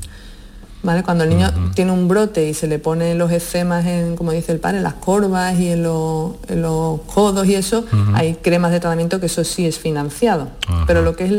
Cuando 1.03 1.23
el 1.23 1.29
niño 1.29 1.51
tiene 1.73 1.91
un 1.91 2.07
brote 2.07 2.47
y 2.47 2.53
se 2.53 2.67
le 2.67 2.79
pone 2.79 3.15
los 3.15 3.31
eczemas 3.31 3.85
en, 3.85 4.15
como 4.15 4.31
dice 4.31 4.51
el 4.51 4.59
padre, 4.59 4.77
en 4.77 4.83
las 4.83 4.93
corvas 4.93 5.59
y 5.59 5.69
en, 5.69 5.83
los, 5.83 6.35
codos 7.13 7.47
y 7.47 7.55
eso, 7.55 7.85
hay 8.13 8.35
cremas 8.35 8.71
de 8.71 8.79
tratamiento 8.79 9.19
que 9.19 9.25
eso 9.25 9.43
sí 9.43 9.65
es 9.65 9.79
financiado. 9.79 10.49
Pero 10.87 11.01
lo 11.01 11.15
que 11.15 11.25
es 11.25 11.31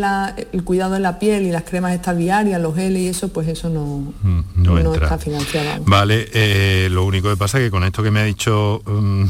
el 0.53 0.64
cuidado 0.64 0.94
de 0.94 1.01
la 1.01 1.18
piel 1.18 1.44
y 1.44 1.51
las 1.51 1.62
cremas 1.62 1.92
estas 1.92 2.16
diarias, 2.16 2.61
los 2.61 2.74
geles 2.74 3.03
y 3.03 3.09
eso, 3.09 3.28
pues 3.28 3.49
eso 3.49 3.68
no, 3.68 4.12
no, 4.57 4.94
está 4.94 5.18
financiado. 5.18 5.82
Vale, 5.86 6.28
eh, 6.32 6.88
lo 6.90 7.05
único 7.05 7.28
que 7.28 7.36
pasa 7.36 7.59
es 7.59 7.64
que 7.64 7.70
con 7.70 7.84
esto 7.84 8.03
que 8.03 8.11
me 8.11 8.20
ha 8.20 8.24
dicho 8.24 8.82
um, 8.86 9.28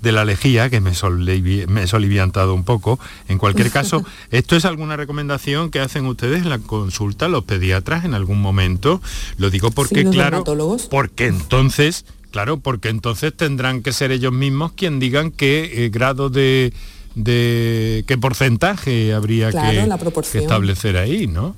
de 0.00 0.12
la 0.12 0.24
lejía, 0.24 0.70
que 0.70 0.80
me, 0.80 0.92
me 1.68 1.82
he 1.82 1.86
soliviantado 1.86 2.54
un 2.54 2.64
poco, 2.64 2.98
en 3.28 3.38
cualquier 3.38 3.70
caso, 3.70 4.04
¿esto 4.30 4.56
es 4.56 4.64
alguna 4.64 4.96
recomendación 4.96 5.70
que 5.70 5.80
hacen 5.80 6.06
ustedes 6.06 6.42
en 6.42 6.50
la 6.50 6.58
consulta, 6.58 7.28
los 7.28 7.44
pediatras 7.44 8.04
en 8.04 8.14
algún 8.14 8.40
momento? 8.40 9.00
Lo 9.38 9.50
digo 9.56 9.70
porque, 9.70 10.04
claro, 10.04 10.44
porque 10.90 11.26
entonces, 11.26 12.04
claro, 12.30 12.58
porque 12.58 12.90
entonces 12.90 13.34
tendrán 13.34 13.82
que 13.82 13.92
ser 13.94 14.10
ellos 14.10 14.32
mismos 14.32 14.72
quien 14.72 14.98
digan 14.98 15.30
qué 15.30 15.86
eh, 15.86 15.88
grado 15.88 16.28
de, 16.28 16.74
de, 17.14 18.04
qué 18.06 18.18
porcentaje 18.18 19.14
habría 19.14 19.50
que, 19.50 19.88
establecer 20.38 20.98
ahí, 20.98 21.26
¿no? 21.26 21.56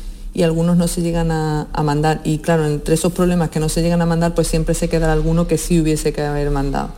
algunos 0.43 0.77
no 0.77 0.87
se 0.87 1.01
llegan 1.01 1.31
a, 1.31 1.67
mandar. 1.83 2.21
Y 2.23 2.37
claro, 2.37 2.65
entre 2.65 2.93
esos 2.93 3.11
problemas 3.11 3.49
que 3.49 3.59
no 3.59 3.67
se 3.67 3.81
llegan 3.81 4.01
a 4.01 4.05
mandar, 4.05 4.35
pues 4.35 4.47
siempre 4.47 4.73
se 4.73 4.87
queda 4.87 5.11
alguno 5.11 5.47
que 5.47 5.57
sí 5.57 5.81
hubiese 5.81 6.13
que 6.13 6.21
haber 6.21 6.49
mandado. 6.49 6.91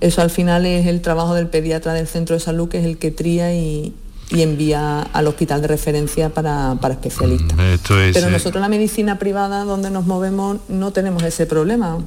Eso 0.00 0.22
al 0.22 0.30
final 0.30 0.66
es 0.66 0.86
el 0.86 1.00
trabajo 1.00 1.34
del 1.34 1.48
pediatra 1.48 1.92
del 1.94 2.06
centro 2.06 2.34
de 2.34 2.40
salud, 2.40 2.68
que 2.68 2.78
es 2.78 2.84
el 2.84 2.98
que 2.98 3.10
tría 3.10 3.54
y, 3.54 3.94
envía 4.30 5.02
al 5.02 5.28
hospital 5.28 5.62
de 5.62 5.68
referencia 5.68 6.30
para, 6.30 6.76
especialistas. 6.90 7.56
Pero 7.86 8.00
eh, 8.00 8.30
nosotros 8.30 8.56
en 8.56 8.62
la 8.62 8.68
medicina 8.68 9.20
privada 9.20 9.64
donde 9.64 9.90
nos 9.90 10.04
movemos 10.04 10.58
no 10.68 10.90
tenemos 10.92 11.22
ese 11.22 11.46
problema. 11.46 11.98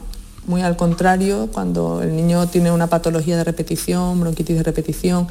Muy 0.46 0.62
al 0.62 0.76
contrario, 0.76 1.50
cuando 1.54 2.02
el 2.02 2.16
niño 2.16 2.48
tiene 2.48 2.72
una 2.72 2.88
patología 2.88 3.38
de 3.38 3.44
repetición, 3.46 4.20
bronquitis 4.20 4.58
de 4.58 4.64
repetición, 4.64 5.28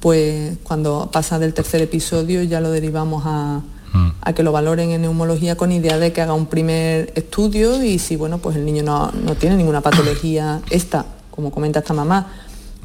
pues 0.00 0.58
cuando 0.62 1.10
pasa 1.12 1.38
del 1.38 1.54
tercer 1.54 1.82
episodio 1.82 2.42
ya 2.42 2.60
lo 2.60 2.70
derivamos 2.70 3.24
a, 3.26 3.62
mm. 3.92 4.32
que 4.34 4.42
lo 4.42 4.52
valoren 4.52 4.90
en 4.90 5.02
neumología 5.02 5.56
con 5.56 5.72
idea 5.72 5.98
de 5.98 6.12
que 6.12 6.20
haga 6.20 6.34
un 6.34 6.46
primer 6.46 7.12
estudio 7.14 7.82
y 7.82 7.98
si 7.98 8.16
bueno 8.16 8.38
pues 8.38 8.56
el 8.56 8.64
niño 8.64 8.82
no, 8.82 9.10
tiene 9.38 9.56
ninguna 9.56 9.80
patología 9.80 10.60
esta, 10.70 11.06
como 11.38 11.52
comenta 11.52 11.78
esta 11.78 11.94
mamá, 11.94 12.26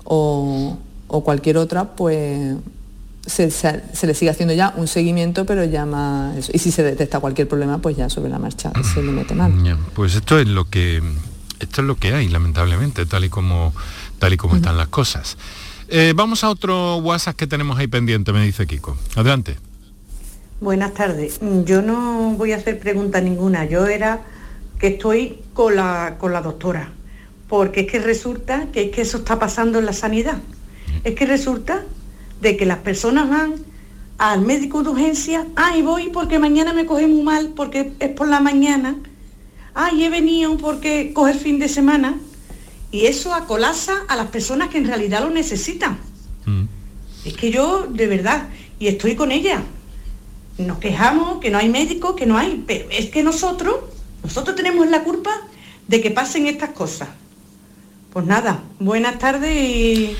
o, 0.03 0.77
cualquier 1.07 1.57
otra, 1.57 1.95
pues 1.95 2.55
se, 3.25 3.47
le 4.03 4.13
sigue 4.13 4.29
haciendo 4.29 4.53
ya 4.53 4.75
un 4.77 4.85
seguimiento, 4.85 5.43
pero 5.47 5.65
ya 5.65 5.87
más... 5.87 6.51
Y 6.53 6.59
si 6.59 6.71
se 6.71 6.83
detecta 6.83 7.19
cualquier 7.19 7.47
problema, 7.47 7.79
pues 7.79 7.97
ya 7.97 8.11
sobre 8.11 8.29
la 8.29 8.37
marcha 8.37 8.71
se 8.93 9.01
le 9.01 9.11
mete 9.11 9.33
mal. 9.33 9.51
pues 9.95 10.13
esto 10.13 10.37
es 10.37 10.47
lo 10.47 10.65
que 10.65 11.01
esto 11.59 11.81
es 11.81 11.87
lo 11.87 11.95
que 11.95 12.13
hay, 12.13 12.27
lamentablemente, 12.27 13.07
tal 13.07 13.25
y 13.25 13.29
como, 13.29 13.73
tal 14.19 14.33
y 14.33 14.37
como 14.37 14.55
están 14.55 14.77
las 14.77 14.89
cosas. 14.89 15.35
Eh, 15.87 16.13
vamos 16.15 16.43
a 16.43 16.51
otro 16.51 16.97
WhatsApp 16.97 17.35
que 17.35 17.47
tenemos 17.47 17.79
ahí 17.79 17.87
pendiente, 17.87 18.33
me 18.33 18.45
dice 18.45 18.67
Kiko. 18.67 18.95
Adelante. 19.15 19.57
Buenas 20.61 20.93
tardes. 20.93 21.39
Yo 21.65 21.81
no 21.81 22.35
voy 22.37 22.51
a 22.51 22.57
hacer 22.57 22.77
pregunta 22.77 23.19
ninguna. 23.19 23.65
Yo 23.65 23.87
era 23.87 24.21
que 24.77 24.89
estoy 24.89 25.39
con 25.55 25.75
la, 25.75 26.17
con 26.19 26.33
la 26.33 26.43
doctora. 26.43 26.91
Porque 27.53 27.81
es 27.81 27.91
que 27.91 27.99
resulta 27.99 28.65
que 28.73 28.85
es 28.85 28.91
que 28.91 29.01
eso 29.01 29.17
está 29.17 29.37
pasando 29.37 29.77
en 29.77 29.85
la 29.85 29.93
sanidad. 29.93 30.39
Es 31.03 31.13
que 31.13 31.27
resulta 31.27 31.83
de 32.41 32.57
que 32.57 32.65
las 32.65 32.79
personas 32.79 33.29
van 33.29 33.53
al 34.17 34.41
médico 34.41 34.81
de 34.81 34.89
urgencia, 34.89 35.45
ay 35.55 35.83
voy 35.83 36.09
porque 36.09 36.39
mañana 36.39 36.73
me 36.73 36.87
coge 36.87 37.05
muy 37.05 37.21
mal, 37.21 37.53
porque 37.55 37.91
es 37.99 38.09
por 38.09 38.27
la 38.27 38.39
mañana, 38.39 38.95
ay, 39.75 40.03
he 40.03 40.09
venido 40.09 40.57
porque 40.57 41.13
coge 41.13 41.33
el 41.33 41.37
fin 41.37 41.59
de 41.59 41.69
semana, 41.69 42.17
y 42.91 43.05
eso 43.05 43.35
acolasa 43.35 44.01
a 44.07 44.15
las 44.15 44.29
personas 44.29 44.69
que 44.69 44.79
en 44.79 44.87
realidad 44.87 45.21
lo 45.21 45.29
necesitan. 45.29 45.99
Mm. 46.47 46.63
Es 47.23 47.37
que 47.37 47.51
yo, 47.51 47.85
de 47.87 48.07
verdad, 48.07 48.49
y 48.79 48.87
estoy 48.87 49.15
con 49.15 49.31
ella, 49.31 49.61
nos 50.57 50.79
quejamos 50.79 51.37
que 51.37 51.51
no 51.51 51.59
hay 51.59 51.69
médicos, 51.69 52.15
que 52.15 52.25
no 52.25 52.35
hay, 52.35 52.63
pero 52.65 52.89
es 52.89 53.11
que 53.11 53.21
nosotros, 53.21 53.75
nosotros 54.23 54.55
tenemos 54.55 54.87
la 54.89 55.03
culpa 55.03 55.29
de 55.87 56.01
que 56.01 56.09
pasen 56.09 56.47
estas 56.47 56.71
cosas. 56.71 57.09
Pues 58.13 58.25
nada, 58.25 58.61
buenas 58.79 59.17
tardes 59.17 59.55
y 59.55 60.15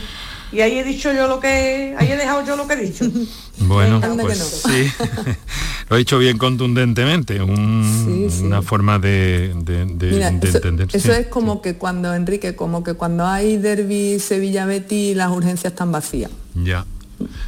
y 0.54 0.62
ahí 0.62 0.78
he 0.78 0.84
dicho 0.84 1.12
yo 1.12 1.28
lo 1.28 1.40
que, 1.40 1.96
ahí 1.98 2.12
he 2.12 2.16
dejado 2.16 2.46
yo 2.46 2.56
lo 2.56 2.68
que 2.68 2.74
he 2.76 2.78
dicho. 2.78 3.06
Bueno, 3.60 4.02
pues 4.20 4.64
sí, 4.66 4.92
lo 5.90 5.96
he 5.96 6.00
dicho 6.00 6.18
bien 6.18 6.40
contundentemente, 6.40 7.40
una 7.40 8.64
forma 8.64 8.98
de, 8.98 9.52
entender. 9.52 10.90
Eso 10.92 11.14
es 11.14 11.28
como 11.28 11.62
que 11.62 11.76
cuando, 11.76 12.16
Enrique, 12.16 12.56
como 12.56 12.84
que 12.84 12.96
cuando 12.96 13.28
hay 13.28 13.58
derby 13.58 14.20
Sevilla-Betty 14.20 15.14
las 15.14 15.32
urgencias 15.32 15.72
están 15.72 15.92
vacías. 15.92 16.32
Ya. 16.56 16.84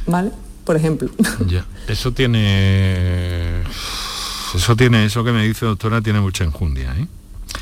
¿Vale? 0.06 0.30
Por 0.64 0.76
ejemplo. 0.76 1.10
Ya, 1.48 1.66
eso 1.88 2.12
tiene... 2.12 3.62
Eso 4.54 4.76
tiene, 4.76 5.06
eso 5.06 5.24
que 5.24 5.32
me 5.32 5.44
dice 5.44 5.66
doctora, 5.66 6.00
tiene 6.00 6.20
mucha 6.20 6.44
enjundia, 6.44 6.94
¿eh? 6.96 7.08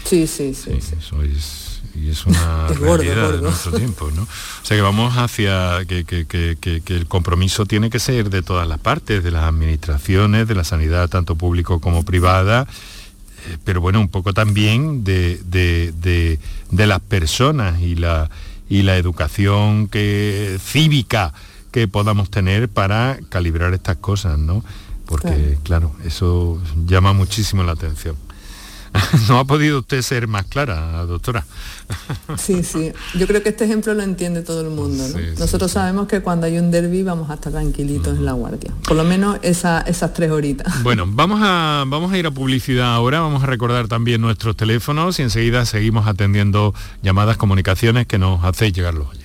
Sí, 0.04 0.26
sí, 0.26 0.54
sí. 0.54 0.78
sí, 0.80 0.94
Eso 0.98 1.22
es 1.22 1.73
y 1.94 2.10
es 2.10 2.26
una 2.26 2.68
realidad 2.80 3.32
de 3.32 3.40
nuestro 3.40 3.72
tiempo, 3.72 4.10
¿no? 4.14 4.22
O 4.22 4.64
sea 4.64 4.76
que 4.76 4.82
vamos 4.82 5.16
hacia 5.16 5.84
que, 5.86 6.04
el 6.86 7.06
compromiso 7.06 7.66
tiene 7.66 7.90
que 7.90 7.98
ser 7.98 8.30
de 8.30 8.42
todas 8.42 8.66
las 8.66 8.78
partes, 8.78 9.22
de 9.22 9.30
las 9.30 9.44
administraciones, 9.44 10.48
de 10.48 10.54
la 10.54 10.64
sanidad 10.64 11.08
tanto 11.08 11.36
público 11.36 11.80
como 11.80 12.04
privada, 12.04 12.66
eh, 13.46 13.58
pero 13.64 13.80
bueno, 13.80 14.00
un 14.00 14.08
poco 14.08 14.32
también 14.32 15.04
de, 15.04 16.38
las 16.70 17.00
personas 17.00 17.80
y 17.80 17.94
la, 17.94 18.30
y 18.68 18.82
la 18.82 18.96
educación 18.96 19.88
que, 19.88 20.58
cívica 20.62 21.32
que 21.70 21.88
podamos 21.88 22.30
tener 22.30 22.68
para 22.68 23.18
calibrar 23.28 23.74
estas 23.74 23.96
cosas, 23.96 24.38
¿no? 24.38 24.64
Porque, 25.06 25.58
claro 25.64 25.94
eso 26.04 26.58
llama 26.86 27.12
muchísimo 27.12 27.62
la 27.62 27.72
atención. 27.72 28.16
¿No 29.28 29.38
ha 29.38 29.44
podido 29.44 29.80
usted 29.80 30.02
ser 30.02 30.28
más 30.28 30.44
clara, 30.46 31.04
doctora? 31.06 31.44
Sí, 32.38 32.62
sí. 32.62 32.92
Yo 33.18 33.26
creo 33.26 33.42
que 33.42 33.48
este 33.50 33.64
ejemplo 33.64 33.92
lo 33.94 34.02
entiende 34.02 34.42
todo 34.42 34.60
el 34.60 34.70
mundo. 34.70 35.04
Nosotros 35.38 35.72
sabemos 35.72 36.06
que 36.06 36.20
cuando 36.20 36.46
hay 36.46 36.58
un 36.58 36.70
derby 36.70 37.02
vamos 37.02 37.30
a 37.30 37.34
estar 37.34 37.52
tranquilitos 37.52 38.16
en 38.16 38.24
la 38.24 38.32
guardia. 38.32 38.72
Por 38.86 38.96
lo 38.96 39.04
menos 39.04 39.38
esas 39.42 40.12
tres 40.14 40.30
horitas. 40.30 40.72
Bueno, 40.84 41.04
vamos 41.08 41.40
a, 41.42 41.84
vamos 41.86 42.12
a 42.12 42.18
ir 42.18 42.26
a 42.26 42.30
publicidad 42.30 42.94
ahora. 42.94 43.20
Vamos 43.20 43.42
a 43.42 43.46
recordar 43.46 43.88
también 43.88 44.20
nuestros 44.20 44.54
teléfonos 44.54 45.18
y 45.18 45.22
enseguida 45.22 45.64
seguimos 45.64 46.06
atendiendo 46.06 46.74
llamadas, 47.02 47.38
comunicaciones 47.38 48.06
que 48.06 48.18
nos 48.18 48.44
hacéis 48.44 48.74
llegar 48.74 48.92
los 48.94 49.08
oyentes. 49.08 49.24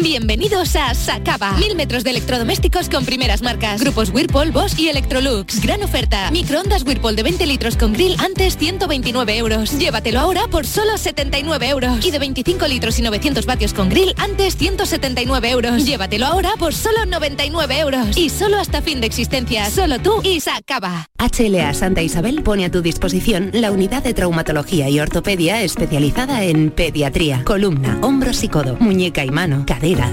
Bienvenidos 0.00 0.74
a 0.74 0.94
Sacaba. 0.94 1.52
Mil 1.58 1.76
metros 1.76 2.02
de 2.02 2.10
electrodomésticos 2.10 2.88
con 2.88 3.04
primeras 3.04 3.42
marcas. 3.42 3.78
Grupos 3.82 4.08
Whirlpool, 4.08 4.50
Bosch 4.50 4.78
y 4.78 4.88
Electrolux. 4.88 5.60
Gran 5.60 5.82
oferta. 5.82 6.30
Microondas 6.30 6.82
Whirlpool 6.84 7.14
de 7.14 7.22
20 7.22 7.46
litros 7.46 7.76
con 7.76 7.92
grill 7.92 8.16
antes 8.18 8.56
129 8.56 9.36
euros. 9.36 9.78
Llévatelo 9.78 10.20
ahora 10.20 10.48
por 10.50 10.66
solo 10.66 10.96
79 10.96 11.68
euros. 11.68 12.06
Y 12.06 12.10
de 12.10 12.18
25 12.18 12.66
litros 12.68 12.98
y 12.98 13.02
900 13.02 13.44
vatios 13.44 13.74
con 13.74 13.90
grill 13.90 14.14
antes 14.16 14.56
179 14.56 15.50
euros. 15.50 15.84
Llévatelo 15.84 16.24
ahora 16.24 16.52
por 16.58 16.72
solo 16.72 17.04
99 17.04 17.78
euros. 17.78 18.16
Y 18.16 18.30
solo 18.30 18.56
hasta 18.56 18.80
fin 18.80 19.02
de 19.02 19.08
existencia. 19.08 19.68
Solo 19.68 19.98
tú 19.98 20.22
y 20.24 20.40
Sacaba. 20.40 21.10
HLA 21.18 21.74
Santa 21.74 22.00
Isabel 22.02 22.42
pone 22.42 22.64
a 22.64 22.70
tu 22.70 22.80
disposición 22.80 23.50
la 23.52 23.70
unidad 23.70 24.02
de 24.02 24.14
traumatología 24.14 24.88
y 24.88 24.98
ortopedia 24.98 25.62
especializada 25.62 26.42
en 26.44 26.70
pediatría, 26.70 27.44
columna, 27.44 27.98
hombros 28.00 28.42
y 28.42 28.48
codo, 28.48 28.76
muñeca 28.80 29.24
y 29.24 29.30
mano, 29.30 29.64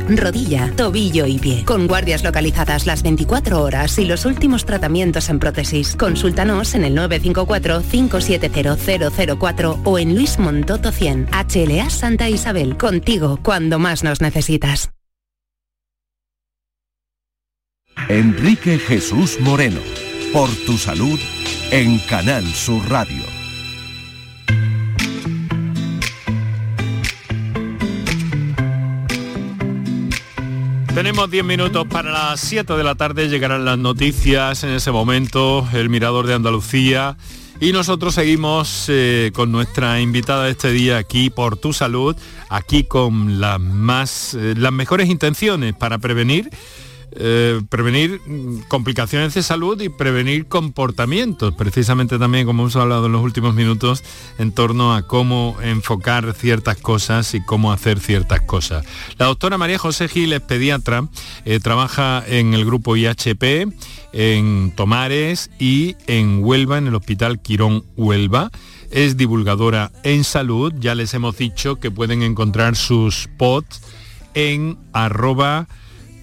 rodilla, 0.09 0.73
tobillo 0.75 1.25
y 1.27 1.39
pie. 1.39 1.63
Con 1.65 1.87
guardias 1.87 2.23
localizadas 2.23 2.85
las 2.85 3.01
24 3.03 3.61
horas 3.61 3.99
y 3.99 4.05
los 4.05 4.25
últimos 4.25 4.65
tratamientos 4.65 5.29
en 5.29 5.39
prótesis. 5.39 5.95
Consúltanos 5.95 6.75
en 6.75 6.83
el 6.85 6.95
954-570-004 6.97 9.81
o 9.83 9.99
en 9.99 10.15
Luis 10.15 10.39
Montoto 10.39 10.91
100. 10.91 11.27
HLA 11.31 11.89
Santa 11.89 12.29
Isabel. 12.29 12.77
Contigo 12.77 13.39
cuando 13.43 13.79
más 13.79 14.03
nos 14.03 14.21
necesitas. 14.21 14.91
Enrique 18.07 18.79
Jesús 18.79 19.39
Moreno. 19.39 19.81
Por 20.33 20.49
tu 20.65 20.77
salud 20.77 21.19
en 21.71 21.99
Canal 21.99 22.45
Sur 22.45 22.89
Radio. 22.89 23.38
Tenemos 30.93 31.29
10 31.29 31.45
minutos 31.45 31.87
para 31.87 32.11
las 32.11 32.39
7 32.41 32.73
de 32.73 32.83
la 32.83 32.95
tarde, 32.95 33.29
llegarán 33.29 33.63
las 33.63 33.77
noticias 33.77 34.63
en 34.63 34.71
ese 34.71 34.91
momento, 34.91 35.67
el 35.73 35.89
Mirador 35.89 36.25
de 36.27 36.33
Andalucía. 36.33 37.15
Y 37.61 37.71
nosotros 37.73 38.15
seguimos 38.15 38.85
eh, 38.87 39.31
con 39.33 39.51
nuestra 39.51 40.01
invitada 40.01 40.45
de 40.45 40.51
este 40.51 40.71
día 40.71 40.97
aquí 40.97 41.29
por 41.29 41.57
tu 41.57 41.73
salud, 41.73 42.15
aquí 42.49 42.83
con 42.83 43.39
las 43.39 43.59
más 43.59 44.33
eh, 44.33 44.55
las 44.57 44.71
mejores 44.71 45.09
intenciones 45.09 45.73
para 45.75 45.99
prevenir 45.99 46.49
eh, 47.11 47.61
prevenir 47.69 48.21
complicaciones 48.67 49.33
de 49.33 49.43
salud 49.43 49.79
y 49.81 49.89
prevenir 49.89 50.47
comportamientos, 50.47 51.53
precisamente 51.55 52.19
también 52.19 52.45
como 52.45 52.63
hemos 52.63 52.75
hablado 52.75 53.07
en 53.07 53.11
los 53.11 53.23
últimos 53.23 53.55
minutos, 53.55 54.03
en 54.37 54.51
torno 54.51 54.93
a 54.93 55.03
cómo 55.03 55.57
enfocar 55.61 56.33
ciertas 56.33 56.77
cosas 56.77 57.33
y 57.33 57.43
cómo 57.43 57.71
hacer 57.71 57.99
ciertas 57.99 58.41
cosas. 58.41 58.85
La 59.17 59.25
doctora 59.25 59.57
María 59.57 59.77
José 59.77 60.07
Gil 60.07 60.33
es 60.33 60.41
pediatra, 60.41 61.07
eh, 61.45 61.59
trabaja 61.59 62.23
en 62.27 62.53
el 62.53 62.65
grupo 62.65 62.95
IHP, 62.95 63.67
en 64.11 64.73
Tomares 64.75 65.51
y 65.59 65.95
en 66.07 66.43
Huelva, 66.43 66.77
en 66.77 66.87
el 66.87 66.95
Hospital 66.95 67.39
Quirón 67.41 67.83
Huelva 67.95 68.51
es 68.91 69.17
divulgadora 69.17 69.91
en 70.03 70.23
salud. 70.23 70.73
Ya 70.79 70.95
les 70.95 71.13
hemos 71.13 71.37
dicho 71.37 71.75
que 71.77 71.91
pueden 71.91 72.23
encontrar 72.23 72.75
sus 72.75 73.29
pods 73.37 73.81
en 74.33 74.77
arroba 74.93 75.67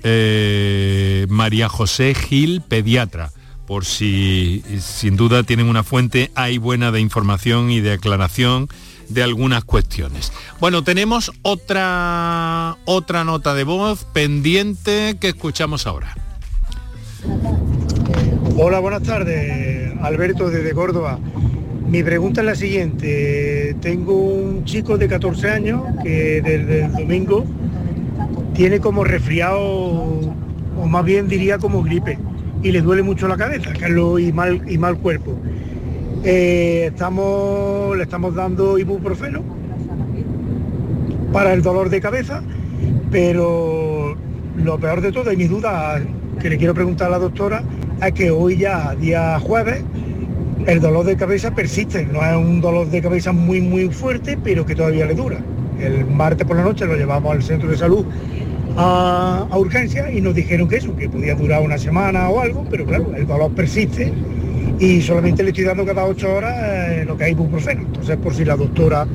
eh, 0.09 1.27
María 1.29 1.69
José 1.69 2.15
Gil, 2.15 2.61
pediatra, 2.61 3.33
por 3.67 3.85
si 3.85 4.63
sin 4.79 5.17
duda 5.17 5.43
tienen 5.43 5.67
una 5.67 5.83
fuente 5.83 6.31
ahí 6.37 6.59
buena 6.59 6.93
de 6.93 7.01
información 7.01 7.73
y 7.73 7.81
de 7.81 7.95
aclaración 7.95 8.69
de 9.09 9.25
algunas 9.25 9.65
cuestiones. 9.65 10.33
Bueno, 10.61 10.85
tenemos 10.85 11.33
otra 11.43 12.77
otra 12.85 13.25
nota 13.25 13.55
de 13.55 13.65
voz 13.65 14.05
pendiente 14.05 15.17
que 15.21 15.29
escuchamos 15.29 15.89
ahora. 15.89 16.15
Hola, 18.57 18.79
buenas 18.79 19.03
tardes. 19.03 19.93
Alberto 20.03 20.51
desde 20.51 20.73
Córdoba. 20.73 21.19
Mi 21.89 22.05
pregunta 22.05 22.43
es 22.43 22.47
la 22.47 22.55
siguiente. 22.55 23.75
Tengo 23.81 24.15
un 24.15 24.65
chico 24.65 24.99
de 24.99 25.09
14 25.09 25.51
años 25.51 25.83
que 26.05 26.43
desde 26.43 26.85
el 26.85 26.93
domingo 26.93 27.45
tiene 28.57 28.81
como 28.81 29.05
resfriado, 29.05 29.61
o 29.61 30.87
más 30.89 31.05
bien 31.05 31.29
diría 31.29 31.59
como 31.59 31.83
gripe, 31.83 32.19
y 32.63 32.73
le 32.73 32.81
duele 32.81 33.03
mucho 33.03 33.29
la 33.29 33.37
cabeza, 33.37 33.73
Carlos, 33.79 34.19
y 34.21 34.33
mal, 34.33 34.63
y 34.67 34.79
mal 34.79 34.97
cuerpo. 34.97 35.37
Eh, 36.25 36.87
estamos, 36.91 37.97
le 37.97 38.03
estamos 38.03 38.35
dando 38.35 38.79
ibuprofeno 38.79 39.43
para 41.33 41.53
el 41.53 41.61
dolor 41.61 41.91
de 41.91 42.01
cabeza, 42.01 42.43
pero 43.11 44.17
lo 44.57 44.79
peor 44.79 45.03
de 45.03 45.13
todo, 45.13 45.31
y 45.31 45.37
mi 45.37 45.45
duda 45.45 46.01
que 46.41 46.49
le 46.49 46.57
quiero 46.57 46.73
preguntar 46.73 47.09
a 47.09 47.11
la 47.11 47.19
doctora, 47.19 47.63
es 48.03 48.13
que 48.13 48.31
hoy 48.31 48.57
ya, 48.57 48.95
día 48.95 49.39
jueves, 49.39 49.85
el 50.67 50.81
dolor 50.81 51.05
de 51.05 51.17
cabeza 51.17 51.55
persiste, 51.55 52.07
no 52.07 52.25
es 52.25 52.37
un 52.37 52.63
dolor 52.63 52.89
de 52.89 53.03
cabeza 53.03 53.33
muy 53.33 53.61
muy 53.61 53.89
fuerte, 53.91 54.39
pero 54.43 54.65
que 54.65 54.75
todavía 54.75 55.05
le 55.05 55.15
dura. 55.15 55.39
El 55.79 56.07
martes 56.07 56.47
por 56.47 56.57
la 56.57 56.65
noche 56.65 56.87
lo 56.87 56.97
llevamos 56.97 57.33
al 57.33 57.43
centro 57.43 57.69
de 57.69 57.77
salud 57.77 58.07
a, 58.77 59.49
urgencia 59.57 60.11
y 60.13 60.21
nos 60.21 60.35
dijeron 60.35 60.69
que 60.69 60.77
eso, 60.77 60.95
que 60.97 61.09
podía 61.09 61.35
durar 61.35 61.63
una 61.63 61.79
semana 61.79 62.29
o 62.29 62.41
algo, 62.41 62.67
pero 62.71 62.85
claro, 62.85 63.15
el 63.17 63.27
dolor 63.27 63.53
persiste 63.53 64.13
y 64.79 65.01
solamente 65.01 65.43
le 65.43 65.51
estoy 65.51 65.65
dando 65.65 65.87
cada 65.87 66.05
ocho 66.05 66.33
horas 66.33 66.55
eh, 66.59 67.05
lo 67.07 67.17
que 67.17 67.25
hay 67.25 67.33
ibuprofeno. 67.33 67.83
Entonces, 67.83 68.17
por 68.19 68.35
si 68.35 68.45
la 68.45 68.57
doctora 68.57 69.07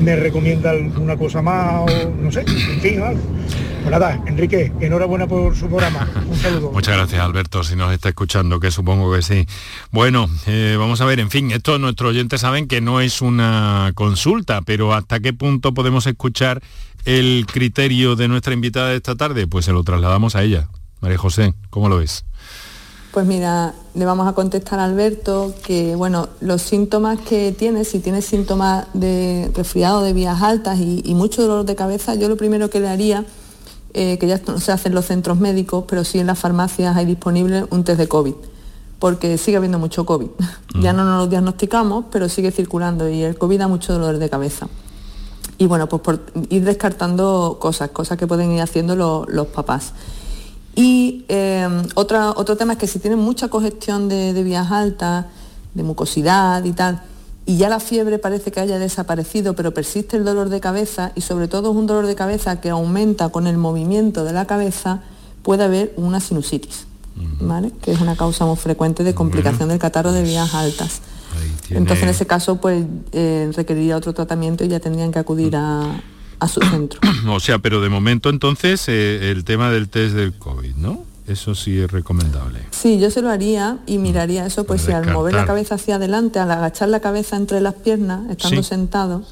me 0.00 0.16
recomienda 0.16 0.70
alguna 0.70 1.16
cosa 1.16 1.42
más 1.42 1.90
o 1.90 2.10
no 2.22 2.32
sé, 2.32 2.40
en 2.40 2.80
fin, 2.80 3.02
algo. 3.02 3.20
Pues 3.80 3.90
nada, 3.90 4.22
Enrique, 4.26 4.72
enhorabuena 4.80 5.26
por 5.26 5.56
su 5.56 5.66
programa. 5.66 6.06
Un 6.28 6.36
saludo. 6.36 6.70
Muchas 6.74 6.96
gracias, 6.96 7.20
Alberto, 7.20 7.64
si 7.64 7.76
nos 7.76 7.92
está 7.92 8.10
escuchando, 8.10 8.60
que 8.60 8.70
supongo 8.70 9.12
que 9.14 9.22
sí. 9.22 9.46
Bueno, 9.90 10.28
eh, 10.46 10.76
vamos 10.78 11.00
a 11.00 11.06
ver, 11.06 11.18
en 11.18 11.30
fin, 11.30 11.50
esto 11.50 11.78
nuestros 11.78 12.10
oyentes 12.10 12.42
saben 12.42 12.68
que 12.68 12.82
no 12.82 13.00
es 13.00 13.22
una 13.22 13.92
consulta, 13.94 14.60
pero 14.62 14.92
¿hasta 14.92 15.20
qué 15.20 15.32
punto 15.32 15.72
podemos 15.72 16.06
escuchar 16.06 16.60
el 17.04 17.46
criterio 17.46 18.16
de 18.16 18.28
nuestra 18.28 18.52
invitada 18.52 18.90
de 18.90 18.96
esta 18.96 19.14
tarde? 19.14 19.46
Pues 19.46 19.64
se 19.64 19.72
lo 19.72 19.82
trasladamos 19.84 20.36
a 20.36 20.42
ella. 20.42 20.68
María 21.00 21.18
José, 21.18 21.54
¿cómo 21.70 21.88
lo 21.88 21.98
ves? 21.98 22.24
Pues 23.12 23.26
mira, 23.26 23.74
le 23.94 24.04
vamos 24.04 24.28
a 24.28 24.34
contestar 24.34 24.78
a 24.78 24.84
Alberto 24.84 25.52
que, 25.64 25.96
bueno, 25.96 26.28
los 26.40 26.62
síntomas 26.62 27.18
que 27.18 27.50
tiene, 27.50 27.84
si 27.84 27.98
tiene 27.98 28.22
síntomas 28.22 28.86
de 28.92 29.50
resfriado 29.52 30.02
de 30.02 30.12
vías 30.12 30.40
altas 30.42 30.78
y, 30.78 31.12
mucho 31.14 31.42
dolor 31.42 31.64
de 31.64 31.74
cabeza, 31.74 32.14
yo 32.14 32.28
lo 32.28 32.36
primero 32.36 32.70
que 32.70 32.78
le 32.78 32.88
haría, 32.88 33.24
eh, 33.94 34.16
que 34.18 34.28
ya 34.28 34.40
no 34.46 34.60
se 34.60 34.70
hace 34.70 34.88
en 34.88 34.94
los 34.94 35.06
centros 35.06 35.40
médicos, 35.40 35.84
pero 35.88 36.04
sí 36.04 36.20
en 36.20 36.28
las 36.28 36.38
farmacias 36.38 36.96
hay 36.96 37.04
disponible 37.04 37.64
un 37.70 37.82
test 37.82 37.98
de 37.98 38.06
COVID, 38.06 38.34
porque 39.00 39.38
sigue 39.38 39.56
habiendo 39.56 39.80
mucho 39.80 40.06
COVID. 40.06 40.28
ya 40.80 40.92
no 40.92 41.04
nos 41.04 41.24
lo 41.24 41.26
diagnosticamos, 41.26 42.04
pero 42.12 42.28
sigue 42.28 42.52
circulando 42.52 43.08
y 43.08 43.24
el 43.24 43.36
COVID 43.36 43.58
da 43.58 43.66
mucho 43.66 43.92
dolor 43.92 44.18
de 44.18 44.30
cabeza 44.30 44.68
y 45.60 45.66
bueno, 45.66 45.90
pues 45.90 46.00
por 46.00 46.20
ir 46.48 46.64
descartando 46.64 47.58
cosas, 47.60 47.90
cosas 47.90 48.16
que 48.16 48.26
pueden 48.26 48.50
ir 48.50 48.62
haciendo 48.62 49.26
los 49.28 49.46
papás. 49.48 49.92
Y 50.74 51.26
em, 51.28 51.82
otro 51.94 52.56
tema 52.56 52.72
es 52.72 52.78
que 52.78 52.86
si 52.86 52.98
tienen 52.98 53.18
mucha 53.18 53.48
congestión 53.48 54.08
de, 54.08 54.42
vías 54.42 54.72
altas, 54.72 55.26
de 55.74 55.82
mucosidad 55.82 56.64
y 56.64 56.72
tal, 56.72 57.02
y 57.44 57.58
ya 57.58 57.68
la 57.68 57.78
fiebre 57.78 58.18
parece 58.18 58.50
que 58.50 58.60
haya 58.60 58.78
desaparecido, 58.78 59.54
pero 59.54 59.74
persiste 59.74 60.16
el 60.16 60.24
dolor 60.24 60.48
de 60.48 60.60
cabeza 60.60 61.12
y 61.14 61.20
sobre 61.20 61.46
todo 61.46 61.72
es 61.72 61.76
un 61.76 61.86
dolor 61.86 62.06
de 62.06 62.14
cabeza 62.14 62.58
que 62.62 62.70
aumenta 62.70 63.28
con 63.28 63.46
el 63.46 63.58
movimiento 63.58 64.24
de 64.24 64.32
la 64.32 64.46
cabeza, 64.46 65.02
puede 65.42 65.64
haber 65.64 65.92
una 65.98 66.20
sinusitis, 66.20 66.86
¿vale? 67.38 67.70
que 67.82 67.92
es 67.92 68.00
una 68.00 68.16
causa 68.16 68.46
muy 68.46 68.56
frecuente 68.56 69.04
de 69.04 69.14
complicación 69.14 69.68
del 69.68 69.78
catarro 69.78 70.12
de 70.12 70.22
vías 70.22 70.54
altas. 70.54 71.02
Entonces 71.70 72.02
en 72.02 72.08
ese 72.08 72.26
caso 72.26 72.60
pues 72.60 72.84
eh, 73.12 73.50
requeriría 73.54 73.96
otro 73.96 74.12
tratamiento 74.12 74.64
y 74.64 74.68
ya 74.68 74.80
tendrían 74.80 75.12
que 75.12 75.18
acudir 75.18 75.56
a, 75.56 76.02
su 76.48 76.60
centro. 76.60 77.00
o 77.28 77.40
sea, 77.40 77.58
pero 77.58 77.80
de 77.80 77.88
momento 77.88 78.30
entonces 78.30 78.88
eh, 78.88 79.30
el 79.30 79.44
tema 79.44 79.70
del 79.70 79.88
test 79.88 80.14
del 80.14 80.32
COVID, 80.32 80.74
¿no? 80.76 81.04
Eso 81.26 81.54
sí 81.54 81.78
es 81.78 81.90
recomendable. 81.90 82.58
Sí, 82.72 82.98
yo 82.98 83.08
se 83.10 83.22
lo 83.22 83.30
haría 83.30 83.78
y 83.86 83.98
mm. 83.98 84.02
miraría 84.02 84.46
eso, 84.46 84.64
pues 84.64 84.82
si 84.82 84.90
al 84.90 85.12
mover 85.12 85.34
la 85.34 85.46
cabeza 85.46 85.76
hacia 85.76 85.94
adelante, 85.94 86.40
al 86.40 86.50
agachar 86.50 86.88
la 86.88 86.98
cabeza 86.98 87.36
entre 87.36 87.60
las 87.60 87.74
piernas, 87.74 88.28
estando 88.30 88.64
sentado, 88.64 89.22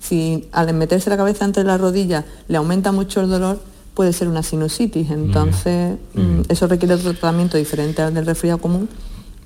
si 0.00 0.48
al 0.52 0.72
meterse 0.74 1.10
la 1.10 1.16
cabeza 1.16 1.44
entre 1.44 1.64
las 1.64 1.80
rodillas 1.80 2.24
le 2.46 2.56
aumenta 2.56 2.92
mucho 2.92 3.20
el 3.20 3.28
dolor, 3.28 3.60
puede 3.94 4.12
ser 4.12 4.28
una 4.28 4.42
sinusitis. 4.44 5.10
Entonces, 5.10 5.98
mm, 6.14 6.42
eso 6.48 6.68
requiere 6.68 6.94
otro 6.94 7.12
tratamiento 7.12 7.56
diferente 7.56 8.00
al 8.00 8.14
del 8.14 8.26
resfriado 8.26 8.58
común 8.58 8.88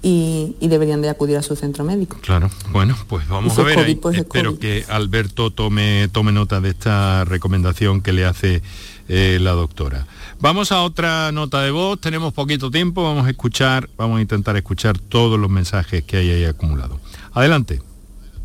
y, 0.04 0.54
y 0.60 0.68
deberían 0.68 1.00
de 1.00 1.08
acudir 1.08 1.38
a 1.38 1.42
su 1.42 1.56
centro 1.56 1.82
médico. 1.82 2.18
Claro, 2.20 2.50
bueno, 2.70 2.94
pues 3.08 3.26
vamos 3.26 3.58
a 3.58 3.62
ver. 3.62 3.74
COVID, 3.76 3.98
pues 4.00 4.16
es 4.16 4.20
Espero 4.24 4.50
COVID. 4.50 4.60
que 4.60 4.84
Alberto 4.90 5.50
tome, 5.50 6.08
tome 6.12 6.30
nota 6.30 6.60
de 6.60 6.68
esta 6.68 7.24
recomendación 7.24 8.02
que 8.02 8.12
le 8.12 8.26
hace 8.26 8.60
eh, 9.08 9.38
la 9.40 9.52
doctora. 9.52 10.06
Vamos 10.40 10.72
a 10.72 10.82
otra 10.82 11.32
nota 11.32 11.62
de 11.62 11.70
voz, 11.70 11.98
tenemos 12.00 12.34
poquito 12.34 12.70
tiempo, 12.70 13.02
vamos 13.02 13.26
a 13.26 13.30
escuchar, 13.30 13.88
vamos 13.96 14.18
a 14.18 14.20
intentar 14.20 14.58
escuchar 14.58 14.98
todos 14.98 15.40
los 15.40 15.48
mensajes 15.48 16.04
que 16.04 16.18
hay 16.18 16.30
ahí 16.30 16.44
acumulados. 16.44 16.98
Adelante. 17.32 17.80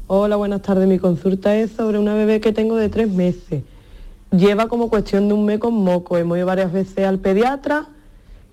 Hola, 0.08 0.38
buenas 0.38 0.62
tardes. 0.62 0.88
Mi 0.88 0.98
consulta 0.98 1.58
es 1.58 1.72
sobre 1.72 2.00
una 2.00 2.14
bebé 2.14 2.40
que 2.40 2.54
tengo 2.54 2.78
de 2.78 2.88
tres 2.88 3.10
meses. 3.10 3.64
Lleva 4.32 4.70
como 4.70 4.90
cuestión 4.90 5.28
de 5.28 5.34
un 5.34 5.46
mes 5.46 5.60
con 5.60 5.74
moco. 5.74 6.18
Hemos 6.18 6.38
ido 6.38 6.48
varias 6.48 6.72
veces 6.72 7.06
al 7.06 7.20
pediatra 7.20 7.90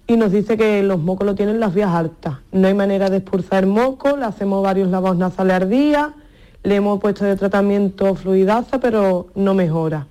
y 0.07 0.17
nos 0.17 0.31
dice 0.31 0.57
que 0.57 0.83
los 0.83 1.01
mocos 1.01 1.27
lo 1.27 1.35
tienen 1.35 1.59
las 1.59 1.75
vías 1.75 1.91
altas. 1.91 2.37
No 2.53 2.69
hay 2.69 2.75
manera 2.75 3.11
de 3.11 3.19
expulsar 3.19 3.67
moco, 3.67 4.17
le 4.17 4.25
hacemos 4.25 4.63
varios 4.63 4.89
lavados 4.89 5.17
nasales 5.17 5.63
al 5.63 5.69
día, 5.69 6.15
le 6.63 6.77
hemos 6.77 7.01
puesto 7.01 7.25
de 7.25 7.37
tratamiento 7.37 8.15
fluidaza, 8.15 8.79
pero 8.79 9.29
no 9.35 9.55
mejora. 9.55 10.07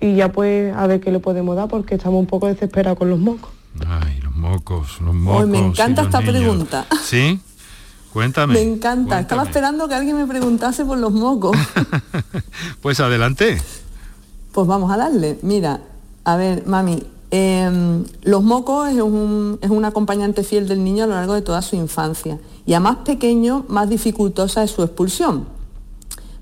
Y 0.00 0.14
ya 0.16 0.32
pues 0.32 0.74
a 0.74 0.86
ver 0.86 1.00
qué 1.00 1.12
le 1.12 1.20
podemos 1.20 1.54
dar 1.56 1.68
porque 1.68 1.94
estamos 1.94 2.20
un 2.20 2.26
poco 2.26 2.46
desesperados 2.48 2.98
con 2.98 3.10
los 3.10 3.18
mocos. 3.18 3.50
Ay, 3.86 4.18
los 4.20 4.34
mocos, 4.34 5.00
los 5.00 5.14
mocos. 5.14 5.46
me 5.46 5.58
encanta 5.58 6.02
esta 6.02 6.20
niños. 6.20 6.34
pregunta. 6.34 6.86
¿Sí? 7.02 7.40
Cuéntame. 8.12 8.54
Me 8.54 8.62
encanta, 8.62 9.20
estaba 9.20 9.44
esperando 9.44 9.86
que 9.88 9.94
alguien 9.94 10.16
me 10.16 10.26
preguntase 10.26 10.84
por 10.84 10.98
los 10.98 11.12
mocos. 11.12 11.56
Pues 12.82 12.98
adelante. 12.98 13.60
Pues 14.52 14.66
vamos 14.66 14.90
a 14.90 14.96
darle. 14.96 15.38
Mira, 15.42 15.80
a 16.24 16.36
ver, 16.36 16.66
mami, 16.66 17.02
em, 17.30 18.04
los 18.22 18.42
mocos 18.42 18.88
es 18.88 19.00
un, 19.00 19.58
es 19.62 19.70
un 19.70 19.84
acompañante 19.84 20.42
fiel 20.42 20.66
del 20.68 20.82
niño 20.82 21.04
a 21.04 21.06
lo 21.06 21.14
largo 21.14 21.34
de 21.34 21.42
toda 21.42 21.62
su 21.62 21.76
infancia. 21.76 22.38
Y 22.66 22.74
a 22.74 22.80
más 22.80 22.96
pequeño, 22.98 23.64
más 23.68 23.88
dificultosa 23.88 24.62
es 24.62 24.70
su 24.70 24.82
expulsión. 24.82 25.46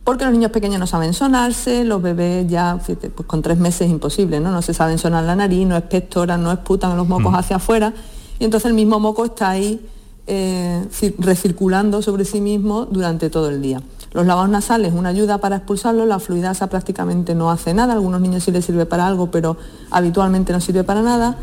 Porque 0.04 0.24
los 0.24 0.32
niños 0.32 0.50
pequeños 0.50 0.80
no 0.80 0.86
saben 0.86 1.12
sonarse, 1.12 1.84
los 1.84 2.00
bebés 2.00 2.48
ya, 2.48 2.78
pues 2.84 3.26
con 3.26 3.42
tres 3.42 3.58
meses 3.58 3.82
es 3.82 3.90
imposible, 3.90 4.40
¿no? 4.40 4.50
No 4.50 4.62
se 4.62 4.72
saben 4.72 4.96
sonar 4.96 5.24
la 5.24 5.36
nariz, 5.36 5.66
no 5.66 5.76
expectoran, 5.76 6.42
no 6.42 6.50
exputan 6.50 6.96
los 6.96 7.06
mocos 7.06 7.34
hacia 7.34 7.56
afuera. 7.56 7.92
Y 8.38 8.44
entonces 8.44 8.68
el 8.68 8.74
mismo 8.74 8.98
moco 9.00 9.26
está 9.26 9.50
ahí 9.50 9.86
eh, 10.26 10.82
cir- 10.90 11.14
recirculando 11.18 12.00
sobre 12.00 12.24
sí 12.24 12.40
mismo 12.40 12.86
durante 12.86 13.28
todo 13.28 13.50
el 13.50 13.60
día. 13.60 13.82
Los 14.18 14.26
lavados 14.26 14.50
nasales, 14.50 14.94
una 14.94 15.10
ayuda 15.10 15.38
para 15.38 15.54
expulsarlo, 15.58 16.04
la 16.04 16.18
fluidasa 16.18 16.66
prácticamente 16.66 17.36
no 17.36 17.52
hace 17.52 17.72
nada, 17.72 17.92
a 17.92 17.94
algunos 17.94 18.20
niños 18.20 18.42
sí 18.42 18.50
les 18.50 18.64
sirve 18.64 18.84
para 18.84 19.06
algo, 19.06 19.30
pero 19.30 19.56
habitualmente 19.92 20.52
no 20.52 20.60
sirve 20.60 20.82
para 20.82 21.02
nada. 21.02 21.38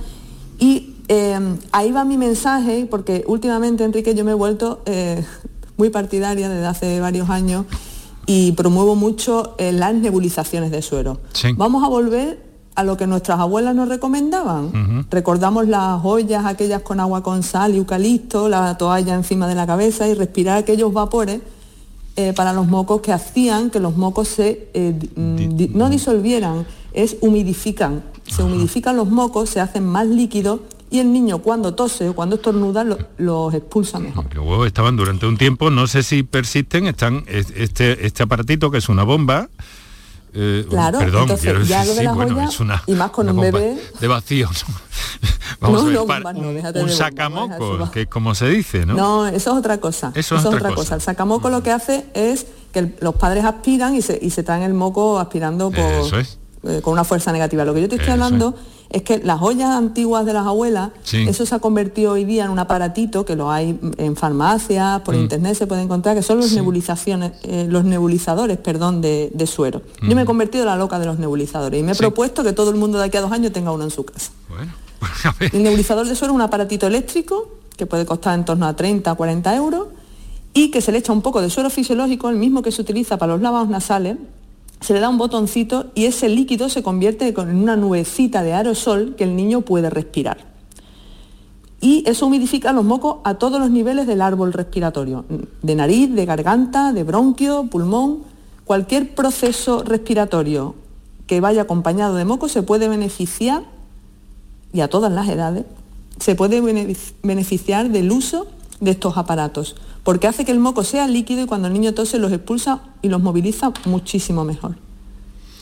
Y 0.59 0.93
eh, 1.07 1.39
ahí 1.71 1.93
va 1.93 2.03
mi 2.03 2.17
mensaje, 2.17 2.86
porque 2.91 3.23
últimamente, 3.28 3.86
Enrique, 3.86 4.13
yo 4.13 4.26
me 4.26 4.32
he 4.32 4.34
vuelto 4.34 4.82
eh, 4.88 5.23
muy 5.78 5.89
partidaria 5.89 6.49
desde 6.49 6.65
hace 6.65 6.99
varios 6.99 7.30
años 7.30 7.65
y 8.26 8.51
promuevo 8.51 8.95
mucho 8.95 9.55
eh, 9.57 9.71
las 9.71 9.93
nebulizaciones 9.93 10.69
de 10.69 10.82
suero. 10.82 11.21
Vamos 11.55 11.82
a 11.82 11.88
volver 11.88 12.43
a 12.76 12.84
lo 12.84 12.97
que 12.97 13.07
nuestras 13.07 13.39
abuelas 13.39 13.73
nos 13.73 13.88
recomendaban. 13.88 15.07
Recordamos 15.09 15.69
las 15.69 16.01
ollas 16.03 16.45
aquellas 16.45 16.82
con 16.82 16.99
agua 16.99 17.23
con 17.23 17.41
sal 17.41 17.73
y 17.73 17.78
eucalipto, 17.78 18.49
la 18.49 18.78
toalla 18.78 19.15
encima 19.15 19.47
de 19.47 19.55
la 19.55 19.65
cabeza 19.65 20.09
y 20.09 20.13
respirar 20.13 20.57
aquellos 20.57 20.91
vapores 20.91 21.39
eh, 22.16 22.34
para 22.34 22.53
los 22.53 22.68
mocos 22.68 23.01
que 23.01 23.11
hacían 23.11 23.70
que 23.70 23.80
los 23.80 23.95
mocos 23.97 24.28
se 24.30 24.70
eh, 24.74 24.93
di- 24.97 25.09
mm, 25.16 25.78
no 25.78 25.89
disolvieran, 25.89 26.66
es 26.93 27.18
humidifican. 27.22 28.03
Se 28.28 28.41
humidifican 28.43 28.95
los 28.97 29.09
mocos, 29.09 29.49
se 29.49 29.59
hacen 29.59 29.86
más 29.86 30.07
líquidos 30.07 30.61
y 30.89 30.99
el 30.99 31.11
niño 31.11 31.39
cuando 31.39 31.74
tose 31.76 32.09
o 32.09 32.16
cuando 32.16 32.38
estornuda 32.38 32.84
lo- 32.84 32.97
los 33.18 33.53
expulsa 33.53 33.99
mejor. 33.99 34.26
Estaban 34.66 34.95
durante 34.95 35.26
un 35.28 35.38
tiempo, 35.38 35.70
no 35.70 35.88
sé 35.88 36.03
si 36.03 36.24
persisten, 36.24 36.88
están 36.88 37.24
es- 37.28 37.51
este, 37.55 38.05
este 38.05 38.24
aparatito 38.24 38.72
que 38.72 38.78
es 38.80 38.89
una 38.89 39.03
bomba. 39.03 39.49
Eh, 40.36 40.66
Claro, 40.70 41.00
perdón, 41.00 41.22
entonces, 41.24 41.44
quiero 41.46 41.64
ya 41.64 41.80
decir, 41.86 41.96
lo 41.96 41.96
de 41.96 42.08
sí, 42.10 42.16
bueno, 42.34 42.50
es 42.50 42.60
una, 42.60 42.84
y 42.88 42.92
más 42.94 43.12
con 43.12 43.26
una 43.30 43.34
un 43.34 43.42
bebé. 43.42 43.78
de 44.00 44.08
vacío. 44.08 44.50
Vamos 45.60 45.82
No, 45.82 45.88
a 45.88 45.90
ver, 45.90 46.00
no, 46.00 46.06
para 46.06 46.34
no, 46.34 46.50
un, 46.82 46.90
sacamoco, 46.90 47.90
que 47.92 48.02
es 48.04 48.08
como 48.08 48.36
se 48.36 48.48
dice, 48.50 48.86
¿no? 48.86 48.94
¿no? 48.96 49.28
eso 49.28 49.52
es 49.52 49.58
otra 49.58 49.78
cosa. 49.80 50.12
Eso 50.14 50.36
es 50.36 50.46
otra 50.46 50.74
cosa. 50.74 50.96
El 50.96 51.02
sacamoco 51.02 51.50
lo 51.50 51.64
que 51.64 51.72
hace 51.72 52.06
es 52.14 52.46
que 52.74 52.80
el- 52.80 52.96
los 53.00 53.16
padres 53.16 53.46
aspiran 53.46 53.96
y 53.96 54.02
se, 54.02 54.20
y 54.22 54.30
se 54.32 54.44
traen 54.44 54.64
el 54.64 54.74
moco 54.74 55.20
aspirando 55.20 55.72
por, 55.72 55.80
Eso 55.80 56.20
es. 56.20 56.38
eh, 56.64 56.82
con 56.84 56.94
una 56.94 57.04
fuerza 57.06 57.32
negativa. 57.32 57.64
Lo 57.64 57.74
que 57.74 57.82
yo 57.82 57.88
te 57.90 57.96
estoy 57.96 58.14
Eso 58.14 58.14
hablando 58.24 58.56
es. 58.58 58.74
Que 59.04 59.18
las 59.20 59.41
ollas 59.41 59.70
antiguas 59.72 60.26
de 60.26 60.34
las 60.34 60.46
abuelas, 60.46 60.91
Sí. 61.04 61.26
eso 61.28 61.46
se 61.46 61.54
ha 61.56 61.60
convertido 61.60 62.14
hoy 62.14 62.24
día 62.26 62.46
en 62.46 62.52
un 62.52 62.60
aparatito 62.60 63.26
que 63.26 63.36
lo 63.36 63.52
hay 63.52 63.80
en 63.98 64.16
farmacias, 64.16 65.02
por 65.02 65.16
Mm. 65.16 65.20
internet 65.22 65.56
se 65.56 65.68
puede 65.68 65.82
encontrar, 65.82 66.16
que 66.16 66.22
son 66.24 66.38
los 66.39 66.52
nebulizaciones, 66.54 67.34
eh, 67.43 67.66
los 67.70 67.84
nebulizadores, 67.86 68.58
perdón, 68.58 69.02
de, 69.02 69.32
de 69.34 69.48
suero. 69.48 69.82
Yo 70.02 70.16
me 70.16 70.22
he 70.22 70.24
Mm. 70.24 70.28
convertido 70.28 70.64
en 70.64 70.70
la 70.70 70.76
loca 70.78 71.00
de 71.00 71.06
los 71.06 71.20
nebulizadores 71.20 71.80
y 71.80 71.84
me 71.84 71.91
he 71.91 71.96
Sí. 71.96 72.00
propuesto 72.00 72.43
que 72.43 72.54
todo 72.54 72.70
el 72.70 72.76
mundo 72.78 72.98
de 72.98 73.06
aquí 73.06 73.18
a 73.18 73.22
dos 73.22 73.32
años 73.32 73.52
tenga 73.52 73.72
uno 73.72 73.84
en 73.84 73.91
su 73.91 74.04
casa. 74.06 74.32
El 75.54 75.64
nebulizador 75.64 76.08
de 76.08 76.16
suero 76.16 76.34
es 76.34 76.36
un 76.36 76.41
aparatito 76.41 76.88
eléctrico 76.88 77.50
que 77.78 77.86
puede 77.86 78.06
costar 78.06 78.38
en 78.38 78.46
torno 78.46 78.66
a 78.66 78.76
30 78.76 79.12
a 79.12 79.16
40 79.16 79.56
euros 79.56 79.88
y 80.54 80.72
que 80.72 80.80
se 80.82 80.91
le 80.91 81.00
echa 81.00 81.12
un 81.12 81.22
poco 81.22 81.41
de 81.41 81.50
suero 81.50 81.70
fisiológico, 81.70 82.30
el 82.30 82.38
mismo 82.38 82.62
que 82.62 82.72
se 82.72 82.82
utiliza 82.82 83.18
para 83.18 83.34
los 83.34 83.41
lavados 83.41 83.68
nasales, 83.68 84.18
se 84.82 84.93
le 84.93 84.99
da 84.99 85.09
un 85.09 85.17
botoncito 85.17 85.88
y 85.95 86.05
ese 86.05 86.30
líquido 86.30 86.69
se 86.69 86.84
convierte 86.84 87.34
con- 87.34 87.49
en 87.49 87.55
una 87.57 87.76
nubecita 87.76 88.43
de 88.43 88.53
aerosol 88.53 89.15
que 89.15 89.23
el 89.23 89.36
niño 89.36 89.61
puede 89.61 89.89
respirar. 89.89 90.53
Y 91.82 92.03
eso 92.07 92.28
humidifica 92.28 92.71
los 92.73 92.84
mocos 92.86 93.17
a 93.23 93.36
todos 93.36 93.59
los 93.59 93.69
niveles 93.69 94.07
del 94.07 94.21
árbol 94.21 94.53
respiratorio, 94.53 95.26
de 95.61 95.76
nariz, 95.76 96.13
de 96.13 96.26
garganta, 96.26 96.93
de 96.93 97.03
bronquio, 97.03 97.65
pulmón. 97.65 98.19
Cualquier 98.63 99.13
proceso 99.13 99.84
respiratorio 99.84 100.73
que 101.28 101.41
vaya 101.41 101.63
acompañado 101.63 102.15
de 102.15 102.26
moco 102.26 102.49
se 102.49 102.63
puede 102.63 102.88
beneficiar 102.88 103.63
y 104.73 104.82
a 104.82 104.88
todas 104.88 105.11
las 105.11 105.28
edades, 105.30 105.65
se 106.19 106.34
puede 106.36 106.61
bene- 106.61 106.95
beneficiar 107.23 107.89
del 107.89 108.11
uso 108.11 108.47
de 108.80 108.91
estos 108.91 109.17
aparatos, 109.17 109.76
porque 110.03 110.28
hace 110.28 110.45
que 110.45 110.51
el 110.51 110.59
moco 110.59 110.84
sea 110.84 111.07
líquido 111.07 111.43
y 111.43 111.45
cuando 111.45 111.67
el 111.67 111.73
niño 111.73 111.93
tose 111.93 112.19
los 112.19 112.32
expulsa 112.32 112.82
y 113.01 113.09
los 113.09 113.21
moviliza 113.21 113.71
muchísimo 113.86 114.43
mejor. 114.43 114.76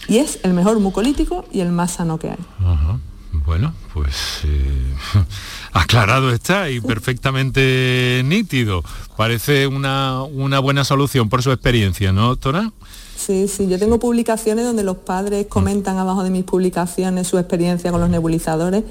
Y 0.07 0.17
es 0.17 0.39
el 0.43 0.53
mejor 0.53 0.79
mucolítico 0.79 1.45
y 1.51 1.61
el 1.61 1.71
más 1.71 1.91
sano 1.91 2.19
que 2.19 2.31
hay. 2.31 2.37
Ajá. 2.59 2.99
Bueno, 3.45 3.73
pues 3.93 4.41
eh, 4.43 4.95
aclarado 5.73 6.31
está 6.31 6.69
y 6.69 6.81
perfectamente 6.81 8.21
nítido. 8.25 8.83
Parece 9.17 9.67
una, 9.67 10.23
una 10.23 10.59
buena 10.59 10.83
solución 10.83 11.29
por 11.29 11.41
su 11.41 11.51
experiencia, 11.51 12.13
¿no, 12.13 12.27
doctora? 12.27 12.71
Sí, 13.15 13.47
sí, 13.47 13.67
yo 13.67 13.79
tengo 13.79 13.99
publicaciones 13.99 14.65
donde 14.65 14.83
los 14.83 14.97
padres 14.97 15.47
comentan 15.47 15.97
abajo 15.97 16.23
de 16.23 16.29
mis 16.29 16.43
publicaciones 16.43 17.27
su 17.27 17.37
experiencia 17.37 17.91
con 17.91 18.01
los 18.01 18.09
nebulizadores 18.09 18.83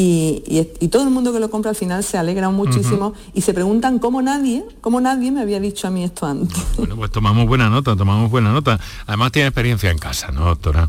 y, 0.00 0.44
y- 0.46 0.68
y 0.84 0.88
todo 0.88 1.02
el 1.02 1.10
mundo 1.10 1.32
que 1.32 1.40
lo 1.40 1.50
compra 1.50 1.70
al 1.70 1.76
final 1.76 2.04
se 2.04 2.16
alegra 2.18 2.50
muchísimo 2.50 3.14
y 3.34 3.40
se 3.40 3.52
preguntan 3.52 3.98
cómo 3.98 4.22
nadie, 4.22 4.64
cómo 4.80 5.00
nadie 5.00 5.32
me 5.32 5.40
había 5.40 5.58
dicho 5.58 5.88
a 5.88 5.90
mí 5.90 6.04
esto 6.04 6.24
antes. 6.26 6.56
Bueno, 6.76 6.94
pues 6.94 7.10
tomamos 7.10 7.46
buena 7.48 7.68
nota, 7.68 7.96
tomamos 7.96 8.30
buena 8.30 8.52
nota. 8.52 8.78
Además 9.06 9.32
tiene 9.32 9.48
experiencia 9.48 9.90
en 9.90 9.98
casa, 9.98 10.30
¿no, 10.30 10.44
doctora? 10.44 10.88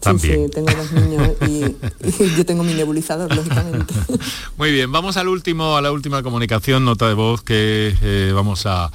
También. 0.00 0.34
Sí, 0.34 0.44
sí, 0.46 0.50
tengo 0.50 0.68
dos 0.72 0.92
niños 0.92 1.30
y, 1.48 2.24
y 2.24 2.36
yo 2.36 2.44
tengo 2.44 2.62
mi 2.64 2.74
nebulizador, 2.74 3.34
lógicamente. 3.34 3.94
Muy 4.58 4.70
bien, 4.72 4.90
vamos 4.92 5.16
al 5.16 5.28
último, 5.28 5.76
a 5.76 5.80
la 5.82 5.90
última 5.92 6.22
comunicación, 6.22 6.84
nota 6.84 7.08
de 7.08 7.14
voz 7.14 7.42
que 7.42 7.94
eh, 8.02 8.32
vamos 8.34 8.66
a, 8.66 8.90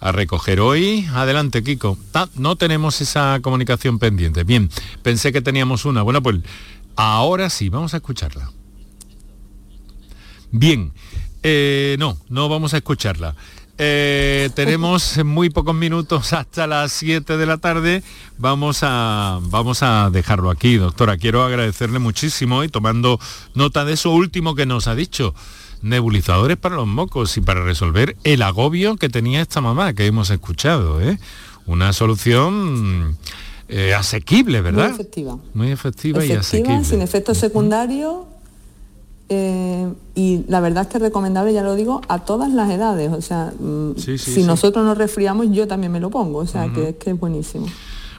a 0.00 0.12
recoger 0.12 0.60
hoy. 0.60 1.06
Adelante, 1.14 1.62
Kiko. 1.64 1.96
Ah, 2.14 2.28
no 2.36 2.56
tenemos 2.56 3.00
esa 3.00 3.40
comunicación 3.40 3.98
pendiente. 3.98 4.44
Bien, 4.44 4.68
pensé 5.02 5.32
que 5.32 5.40
teníamos 5.40 5.84
una. 5.84 6.02
Bueno, 6.02 6.22
pues 6.22 6.36
ahora 6.96 7.50
sí, 7.50 7.68
vamos 7.68 7.94
a 7.94 7.98
escucharla. 7.98 8.50
Bien, 10.50 10.92
eh, 11.42 11.96
no, 11.98 12.18
no 12.28 12.48
vamos 12.48 12.74
a 12.74 12.78
escucharla. 12.78 13.34
Eh, 13.78 14.50
tenemos 14.54 15.18
muy 15.24 15.50
pocos 15.50 15.74
minutos 15.74 16.32
hasta 16.32 16.66
las 16.66 16.92
7 16.92 17.36
de 17.36 17.46
la 17.46 17.58
tarde. 17.58 18.02
Vamos 18.38 18.80
a, 18.82 19.40
vamos 19.42 19.82
a 19.82 20.10
dejarlo 20.10 20.50
aquí, 20.50 20.76
doctora. 20.76 21.16
Quiero 21.16 21.42
agradecerle 21.42 21.98
muchísimo 21.98 22.64
y 22.64 22.68
tomando 22.68 23.18
nota 23.54 23.84
de 23.84 23.94
eso 23.94 24.10
último 24.10 24.54
que 24.54 24.66
nos 24.66 24.86
ha 24.86 24.94
dicho. 24.94 25.34
Nebulizadores 25.80 26.58
para 26.58 26.76
los 26.76 26.86
mocos 26.86 27.36
y 27.36 27.40
para 27.40 27.64
resolver 27.64 28.16
el 28.22 28.42
agobio 28.42 28.96
que 28.96 29.08
tenía 29.08 29.40
esta 29.40 29.60
mamá 29.60 29.94
que 29.94 30.06
hemos 30.06 30.30
escuchado. 30.30 31.00
¿eh? 31.00 31.18
Una 31.66 31.92
solución 31.92 33.16
eh, 33.72 33.94
asequible, 33.94 34.60
¿verdad? 34.60 34.84
Muy 34.84 34.94
efectiva. 34.94 35.38
Muy 35.54 35.70
efectiva, 35.70 36.18
y 36.24 36.32
efectiva, 36.32 36.40
asequible. 36.40 36.84
sin 36.84 37.02
efectos 37.02 37.38
secundarios 37.38 38.26
eh, 39.28 39.88
y 40.14 40.44
la 40.48 40.60
verdad 40.60 40.82
es 40.82 40.88
que 40.88 40.98
es 40.98 41.02
recomendable, 41.02 41.54
ya 41.54 41.62
lo 41.62 41.74
digo, 41.74 42.02
a 42.08 42.18
todas 42.18 42.52
las 42.52 42.70
edades. 42.70 43.10
O 43.12 43.22
sea, 43.22 43.52
mm, 43.58 43.94
Sí, 43.96 44.18
sí, 44.18 44.24
si 44.24 44.34
sí. 44.34 44.42
nosotros 44.42 44.84
nos 44.84 44.98
resfriamos, 44.98 45.46
yo 45.52 45.66
también 45.66 45.90
me 45.90 46.00
lo 46.00 46.10
pongo. 46.10 46.40
O 46.40 46.46
sea, 46.46 46.70
que, 46.72 46.96
que 46.96 47.10
es 47.10 47.18
buenísimo. 47.18 47.66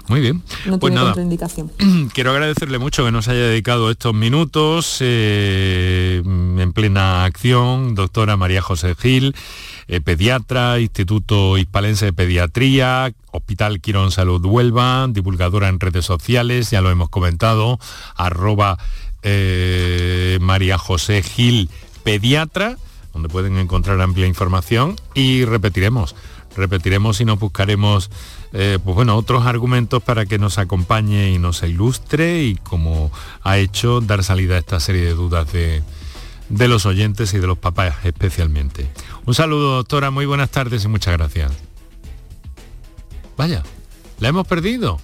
Muy 0.07 0.19
bien. 0.19 0.41
No 0.65 0.79
pues 0.79 0.91
tiene 0.91 0.95
nada, 0.95 1.07
contraindicación. 1.09 1.71
quiero 2.13 2.31
agradecerle 2.31 2.77
mucho 2.77 3.05
que 3.05 3.11
nos 3.11 3.27
haya 3.27 3.41
dedicado 3.41 3.89
estos 3.89 4.13
minutos 4.13 4.97
eh, 4.99 6.21
en 6.25 6.73
plena 6.73 7.23
acción, 7.25 7.95
doctora 7.95 8.35
María 8.35 8.61
José 8.61 8.95
Gil, 8.95 9.33
eh, 9.87 10.01
pediatra, 10.01 10.79
Instituto 10.79 11.57
Hispalense 11.57 12.05
de 12.05 12.13
Pediatría, 12.13 13.13
Hospital 13.31 13.81
Quirón 13.81 14.11
Salud 14.11 14.43
Huelva, 14.45 15.07
divulgadora 15.09 15.69
en 15.69 15.79
redes 15.79 16.05
sociales, 16.05 16.69
ya 16.71 16.81
lo 16.81 16.91
hemos 16.91 17.09
comentado, 17.09 17.79
arroba 18.15 18.77
eh, 19.23 20.37
María 20.41 20.77
José 20.77 21.23
Gil 21.23 21.69
Pediatra, 22.03 22.77
donde 23.13 23.29
pueden 23.29 23.57
encontrar 23.57 24.01
amplia 24.01 24.27
información 24.27 24.95
y 25.13 25.45
repetiremos, 25.45 26.15
repetiremos 26.55 27.21
y 27.21 27.25
nos 27.25 27.39
buscaremos 27.39 28.09
eh, 28.53 28.77
pues 28.83 28.95
bueno, 28.95 29.17
otros 29.17 29.47
argumentos 29.47 30.03
para 30.03 30.25
que 30.27 30.37
nos 30.37 30.59
acompañe 30.59 31.31
y 31.31 31.39
nos 31.39 31.63
ilustre 31.63 32.43
y 32.43 32.55
como 32.55 33.11
ha 33.41 33.57
hecho 33.57 33.99
dar 33.99 34.23
salida 34.23 34.55
a 34.55 34.59
esta 34.59 34.79
serie 34.79 35.05
de 35.05 35.13
dudas 35.15 35.51
de, 35.51 35.81
de 36.53 36.67
los 36.67 36.85
oyentes 36.85 37.33
y 37.33 37.39
de 37.39 37.47
los 37.47 37.57
papás 37.57 37.95
especialmente. 38.03 38.87
Un 39.25 39.33
saludo, 39.33 39.75
doctora, 39.77 40.11
muy 40.11 40.25
buenas 40.25 40.51
tardes 40.51 40.85
y 40.85 40.87
muchas 40.87 41.17
gracias. 41.17 41.51
Vaya, 43.35 43.63
la 44.19 44.29
hemos 44.29 44.45
perdido 44.45 44.99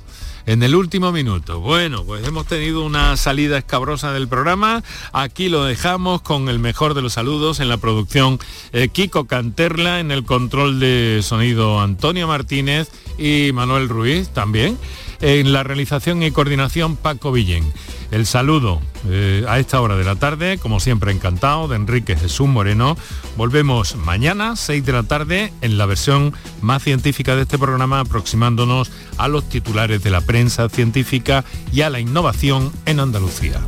en 0.46 0.62
el 0.62 0.76
último 0.76 1.12
minuto. 1.12 1.60
Bueno, 1.60 2.04
pues 2.06 2.26
hemos 2.28 2.46
tenido 2.46 2.84
una 2.84 3.18
salida 3.18 3.58
escabrosa 3.58 4.12
del 4.12 4.28
programa. 4.28 4.84
Aquí 5.12 5.50
lo 5.50 5.64
dejamos 5.64 6.22
con 6.22 6.50
el 6.50 6.60
mejor 6.60 6.94
de 6.94 7.02
los 7.02 7.14
saludos 7.14 7.60
en 7.60 7.68
la 7.68 7.78
producción 7.78 8.40
eh, 8.72 8.90
Kiko 8.90 9.26
Canterla, 9.26 10.00
en 10.00 10.12
el 10.12 10.26
control 10.26 10.80
de 10.80 11.22
sonido 11.24 11.82
Antonio 11.82 12.28
Martínez 12.28 12.90
y 13.18 13.52
Manuel 13.54 13.90
Ruiz 13.90 14.30
también. 14.30 14.78
En 15.22 15.52
la 15.52 15.64
realización 15.64 16.24
y 16.24 16.32
coordinación 16.32 16.96
Paco 16.96 17.32
Villén. 17.32 17.74
El 18.12 18.26
saludo 18.26 18.82
eh, 19.08 19.46
a 19.48 19.60
esta 19.60 19.82
hora 19.82 19.96
de 19.96 20.04
la 20.04 20.16
tarde, 20.16 20.58
como 20.58 20.80
siempre 20.80 21.12
encantado, 21.12 21.68
de 21.68 21.76
Enrique 21.76 22.16
Jesús 22.16 22.48
Moreno. 22.48 22.98
Volvemos 23.38 23.96
mañana, 23.98 24.56
6 24.56 24.86
de 24.86 24.92
la 24.94 25.04
tarde, 25.04 25.54
en 25.62 25.78
la 25.78 25.86
versión 25.86 26.34
más 26.62 26.84
científica 26.84 27.36
de 27.36 27.44
este 27.44 27.60
programa, 27.60 28.00
aproximándonos 28.00 28.92
a 29.18 29.28
los 29.28 29.48
titulares 29.48 30.02
de 30.04 30.10
la 30.10 30.22
prensa 30.22 30.70
científica 30.70 31.44
y 31.72 31.82
a 31.82 31.90
la 31.90 32.00
innovación 32.00 32.72
en 32.86 33.00
Andalucía. 33.00 33.60